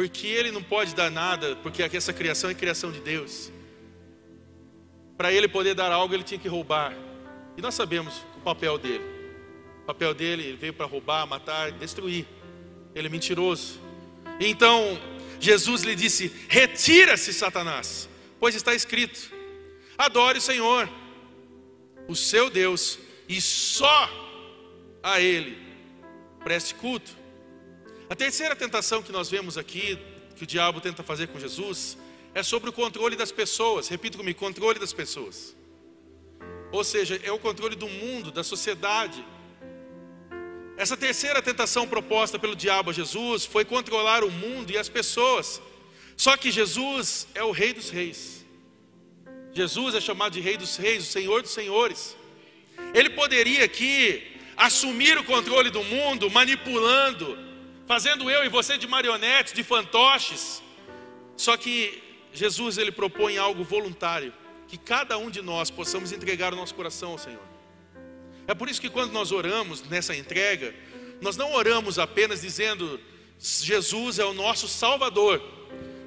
Porque 0.02 0.26
ele 0.26 0.50
não 0.50 0.64
pode 0.64 0.96
dar 0.96 1.12
nada, 1.12 1.56
porque 1.58 1.84
essa 1.84 2.12
criação 2.12 2.50
é 2.50 2.56
criação 2.56 2.92
de 2.92 3.00
Deus. 3.00 3.52
Para 5.16 5.32
ele 5.32 5.48
poder 5.48 5.76
dar 5.76 5.92
algo, 5.92 6.12
ele 6.12 6.24
tinha 6.24 6.40
que 6.40 6.48
roubar. 6.48 6.92
E 7.56 7.62
nós 7.62 7.76
sabemos 7.76 8.26
o 8.36 8.40
papel 8.40 8.80
dele. 8.80 9.04
O 9.84 9.86
papel 9.86 10.16
dele, 10.16 10.42
ele 10.42 10.58
veio 10.58 10.74
para 10.74 10.88
roubar, 10.88 11.28
matar, 11.28 11.72
destruir. 11.74 12.26
Ele 12.96 13.06
é 13.06 13.12
mentiroso. 13.12 13.80
Então, 14.40 15.00
Jesus 15.40 15.84
lhe 15.84 15.94
disse: 15.94 16.34
Retira-se, 16.50 17.32
Satanás, 17.32 18.10
pois 18.40 18.56
está 18.56 18.74
escrito: 18.74 19.32
Adore 19.96 20.40
o 20.40 20.42
Senhor, 20.42 20.90
o 22.08 22.16
seu 22.16 22.50
Deus, 22.50 22.98
e 23.30 23.40
só 23.40 24.10
a 25.04 25.22
Ele 25.22 25.60
preste 26.44 26.74
culto. 26.74 27.21
A 28.12 28.16
terceira 28.24 28.54
tentação 28.58 29.02
que 29.02 29.10
nós 29.10 29.30
vemos 29.30 29.58
aqui, 29.58 29.98
que 30.36 30.44
o 30.44 30.46
diabo 30.46 30.82
tenta 30.82 31.02
fazer 31.02 31.28
com 31.28 31.40
Jesus, 31.40 31.98
é 32.36 32.44
sobre 32.44 32.70
o 32.70 32.74
controle 32.74 33.16
das 33.16 33.32
pessoas. 33.32 33.88
Repito 33.88 34.18
comigo: 34.18 34.38
controle 34.38 34.78
das 34.78 34.92
pessoas. 34.92 35.56
Ou 36.74 36.84
seja, 36.84 37.18
é 37.24 37.32
o 37.32 37.40
controle 37.40 37.74
do 37.74 37.88
mundo, 37.88 38.30
da 38.30 38.44
sociedade. 38.44 39.26
Essa 40.76 40.98
terceira 40.98 41.42
tentação 41.42 41.88
proposta 41.88 42.38
pelo 42.38 42.54
diabo 42.54 42.90
a 42.90 42.94
Jesus 42.94 43.46
foi 43.46 43.64
controlar 43.64 44.26
o 44.26 44.30
mundo 44.30 44.72
e 44.72 44.78
as 44.78 44.90
pessoas. 44.90 45.62
Só 46.18 46.36
que 46.36 46.52
Jesus 46.52 47.30
é 47.34 47.46
o 47.46 47.52
Rei 47.52 47.72
dos 47.72 47.90
Reis. 47.90 48.46
Jesus 49.54 49.96
é 49.96 50.02
chamado 50.02 50.34
de 50.34 50.42
Rei 50.42 50.58
dos 50.58 50.76
Reis, 50.76 51.08
o 51.08 51.12
Senhor 51.14 51.42
dos 51.42 51.52
Senhores. 51.52 52.18
Ele 52.94 53.12
poderia 53.12 53.64
aqui 53.64 54.38
assumir 54.58 55.18
o 55.18 55.24
controle 55.24 55.70
do 55.70 55.82
mundo, 55.82 56.30
manipulando, 56.30 57.51
fazendo 57.88 58.30
eu 58.30 58.46
e 58.46 58.50
você 58.50 58.78
de 58.78 58.88
marionetes, 58.88 59.54
de 59.54 59.64
fantoches. 59.64 60.62
Só 61.36 61.58
que 61.58 62.02
Jesus 62.34 62.78
ele 62.78 62.92
propõe 62.92 63.38
algo 63.38 63.64
voluntário, 63.64 64.34
que 64.68 64.78
cada 64.78 65.18
um 65.18 65.30
de 65.30 65.42
nós 65.42 65.70
possamos 65.70 66.12
entregar 66.12 66.54
o 66.54 66.56
nosso 66.56 66.74
coração 66.76 67.12
ao 67.12 67.18
Senhor. 67.18 67.42
É 68.48 68.54
por 68.54 68.70
isso 68.70 68.82
que 68.82 68.90
quando 68.90 69.12
nós 69.12 69.32
oramos 69.32 69.84
nessa 69.84 70.16
entrega, 70.16 70.74
nós 71.22 71.38
não 71.38 71.54
oramos 71.54 72.00
apenas 72.00 72.42
dizendo 72.42 73.00
Jesus 73.40 74.20
é 74.20 74.26
o 74.26 74.34
nosso 74.34 74.68
Salvador. 74.68 75.42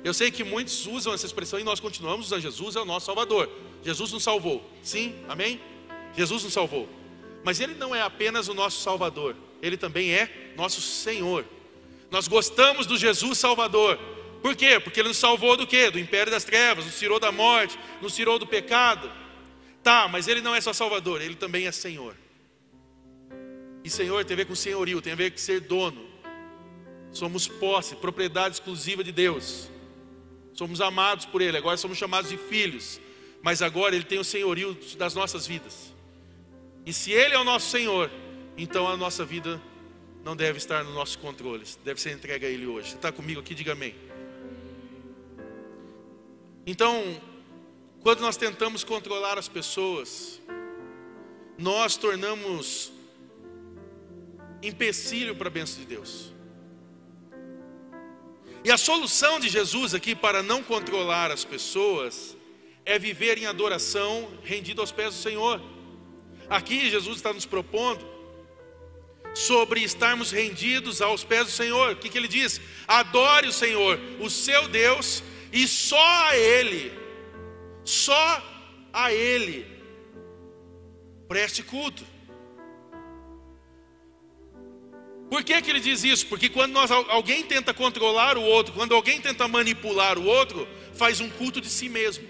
Eu 0.03 0.13
sei 0.13 0.31
que 0.31 0.45
muitos 0.45 0.87
usam 0.87 1.15
essa 1.15 1.27
expressão 1.27 1.59
e 1.59 1.65
nós 1.65 1.81
continuamos 1.81 2.27
usando 2.27 2.43
Jesus 2.43 2.77
é 2.77 2.81
o 2.81 2.85
nosso 2.85 3.07
Salvador. 3.07 3.49
Jesus 3.83 4.13
nos 4.13 4.23
salvou. 4.23 4.63
Sim, 4.83 5.15
amém? 5.29 5.61
Jesus 6.17 6.45
nos 6.45 6.53
salvou. 6.53 6.89
Mas 7.43 7.61
Ele 7.61 7.75
não 7.75 7.95
é 7.95 8.03
apenas 8.03 8.49
o 8.49 8.55
nosso 8.55 8.81
Salvador, 8.81 9.37
Ele 9.63 9.77
também 9.77 10.13
é 10.13 10.53
nosso 10.57 10.81
Senhor. 10.81 11.45
Nós 12.15 12.29
gostamos 12.29 12.87
do 12.87 12.97
Jesus 12.97 13.41
Salvador. 13.41 13.99
Por 14.41 14.55
quê? 14.55 14.79
Porque 14.79 15.01
Ele 15.01 15.09
nos 15.09 15.17
salvou 15.17 15.57
do 15.57 15.67
quê? 15.67 15.91
Do 15.91 15.99
império 15.99 16.31
das 16.31 16.45
trevas, 16.45 16.85
nos 16.85 16.97
tirou 16.97 17.19
da 17.19 17.33
morte, 17.33 17.77
nos 18.01 18.15
tirou 18.15 18.39
do 18.39 18.47
pecado. 18.47 19.11
Tá, 19.83 20.07
mas 20.07 20.29
Ele 20.29 20.41
não 20.41 20.55
é 20.55 20.61
só 20.61 20.73
Salvador, 20.73 21.21
Ele 21.21 21.35
também 21.35 21.67
é 21.67 21.73
Senhor. 21.73 22.15
E 23.83 23.91
Senhor 23.91 24.25
tem 24.25 24.35
a 24.35 24.37
ver 24.37 24.45
com 24.45 24.55
senhorio, 24.55 25.03
tem 25.03 25.13
a 25.13 25.17
ver 25.17 25.33
com 25.33 25.39
ser 25.39 25.59
dono. 25.63 26.07
Somos 27.11 27.49
posse, 27.49 27.97
propriedade 27.97 28.55
exclusiva 28.55 29.03
de 29.03 29.11
Deus. 29.11 29.69
Somos 30.53 30.81
amados 30.81 31.27
por 31.27 31.43
Ele, 31.43 31.59
agora 31.59 31.77
somos 31.77 31.99
chamados 31.99 32.31
de 32.31 32.37
filhos. 32.37 33.01
Mas 33.43 33.61
agora 33.61 33.93
Ele 33.93 34.05
tem 34.05 34.21
o 34.21 34.25
senhorio 34.25 34.79
das 34.97 35.17
nossas 35.17 35.49
vidas. 35.49 35.93
E 36.87 36.93
se 36.93 37.11
Ele 37.11 37.35
é 37.35 37.39
o 37.41 37.45
nosso 37.45 37.69
Senhor, 37.73 38.09
então 38.57 38.87
a 38.87 38.97
nossa 38.97 39.25
vida 39.25 39.61
não 40.25 40.35
deve 40.35 40.57
estar 40.57 40.83
nos 40.83 40.95
nossos 40.95 41.17
controles, 41.17 41.79
deve 41.85 42.01
ser 42.01 42.13
entregue 42.13 42.47
a 42.47 42.49
Ele 42.49 42.67
hoje. 42.67 42.91
Você 42.91 42.97
está 42.97 43.13
comigo 43.13 43.41
aqui? 43.41 43.55
Diga 43.55 43.73
amém. 43.73 43.95
Então, 46.67 47.21
quando 48.01 48.21
nós 48.21 48.39
tentamos 48.39 48.83
controlar 48.83 49.39
as 49.39 49.49
pessoas, 49.49 50.41
nós 51.59 51.99
tornamos 51.99 52.91
empecilho 54.63 55.37
para 55.37 55.49
a 55.49 55.51
bênção 55.51 55.81
de 55.81 55.87
Deus. 55.87 56.33
E 58.65 58.73
a 58.73 58.79
solução 58.79 59.39
de 59.39 59.51
Jesus 59.51 59.93
aqui 59.93 60.15
para 60.15 60.43
não 60.43 60.63
controlar 60.63 61.31
as 61.31 61.45
pessoas 61.45 62.35
é 62.87 62.99
viver 62.99 63.37
em 63.37 63.45
adoração 63.45 64.27
rendido 64.43 64.81
aos 64.81 64.91
pés 64.91 65.15
do 65.15 65.21
Senhor. 65.21 65.61
Aqui 66.49 66.89
Jesus 66.89 67.17
está 67.17 67.31
nos 67.31 67.45
propondo 67.45 68.14
sobre 69.35 69.83
estarmos 69.83 70.31
rendidos 70.31 71.03
aos 71.03 71.25
pés 71.25 71.47
do 71.47 71.51
Senhor. 71.51 71.93
O 71.93 71.97
que, 71.97 72.09
que 72.09 72.17
ele 72.17 72.29
diz? 72.29 72.61
Adore 72.87 73.49
o 73.49 73.53
Senhor, 73.53 73.99
o 74.21 74.31
seu 74.31 74.69
Deus, 74.69 75.23
e 75.53 75.67
só 75.67 76.29
a 76.29 76.37
Ele, 76.37 76.93
só 77.85 78.43
a 78.93 79.13
Ele, 79.13 79.67
preste 81.29 81.63
culto. 81.63 82.05
Por 85.29 85.43
que, 85.43 85.61
que 85.63 85.71
ele 85.71 85.81
diz 85.81 86.05
isso? 86.05 86.27
Porque 86.27 86.49
quando 86.49 86.73
nós, 86.73 86.91
alguém 86.91 87.43
tenta 87.43 87.75
controlar 87.75 88.39
o 88.39 88.43
outro, 88.43 88.73
quando 88.73 88.95
alguém 88.95 89.21
tenta 89.21 89.49
manipular 89.49 90.17
o 90.17 90.25
outro, 90.25 90.69
faz 90.93 91.21
um 91.21 91.29
culto 91.29 91.61
de 91.61 91.69
si 91.69 91.89
mesmo. 91.89 92.29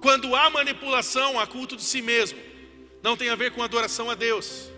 Quando 0.00 0.34
há 0.34 0.50
manipulação, 0.50 1.38
há 1.38 1.46
culto 1.46 1.76
de 1.76 1.82
si 1.82 2.02
mesmo. 2.02 2.38
Não 3.02 3.16
tem 3.16 3.30
a 3.30 3.34
ver 3.34 3.52
com 3.52 3.62
adoração 3.62 4.10
a 4.10 4.14
Deus. 4.14 4.70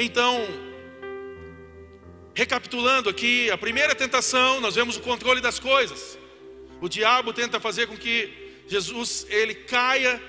Então, 0.00 0.46
recapitulando 2.32 3.08
aqui, 3.08 3.50
a 3.50 3.58
primeira 3.58 3.96
tentação, 3.96 4.60
nós 4.60 4.76
vemos 4.76 4.96
o 4.96 5.00
controle 5.00 5.40
das 5.40 5.58
coisas. 5.58 6.16
O 6.80 6.88
diabo 6.88 7.32
tenta 7.32 7.58
fazer 7.58 7.88
com 7.88 7.96
que 7.96 8.62
Jesus 8.68 9.26
ele 9.28 9.56
caia 9.56 10.22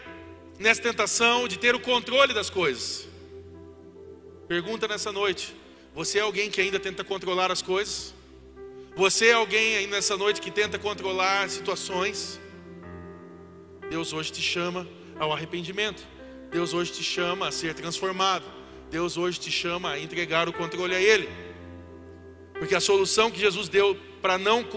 nessa 0.58 0.82
tentação 0.82 1.48
de 1.48 1.60
ter 1.60 1.76
o 1.76 1.80
controle 1.80 2.34
das 2.34 2.50
coisas. 2.50 3.08
Pergunta 4.48 4.88
nessa 4.88 5.12
noite: 5.12 5.56
você 5.94 6.18
é 6.18 6.22
alguém 6.22 6.50
que 6.50 6.60
ainda 6.60 6.80
tenta 6.80 7.04
controlar 7.04 7.52
as 7.52 7.62
coisas? 7.62 8.16
Você 8.96 9.28
é 9.28 9.34
alguém 9.34 9.76
aí 9.76 9.86
nessa 9.86 10.18
noite 10.18 10.42
que 10.42 10.50
tenta 10.50 10.80
controlar 10.80 11.48
situações? 11.48 12.40
Deus 13.88 14.14
hoje 14.14 14.32
te 14.32 14.42
chama 14.42 14.88
ao 15.20 15.32
arrependimento. 15.32 16.08
Deus 16.50 16.74
hoje 16.74 16.92
te 16.92 17.04
chama 17.04 17.48
a 17.48 17.52
ser 17.52 17.76
transformado. 17.76 18.59
Deus 18.90 19.18
hoje 19.18 19.40
te 19.40 19.52
chama 19.52 19.92
a 19.92 20.00
entregar 20.00 20.50
o 20.50 20.54
controle 20.54 20.96
a 20.96 21.02
Ele. 21.02 21.30
Porque 22.54 22.76
a 22.76 22.80
solução 22.80 23.30
que 23.32 23.40
Jesus 23.40 23.70
deu 23.70 23.98
para 24.22 24.38
não 24.38 24.68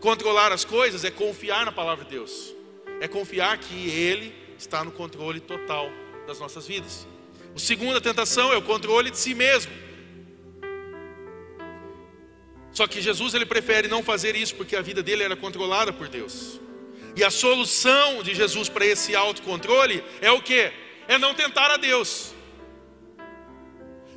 controlar 0.00 0.52
as 0.52 0.64
coisas 0.64 1.04
é 1.04 1.10
confiar 1.10 1.64
na 1.64 1.72
palavra 1.72 2.04
de 2.04 2.10
Deus. 2.10 2.54
É 3.00 3.08
confiar 3.08 3.58
que 3.58 3.88
Ele 3.88 4.34
está 4.58 4.84
no 4.84 4.92
controle 4.92 5.40
total 5.40 5.90
das 6.26 6.38
nossas 6.38 6.66
vidas. 6.66 7.06
A 7.54 7.58
segunda 7.58 8.00
tentação 8.00 8.52
é 8.52 8.56
o 8.56 8.62
controle 8.62 9.10
de 9.10 9.18
si 9.18 9.34
mesmo. 9.34 9.72
Só 12.72 12.86
que 12.86 13.02
Jesus 13.02 13.34
ele 13.34 13.44
prefere 13.44 13.86
não 13.86 14.02
fazer 14.02 14.34
isso 14.34 14.54
porque 14.54 14.74
a 14.74 14.80
vida 14.80 15.02
dele 15.02 15.22
era 15.22 15.36
controlada 15.36 15.92
por 15.92 16.08
Deus. 16.08 16.58
E 17.14 17.22
a 17.22 17.30
solução 17.30 18.22
de 18.22 18.34
Jesus 18.34 18.68
para 18.70 18.86
esse 18.86 19.14
autocontrole 19.14 20.02
é 20.20 20.30
o 20.30 20.40
que? 20.40 20.72
É 21.06 21.18
não 21.18 21.34
tentar 21.34 21.70
a 21.70 21.76
Deus. 21.76 22.31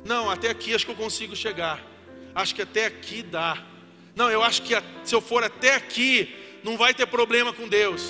Não, 0.06 0.30
até 0.30 0.48
aqui 0.50 0.72
acho 0.72 0.86
que 0.86 0.92
eu 0.92 0.96
consigo 0.96 1.34
chegar. 1.34 1.84
Acho 2.32 2.54
que 2.54 2.62
até 2.62 2.86
aqui 2.86 3.22
dá. 3.22 3.66
Não, 4.14 4.30
eu 4.30 4.40
acho 4.42 4.62
que 4.62 4.72
se 5.02 5.14
eu 5.14 5.20
for 5.20 5.42
até 5.42 5.74
aqui, 5.74 6.34
não 6.62 6.76
vai 6.76 6.94
ter 6.94 7.06
problema 7.06 7.52
com 7.52 7.68
Deus. 7.68 8.02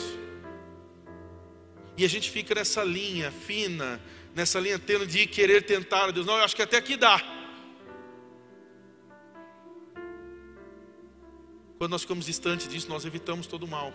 E 1.96 2.04
a 2.04 2.08
gente 2.08 2.30
fica 2.30 2.54
nessa 2.54 2.84
linha 2.84 3.32
fina, 3.32 4.00
nessa 4.34 4.60
linha 4.60 4.78
tendo 4.78 5.06
de 5.06 5.26
querer 5.26 5.62
tentar 5.62 6.04
a 6.04 6.10
Deus. 6.10 6.26
Não, 6.26 6.36
eu 6.36 6.44
acho 6.44 6.54
que 6.54 6.60
até 6.60 6.76
aqui 6.76 6.96
dá. 6.96 7.18
Quando 11.78 11.90
nós 11.90 12.02
ficamos 12.02 12.26
distantes 12.26 12.68
disso, 12.68 12.88
nós 12.90 13.06
evitamos 13.06 13.46
todo 13.46 13.62
o 13.62 13.68
mal. 13.68 13.92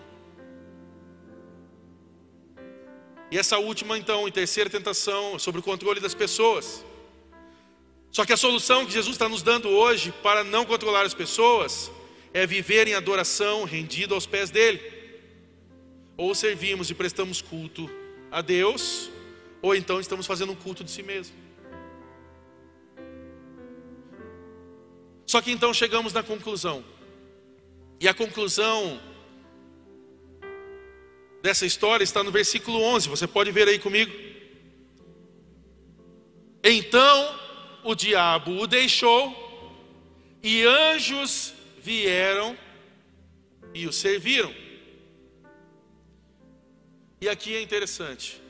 E 3.30 3.38
essa 3.38 3.60
última, 3.60 3.98
então, 3.98 4.28
e 4.28 4.32
terceira 4.32 4.70
tentação, 4.70 5.38
sobre 5.38 5.62
o 5.62 5.64
controle 5.64 6.00
das 6.00 6.16
pessoas. 6.16 6.84
Só 8.12 8.26
que 8.26 8.34
a 8.34 8.38
solução 8.38 8.86
que 8.86 8.92
Jesus 8.92 9.16
está 9.16 9.30
nos 9.30 9.42
dando 9.42 9.70
hoje 9.70 10.14
para 10.22 10.44
não 10.44 10.66
controlar 10.66 11.06
as 11.06 11.14
pessoas 11.14 11.90
é 12.34 12.46
viver 12.46 12.88
em 12.88 12.94
adoração 12.94 13.64
rendido 13.64 14.14
aos 14.14 14.26
pés 14.26 14.50
dele. 14.50 14.82
Ou 16.18 16.36
servimos 16.36 16.90
e 16.90 16.94
prestamos 16.94 17.42
culto 17.42 17.90
a 18.30 18.42
Deus, 18.42 19.10
ou 19.62 19.74
então 19.74 20.00
estamos 20.00 20.28
fazendo 20.28 20.52
um 20.52 20.56
culto 20.56 20.84
de 20.84 20.92
si 20.92 21.02
mesmo. 21.02 21.36
Só 25.26 25.42
que 25.42 25.52
então 25.52 25.74
chegamos 25.74 26.12
na 26.12 26.22
conclusão. 26.22 26.84
E 27.98 28.08
a 28.08 28.14
conclusão 28.14 29.00
dessa 31.42 31.66
história 31.66 32.04
está 32.04 32.22
no 32.22 32.32
versículo 32.32 32.82
11. 32.82 33.08
Você 33.08 33.26
pode 33.26 33.52
ver 33.52 33.68
aí 33.68 33.80
comigo. 33.80 34.12
Então 36.62 37.41
o 37.84 37.96
diabo 37.96 38.60
o 38.60 38.68
deixou, 38.68 39.38
e 40.42 40.64
anjos 40.64 41.54
vieram 41.80 42.58
e 43.74 43.88
o 43.88 43.94
serviram. 43.94 44.54
E 47.20 47.30
aqui 47.30 47.56
é 47.56 47.62
interessante, 47.62 48.42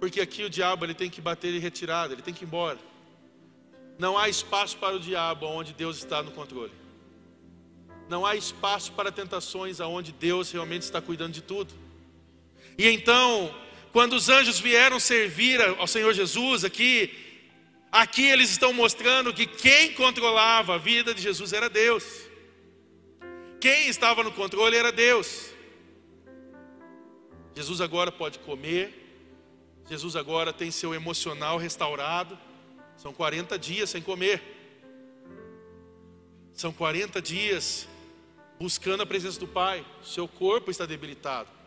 porque 0.00 0.20
aqui 0.20 0.42
o 0.44 0.50
diabo 0.50 0.84
ele 0.84 0.94
tem 0.94 1.10
que 1.10 1.20
bater 1.20 1.54
em 1.54 1.58
retirada, 1.58 2.14
ele 2.14 2.22
tem 2.22 2.32
que 2.32 2.44
ir 2.44 2.46
embora. 2.46 2.78
Não 3.98 4.16
há 4.16 4.28
espaço 4.28 4.76
para 4.78 4.94
o 4.94 5.00
diabo 5.00 5.46
onde 5.46 5.72
Deus 5.72 5.98
está 5.98 6.22
no 6.22 6.30
controle. 6.30 6.72
Não 8.08 8.24
há 8.24 8.36
espaço 8.36 8.92
para 8.92 9.12
tentações 9.12 9.80
aonde 9.80 10.12
Deus 10.12 10.50
realmente 10.50 10.82
está 10.82 11.02
cuidando 11.02 11.32
de 11.32 11.42
tudo. 11.42 11.74
E 12.78 12.88
então, 12.88 13.54
quando 13.92 14.14
os 14.14 14.28
anjos 14.28 14.58
vieram 14.58 15.00
servir 15.00 15.60
ao 15.60 15.86
Senhor 15.86 16.12
Jesus 16.12 16.64
aqui, 16.64 17.10
aqui 17.90 18.26
eles 18.26 18.50
estão 18.50 18.72
mostrando 18.72 19.32
que 19.32 19.46
quem 19.46 19.92
controlava 19.94 20.74
a 20.74 20.78
vida 20.78 21.14
de 21.14 21.22
Jesus 21.22 21.52
era 21.52 21.68
Deus. 21.68 22.04
Quem 23.60 23.88
estava 23.88 24.22
no 24.22 24.32
controle 24.32 24.76
era 24.76 24.92
Deus. 24.92 25.50
Jesus 27.54 27.80
agora 27.80 28.12
pode 28.12 28.38
comer, 28.40 29.08
Jesus 29.88 30.14
agora 30.14 30.52
tem 30.52 30.70
seu 30.70 30.94
emocional 30.94 31.56
restaurado. 31.56 32.38
São 32.96 33.12
40 33.12 33.58
dias 33.58 33.90
sem 33.90 34.02
comer. 34.02 34.42
São 36.52 36.72
40 36.72 37.22
dias 37.22 37.88
buscando 38.60 39.02
a 39.02 39.06
presença 39.06 39.40
do 39.40 39.48
Pai. 39.48 39.84
Seu 40.02 40.28
corpo 40.28 40.70
está 40.70 40.84
debilitado. 40.84 41.57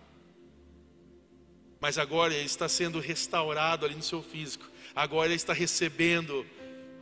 Mas 1.82 1.98
agora 1.98 2.32
ele 2.32 2.46
está 2.46 2.70
sendo 2.70 3.00
restaurado 3.00 3.88
ali 3.88 3.96
no 3.96 4.04
seu 4.04 4.22
físico. 4.22 4.70
Agora 4.96 5.30
ele 5.30 5.36
está 5.36 5.52
recebendo 5.52 6.46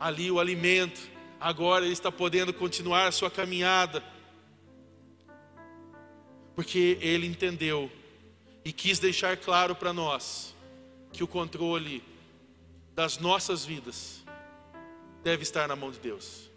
ali 0.00 0.30
o 0.30 0.40
alimento. 0.40 0.98
Agora 1.38 1.84
ele 1.84 1.92
está 1.92 2.10
podendo 2.10 2.52
continuar 2.54 3.06
a 3.06 3.12
sua 3.12 3.30
caminhada. 3.30 4.02
Porque 6.54 6.96
ele 7.02 7.26
entendeu 7.26 7.92
e 8.64 8.72
quis 8.72 8.98
deixar 8.98 9.36
claro 9.36 9.74
para 9.74 9.92
nós 9.92 10.54
que 11.12 11.22
o 11.22 11.28
controle 11.28 12.02
das 12.94 13.18
nossas 13.18 13.64
vidas 13.66 14.24
deve 15.22 15.42
estar 15.42 15.68
na 15.68 15.76
mão 15.76 15.90
de 15.90 15.98
Deus. 15.98 16.50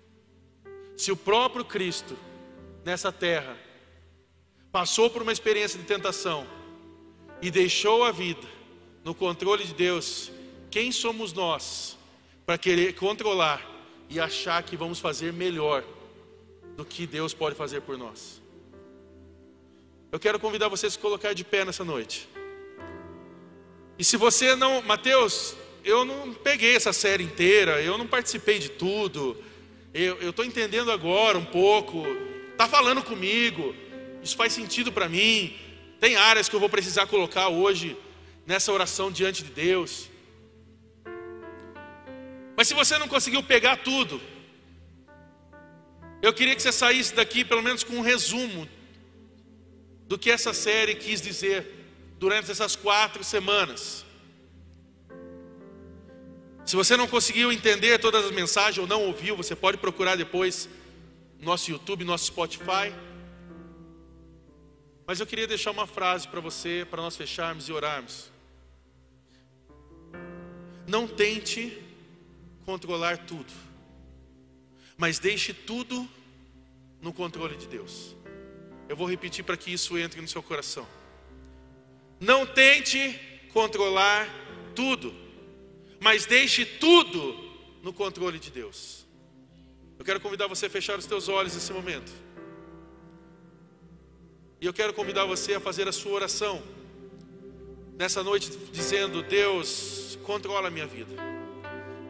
Se 0.95 1.11
o 1.11 1.17
próprio 1.17 1.65
Cristo 1.65 2.17
nessa 2.85 3.11
terra 3.11 3.57
passou 4.71 5.09
por 5.09 5.21
uma 5.21 5.31
experiência 5.31 5.77
de 5.77 5.85
tentação 5.85 6.47
e 7.43 7.51
deixou 7.51 8.05
a 8.05 8.11
vida 8.11 8.47
no 9.03 9.13
controle 9.13 9.65
de 9.65 9.73
Deus, 9.73 10.31
quem 10.71 10.93
somos 10.93 11.33
nós 11.33 11.97
para 12.45 12.57
querer 12.57 12.95
controlar 12.95 13.61
e 14.09 14.17
achar 14.17 14.63
que 14.63 14.77
vamos 14.77 14.97
fazer 14.97 15.33
melhor 15.33 15.83
do 16.77 16.85
que 16.85 17.05
Deus 17.05 17.33
pode 17.33 17.53
fazer 17.53 17.81
por 17.81 17.97
nós? 17.97 18.41
Eu 20.09 20.21
quero 20.21 20.39
convidar 20.39 20.69
você 20.69 20.85
a 20.85 20.89
se 20.89 20.97
colocar 20.97 21.33
de 21.33 21.43
pé 21.43 21.65
nessa 21.65 21.83
noite. 21.83 22.29
E 23.99 24.05
se 24.05 24.15
você 24.15 24.55
não, 24.55 24.81
Mateus, 24.81 25.53
eu 25.83 26.05
não 26.05 26.33
peguei 26.33 26.77
essa 26.77 26.93
série 26.93 27.25
inteira, 27.25 27.81
eu 27.81 27.97
não 27.97 28.07
participei 28.07 28.57
de 28.57 28.69
tudo, 28.69 29.35
eu 29.93 30.29
estou 30.29 30.45
entendendo 30.45 30.89
agora 30.93 31.37
um 31.37 31.43
pouco, 31.45 32.05
está 32.53 32.69
falando 32.69 33.03
comigo, 33.03 33.75
isso 34.23 34.37
faz 34.37 34.53
sentido 34.53 34.93
para 34.93 35.09
mim. 35.09 35.53
Tem 36.03 36.17
áreas 36.17 36.49
que 36.49 36.55
eu 36.57 36.59
vou 36.59 36.67
precisar 36.67 37.07
colocar 37.07 37.47
hoje 37.47 37.95
nessa 38.45 38.73
oração 38.73 39.09
diante 39.09 39.41
de 39.41 39.51
Deus. 39.51 40.09
Mas 42.57 42.67
se 42.67 42.73
você 42.73 42.97
não 42.97 43.07
conseguiu 43.07 43.41
pegar 43.41 43.77
tudo, 43.77 44.19
eu 46.21 46.33
queria 46.33 46.57
que 46.57 46.61
você 46.61 46.73
saísse 46.73 47.15
daqui 47.15 47.45
pelo 47.45 47.63
menos 47.63 47.85
com 47.85 47.93
um 47.93 48.01
resumo 48.01 48.67
do 50.05 50.19
que 50.19 50.29
essa 50.29 50.53
série 50.53 50.93
quis 50.95 51.21
dizer 51.21 51.71
durante 52.19 52.51
essas 52.51 52.75
quatro 52.75 53.23
semanas. 53.23 54.05
Se 56.65 56.75
você 56.75 56.97
não 56.97 57.07
conseguiu 57.07 57.49
entender 57.49 57.97
todas 57.97 58.25
as 58.25 58.31
mensagens 58.31 58.77
ou 58.77 58.85
não 58.85 59.03
ouviu, 59.03 59.37
você 59.37 59.55
pode 59.55 59.77
procurar 59.77 60.17
depois 60.17 60.67
nosso 61.39 61.71
YouTube, 61.71 62.03
nosso 62.03 62.25
Spotify. 62.25 62.91
Mas 65.05 65.19
eu 65.19 65.25
queria 65.25 65.47
deixar 65.47 65.71
uma 65.71 65.85
frase 65.85 66.27
para 66.27 66.39
você, 66.39 66.87
para 66.89 67.01
nós 67.01 67.15
fecharmos 67.15 67.67
e 67.67 67.73
orarmos. 67.73 68.31
Não 70.87 71.07
tente 71.07 71.81
controlar 72.65 73.17
tudo, 73.25 73.51
mas 74.97 75.19
deixe 75.19 75.53
tudo 75.53 76.07
no 77.01 77.11
controle 77.13 77.57
de 77.57 77.67
Deus. 77.67 78.15
Eu 78.87 78.95
vou 78.95 79.09
repetir 79.09 79.43
para 79.43 79.57
que 79.57 79.71
isso 79.71 79.97
entre 79.97 80.21
no 80.21 80.27
seu 80.27 80.41
coração. 80.41 80.87
Não 82.19 82.45
tente 82.45 83.19
controlar 83.51 84.27
tudo, 84.73 85.13
mas 85.99 86.25
deixe 86.25 86.65
tudo 86.65 87.51
no 87.81 87.91
controle 87.91 88.39
de 88.39 88.49
Deus. 88.49 89.05
Eu 89.99 90.05
quero 90.05 90.19
convidar 90.19 90.47
você 90.47 90.67
a 90.67 90.69
fechar 90.69 90.97
os 90.97 91.05
teus 91.05 91.27
olhos 91.27 91.53
nesse 91.53 91.71
momento. 91.73 92.11
E 94.63 94.65
eu 94.65 94.71
quero 94.71 94.93
convidar 94.93 95.25
você 95.25 95.55
a 95.55 95.59
fazer 95.59 95.89
a 95.89 95.91
sua 95.91 96.13
oração 96.13 96.63
nessa 97.97 98.23
noite, 98.23 98.49
dizendo: 98.71 99.21
Deus, 99.21 100.17
controla 100.23 100.69
a 100.69 100.71
minha 100.71 100.87
vida. 100.87 101.13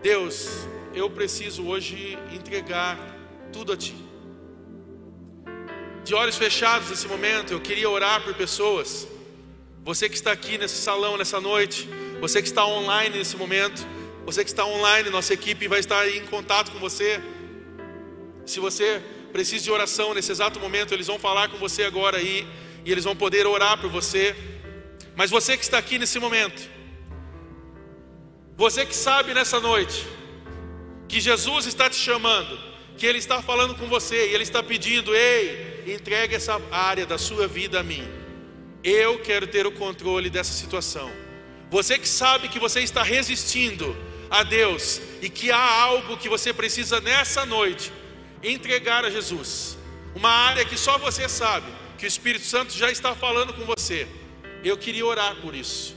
Deus, 0.03 0.67
eu 0.93 1.09
preciso 1.09 1.65
hoje 1.65 2.15
entregar 2.31 2.95
tudo 3.51 3.73
a 3.73 3.75
Ti. 3.75 3.95
De 6.03 6.13
olhos 6.13 6.37
fechados 6.37 6.91
nesse 6.91 7.07
momento, 7.07 7.53
eu 7.53 7.59
queria 7.59 7.89
orar 7.89 8.23
por 8.23 8.35
pessoas 8.35 9.07
você 9.83 10.07
que 10.07 10.13
está 10.13 10.31
aqui 10.31 10.55
nesse 10.55 10.75
salão 10.75 11.17
nessa 11.17 11.41
noite, 11.41 11.89
você 12.21 12.39
que 12.39 12.47
está 12.47 12.63
online 12.67 13.17
nesse 13.17 13.35
momento, 13.35 13.83
você 14.27 14.43
que 14.43 14.51
está 14.51 14.63
online, 14.63 15.09
nossa 15.09 15.33
equipe 15.33 15.67
vai 15.67 15.79
estar 15.79 16.07
em 16.07 16.23
contato 16.27 16.71
com 16.71 16.77
você. 16.77 17.19
Se 18.45 18.59
você 18.59 19.01
precisa 19.33 19.63
de 19.63 19.71
oração 19.71 20.13
nesse 20.13 20.31
exato 20.31 20.59
momento, 20.59 20.93
eles 20.93 21.07
vão 21.07 21.17
falar 21.17 21.49
com 21.49 21.57
você 21.57 21.83
agora 21.83 22.17
aí 22.17 22.47
e 22.85 22.91
eles 22.91 23.03
vão 23.03 23.15
poder 23.15 23.47
orar 23.47 23.79
por 23.79 23.89
você. 23.89 24.35
Mas 25.15 25.31
você 25.31 25.57
que 25.57 25.63
está 25.63 25.79
aqui 25.79 25.97
nesse 25.97 26.19
momento, 26.19 26.69
você 28.55 28.85
que 28.85 28.95
sabe 28.95 29.33
nessa 29.33 29.59
noite 29.59 30.05
que 31.07 31.19
Jesus 31.19 31.65
está 31.65 31.89
te 31.89 31.95
chamando, 31.95 32.59
que 32.95 33.07
Ele 33.07 33.17
está 33.17 33.41
falando 33.41 33.73
com 33.73 33.87
você 33.87 34.29
e 34.29 34.33
Ele 34.35 34.43
está 34.43 34.61
pedindo: 34.61 35.15
ei, 35.15 35.83
entregue 35.87 36.35
essa 36.35 36.61
área 36.71 37.05
da 37.05 37.17
sua 37.17 37.47
vida 37.47 37.79
a 37.79 37.83
mim. 37.83 38.07
Eu 38.83 39.17
quero 39.19 39.47
ter 39.47 39.65
o 39.65 39.71
controle 39.71 40.29
dessa 40.29 40.53
situação. 40.53 41.11
Você 41.71 41.97
que 41.97 42.07
sabe 42.07 42.49
que 42.49 42.59
você 42.59 42.81
está 42.81 43.01
resistindo 43.01 43.97
a 44.29 44.43
Deus 44.43 45.01
e 45.23 45.29
que 45.29 45.51
há 45.51 45.81
algo 45.81 46.17
que 46.17 46.29
você 46.29 46.53
precisa 46.53 47.01
nessa 47.01 47.47
noite 47.47 47.91
entregar 48.43 49.05
a 49.05 49.09
Jesus, 49.09 49.77
uma 50.13 50.29
área 50.29 50.65
que 50.65 50.77
só 50.77 50.97
você 50.97 51.29
sabe, 51.29 51.67
que 51.97 52.05
o 52.05 52.07
Espírito 52.07 52.45
Santo 52.45 52.73
já 52.73 52.91
está 52.91 53.15
falando 53.15 53.53
com 53.53 53.65
você. 53.65 54.07
Eu 54.63 54.77
queria 54.77 55.05
orar 55.05 55.35
por 55.37 55.55
isso. 55.55 55.95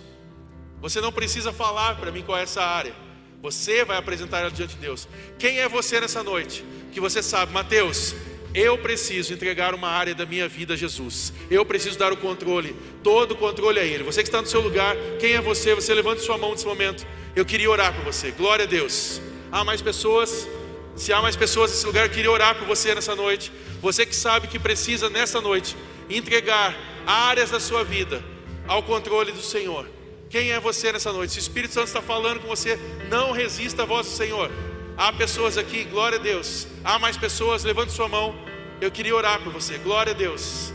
Você 0.81 1.01
não 1.01 1.13
precisa 1.13 1.53
falar 1.53 1.97
para 1.97 2.13
mim 2.13 2.23
qual 2.23 2.39
é 2.39 2.43
essa 2.43 2.63
área. 2.63 2.95
Você 3.43 3.85
vai 3.85 3.97
apresentar 3.97 4.41
ela 4.41 4.51
diante 4.51 4.75
de 4.75 4.81
Deus. 4.81 5.09
Quem 5.39 5.59
é 5.59 5.69
você 5.69 6.01
nessa 6.01 6.23
noite? 6.23 6.65
Que 6.93 7.01
você 7.01 7.23
sabe, 7.23 7.53
Mateus, 7.53 8.15
eu 8.55 8.79
preciso 8.79 9.35
entregar 9.35 9.75
uma 9.75 9.89
área 9.89 10.15
da 10.15 10.25
minha 10.25 10.49
vida 10.49 10.75
a 10.75 10.77
Jesus. 10.77 11.33
Eu 11.51 11.65
preciso 11.65 11.99
dar 11.99 12.13
o 12.13 12.17
controle, 12.17 12.75
todo 13.03 13.33
o 13.33 13.37
controle 13.37 13.79
a 13.79 13.85
Ele. 13.85 14.03
Você 14.03 14.23
que 14.23 14.29
está 14.29 14.41
no 14.41 14.47
seu 14.47 14.61
lugar, 14.61 14.97
quem 15.21 15.35
é 15.35 15.41
você? 15.41 15.75
Você 15.75 15.93
levante 15.93 16.23
sua 16.23 16.39
mão 16.39 16.53
nesse 16.53 16.67
momento. 16.67 17.07
Eu 17.35 17.45
queria 17.45 17.71
orar 17.71 17.95
por 17.95 18.05
você. 18.05 18.31
Glória 18.31 18.65
a 18.65 18.69
Deus. 18.69 19.21
Há 19.53 19.63
mais 19.63 19.83
pessoas? 19.83 20.49
Se 20.97 21.13
há 21.13 21.21
mais 21.21 21.37
pessoas 21.37 21.71
nesse 21.71 21.85
lugar, 21.85 22.07
eu 22.07 22.11
queria 22.11 22.31
orar 22.31 22.55
por 22.55 22.67
você 22.67 22.95
nessa 22.95 23.15
noite. 23.15 23.53
Você 23.83 24.07
que 24.07 24.17
sabe 24.17 24.49
que 24.49 24.59
precisa 24.59 25.11
nessa 25.11 25.41
noite 25.43 25.77
entregar 26.09 26.75
áreas 27.07 27.51
da 27.51 27.61
sua 27.61 27.85
vida 27.85 28.25
ao 28.67 28.83
controle 28.83 29.31
do 29.31 29.43
Senhor. 29.43 29.87
Quem 30.31 30.53
é 30.53 30.59
você 30.59 30.91
nessa 30.91 31.13
noite? 31.13 31.35
Se 31.35 31.39
o 31.39 31.41
Espírito 31.41 31.75
Santo 31.75 31.89
está 31.89 32.01
falando 32.01 32.41
com 32.41 32.49
você, 32.49 32.79
não 33.11 33.31
resista 33.31 33.83
à 33.83 33.87
voz 33.87 34.07
do 34.07 34.13
Senhor. 34.13 34.51
Há 34.97 35.13
pessoas 35.13 35.59
aqui, 35.59 35.85
glória 35.85 36.19
a 36.19 36.23
Deus. 36.23 36.67
Há 36.83 36.99
mais 36.99 37.17
pessoas, 37.17 37.63
levante 37.63 37.93
sua 37.93 38.09
mão. 38.09 38.35
Eu 38.81 38.91
queria 38.91 39.15
orar 39.15 39.41
por 39.41 39.53
você, 39.53 39.77
glória 39.77 40.13
a 40.13 40.17
Deus. 40.17 40.73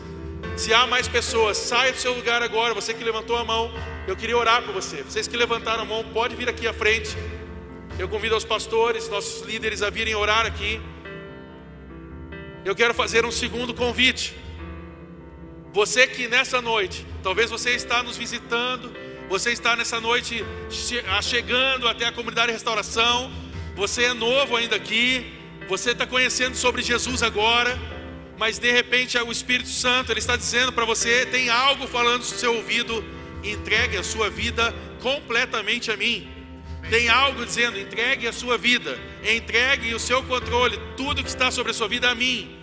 Se 0.55 0.72
há 0.74 0.86
mais 0.86 1.07
pessoas, 1.07 1.57
saia 1.57 1.91
do 1.91 1.97
seu 1.97 2.13
lugar 2.13 2.43
agora. 2.43 2.74
Você 2.76 2.93
que 2.93 3.03
levantou 3.03 3.36
a 3.38 3.43
mão, 3.43 3.74
eu 4.07 4.15
queria 4.15 4.38
orar 4.38 4.61
por 4.61 4.74
você. 4.74 5.01
Vocês 5.01 5.28
que 5.28 5.36
levantaram 5.36 5.82
a 5.82 5.86
mão, 5.86 6.03
pode 6.13 6.36
vir 6.36 6.47
aqui 6.47 6.67
à 6.67 6.74
frente. 6.74 7.17
Eu 8.01 8.09
convido 8.09 8.35
os 8.35 8.43
pastores, 8.43 9.07
nossos 9.09 9.43
líderes 9.45 9.83
a 9.83 9.91
virem 9.91 10.15
orar 10.15 10.43
aqui. 10.43 10.81
Eu 12.65 12.75
quero 12.75 12.95
fazer 12.95 13.23
um 13.27 13.31
segundo 13.31 13.75
convite. 13.75 14.35
Você 15.71 16.07
que 16.07 16.27
nessa 16.27 16.59
noite, 16.63 17.05
talvez 17.21 17.51
você 17.51 17.75
está 17.75 18.01
nos 18.01 18.17
visitando, 18.17 18.91
você 19.29 19.51
está 19.51 19.75
nessa 19.75 20.01
noite 20.01 20.43
chegando 21.21 21.87
até 21.87 22.07
a 22.07 22.11
comunidade 22.11 22.47
de 22.47 22.53
restauração, 22.53 23.31
você 23.75 24.05
é 24.05 24.13
novo 24.15 24.55
ainda 24.55 24.77
aqui, 24.77 25.31
você 25.69 25.91
está 25.91 26.07
conhecendo 26.07 26.55
sobre 26.55 26.81
Jesus 26.81 27.21
agora, 27.21 27.77
mas 28.35 28.57
de 28.57 28.71
repente 28.71 29.15
o 29.19 29.31
Espírito 29.31 29.69
Santo 29.69 30.11
ele 30.11 30.17
está 30.19 30.35
dizendo 30.35 30.73
para 30.73 30.85
você: 30.85 31.27
tem 31.27 31.51
algo 31.51 31.85
falando 31.85 32.21
no 32.21 32.25
seu 32.25 32.55
ouvido, 32.55 33.05
entregue 33.43 33.95
a 33.95 34.03
sua 34.03 34.27
vida 34.27 34.73
completamente 34.99 35.91
a 35.91 35.95
mim. 35.95 36.40
Tem 36.91 37.07
algo 37.07 37.45
dizendo: 37.45 37.79
entregue 37.79 38.27
a 38.27 38.33
sua 38.33 38.57
vida, 38.57 38.99
entregue 39.23 39.95
o 39.95 39.99
seu 39.99 40.21
controle, 40.23 40.77
tudo 40.97 41.23
que 41.23 41.29
está 41.29 41.49
sobre 41.49 41.71
a 41.71 41.73
sua 41.73 41.87
vida 41.87 42.11
a 42.11 42.13
mim. 42.13 42.53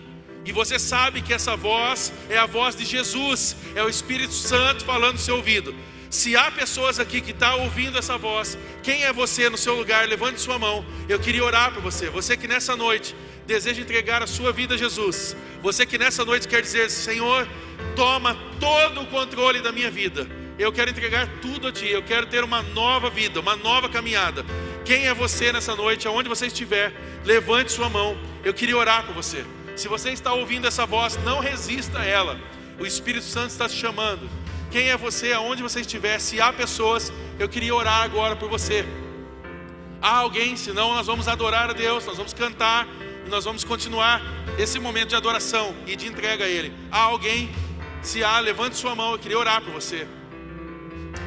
E 0.45 0.51
você 0.51 0.77
sabe 0.77 1.23
que 1.23 1.33
essa 1.33 1.55
voz 1.55 2.13
é 2.29 2.37
a 2.37 2.45
voz 2.45 2.75
de 2.75 2.85
Jesus, 2.85 3.55
é 3.75 3.81
o 3.83 3.89
Espírito 3.89 4.33
Santo 4.33 4.85
falando 4.85 5.13
no 5.13 5.19
seu 5.19 5.37
ouvido. 5.37 5.73
Se 6.11 6.37
há 6.37 6.51
pessoas 6.51 6.99
aqui 6.99 7.21
que 7.21 7.31
estão 7.31 7.57
tá 7.57 7.63
ouvindo 7.63 7.97
essa 7.97 8.19
voz, 8.19 8.55
quem 8.83 9.03
é 9.03 9.11
você 9.11 9.49
no 9.49 9.57
seu 9.57 9.75
lugar? 9.75 10.07
Levante 10.07 10.39
sua 10.39 10.59
mão. 10.59 10.85
Eu 11.07 11.19
queria 11.19 11.43
orar 11.43 11.73
por 11.73 11.81
você. 11.81 12.07
Você 12.11 12.37
que 12.37 12.47
nessa 12.47 12.75
noite 12.75 13.15
deseja 13.47 13.81
entregar 13.81 14.21
a 14.21 14.27
sua 14.27 14.51
vida 14.51 14.75
a 14.75 14.77
Jesus, 14.77 15.35
você 15.59 15.87
que 15.87 15.97
nessa 15.97 16.23
noite 16.23 16.47
quer 16.47 16.61
dizer: 16.61 16.91
Senhor, 16.91 17.47
toma 17.95 18.37
todo 18.59 19.01
o 19.01 19.07
controle 19.07 19.59
da 19.59 19.71
minha 19.71 19.89
vida. 19.89 20.38
Eu 20.59 20.73
quero 20.73 20.91
entregar 20.91 21.25
tudo 21.41 21.69
a 21.69 21.71
Ti, 21.71 21.87
eu 21.87 22.03
quero 22.03 22.25
ter 22.25 22.43
uma 22.43 22.61
nova 22.61 23.09
vida, 23.09 23.39
uma 23.39 23.55
nova 23.55 23.87
caminhada. 23.87 24.45
Quem 24.83 25.07
é 25.07 25.13
você 25.13 25.53
nessa 25.53 25.73
noite, 25.73 26.05
aonde 26.05 26.27
você 26.27 26.47
estiver, 26.47 26.93
levante 27.23 27.71
sua 27.71 27.89
mão. 27.89 28.17
Eu 28.43 28.53
queria 28.53 28.75
orar 28.75 29.05
por 29.05 29.15
você. 29.15 29.45
Se 29.77 29.87
você 29.87 30.09
está 30.09 30.33
ouvindo 30.33 30.67
essa 30.67 30.85
voz, 30.85 31.17
não 31.23 31.39
resista 31.39 31.99
a 31.99 32.05
ela. 32.05 32.37
O 32.77 32.85
Espírito 32.85 33.23
Santo 33.23 33.51
está 33.51 33.69
te 33.69 33.75
chamando. 33.75 34.29
Quem 34.69 34.89
é 34.89 34.97
você, 34.97 35.31
aonde 35.31 35.63
você 35.63 35.79
estiver, 35.79 36.19
se 36.19 36.41
há 36.41 36.51
pessoas, 36.51 37.09
eu 37.39 37.47
queria 37.47 37.73
orar 37.73 38.03
agora 38.03 38.35
por 38.35 38.49
você. 38.49 38.85
Há 40.01 40.17
alguém, 40.17 40.57
senão 40.57 40.93
nós 40.93 41.07
vamos 41.07 41.29
adorar 41.29 41.69
a 41.69 41.73
Deus, 41.73 42.05
nós 42.05 42.17
vamos 42.17 42.33
cantar 42.33 42.85
e 43.25 43.29
nós 43.29 43.45
vamos 43.45 43.63
continuar 43.63 44.21
esse 44.57 44.77
momento 44.77 45.09
de 45.09 45.15
adoração 45.15 45.73
e 45.87 45.95
de 45.95 46.05
entrega 46.05 46.43
a 46.43 46.49
Ele. 46.49 46.73
Há 46.91 46.99
alguém, 46.99 47.49
se 48.01 48.25
há, 48.25 48.41
levante 48.41 48.75
sua 48.75 48.93
mão, 48.93 49.13
eu 49.13 49.19
queria 49.19 49.39
orar 49.39 49.61
por 49.61 49.71
você. 49.71 50.05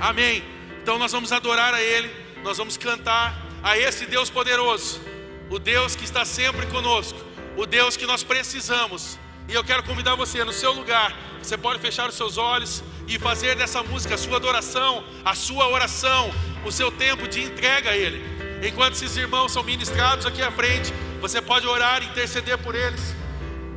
Amém. 0.01 0.43
Então 0.83 0.99
nós 0.99 1.13
vamos 1.13 1.33
adorar 1.33 1.73
a 1.75 1.83
Ele, 1.83 2.11
nós 2.43 2.59
vamos 2.59 2.77
cantar 2.77 3.47
a 3.63 3.79
esse 3.79 4.07
Deus 4.07 4.29
poderoso, 4.29 5.01
o 5.49 5.59
Deus 5.59 5.95
que 5.95 6.05
está 6.05 6.25
sempre 6.25 6.67
conosco, 6.67 7.19
o 7.57 7.67
Deus 7.67 7.97
que 7.97 8.07
nós 8.07 8.23
precisamos. 8.23 9.19
E 9.49 9.55
eu 9.55 9.63
quero 9.63 9.83
convidar 9.83 10.15
você 10.15 10.45
no 10.45 10.53
seu 10.53 10.73
lugar, 10.73 11.15
você 11.41 11.57
pode 11.57 11.81
fechar 11.81 12.09
os 12.09 12.17
seus 12.17 12.37
olhos 12.39 12.83
e 13.07 13.19
fazer 13.19 13.57
dessa 13.57 13.83
música 13.83 14.15
a 14.15 14.19
sua 14.19 14.37
adoração, 14.37 15.05
a 15.25 15.35
sua 15.35 15.69
oração, 15.69 16.31
o 16.65 16.73
seu 16.73 16.91
tempo 16.91 17.29
de 17.29 17.43
entrega 17.43 17.91
a 17.91 17.97
Ele. 17.97 18.23
Enquanto 18.67 18.95
esses 18.95 19.17
irmãos 19.17 19.53
são 19.53 19.63
ministrados 19.63 20.25
aqui 20.25 20.41
à 20.41 20.51
frente, 20.51 20.93
você 21.21 21.41
pode 21.41 21.67
orar 21.67 22.03
e 22.03 22.07
interceder 22.07 22.59
por 22.59 22.75
eles. 22.75 23.15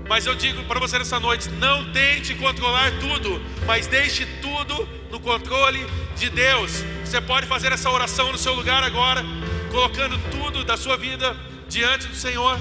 Mas 0.08 0.26
eu 0.26 0.36
digo 0.36 0.64
para 0.66 0.80
você 0.80 0.97
nessa 0.99 1.20
noite: 1.20 1.49
não 1.49 1.91
tente 1.91 2.36
controlar 2.36 2.91
tudo, 2.99 3.41
mas 3.66 3.88
deixe 3.88 4.26
tudo 4.41 4.88
no 5.12 5.20
controle 5.20 5.86
de 6.16 6.30
Deus. 6.30 6.84
Você 7.03 7.20
pode 7.22 7.47
fazer 7.47 7.72
essa 7.72 7.89
oração 7.89 8.32
no 8.32 8.38
seu 8.38 8.53
lugar 8.53 8.84
agora, 8.84 9.24
colocando 9.72 10.18
tudo 10.32 10.64
da 10.64 10.78
sua 10.78 10.97
vida 10.97 11.36
diante 11.68 12.08
do 12.08 12.16
Senhor. 12.16 12.60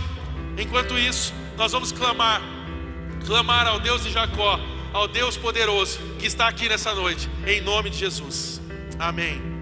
Enquanto 0.56 0.98
isso, 0.98 1.34
nós 1.56 1.72
vamos 1.72 1.92
clamar, 1.92 2.40
clamar 3.26 3.66
ao 3.66 3.80
Deus 3.80 4.02
de 4.02 4.10
Jacó, 4.10 4.58
ao 4.92 5.08
Deus 5.08 5.36
poderoso 5.36 5.98
que 6.18 6.26
está 6.26 6.48
aqui 6.48 6.68
nessa 6.68 6.94
noite, 6.94 7.28
em 7.46 7.60
nome 7.60 7.90
de 7.90 7.98
Jesus. 7.98 8.60
Amém. 8.98 9.53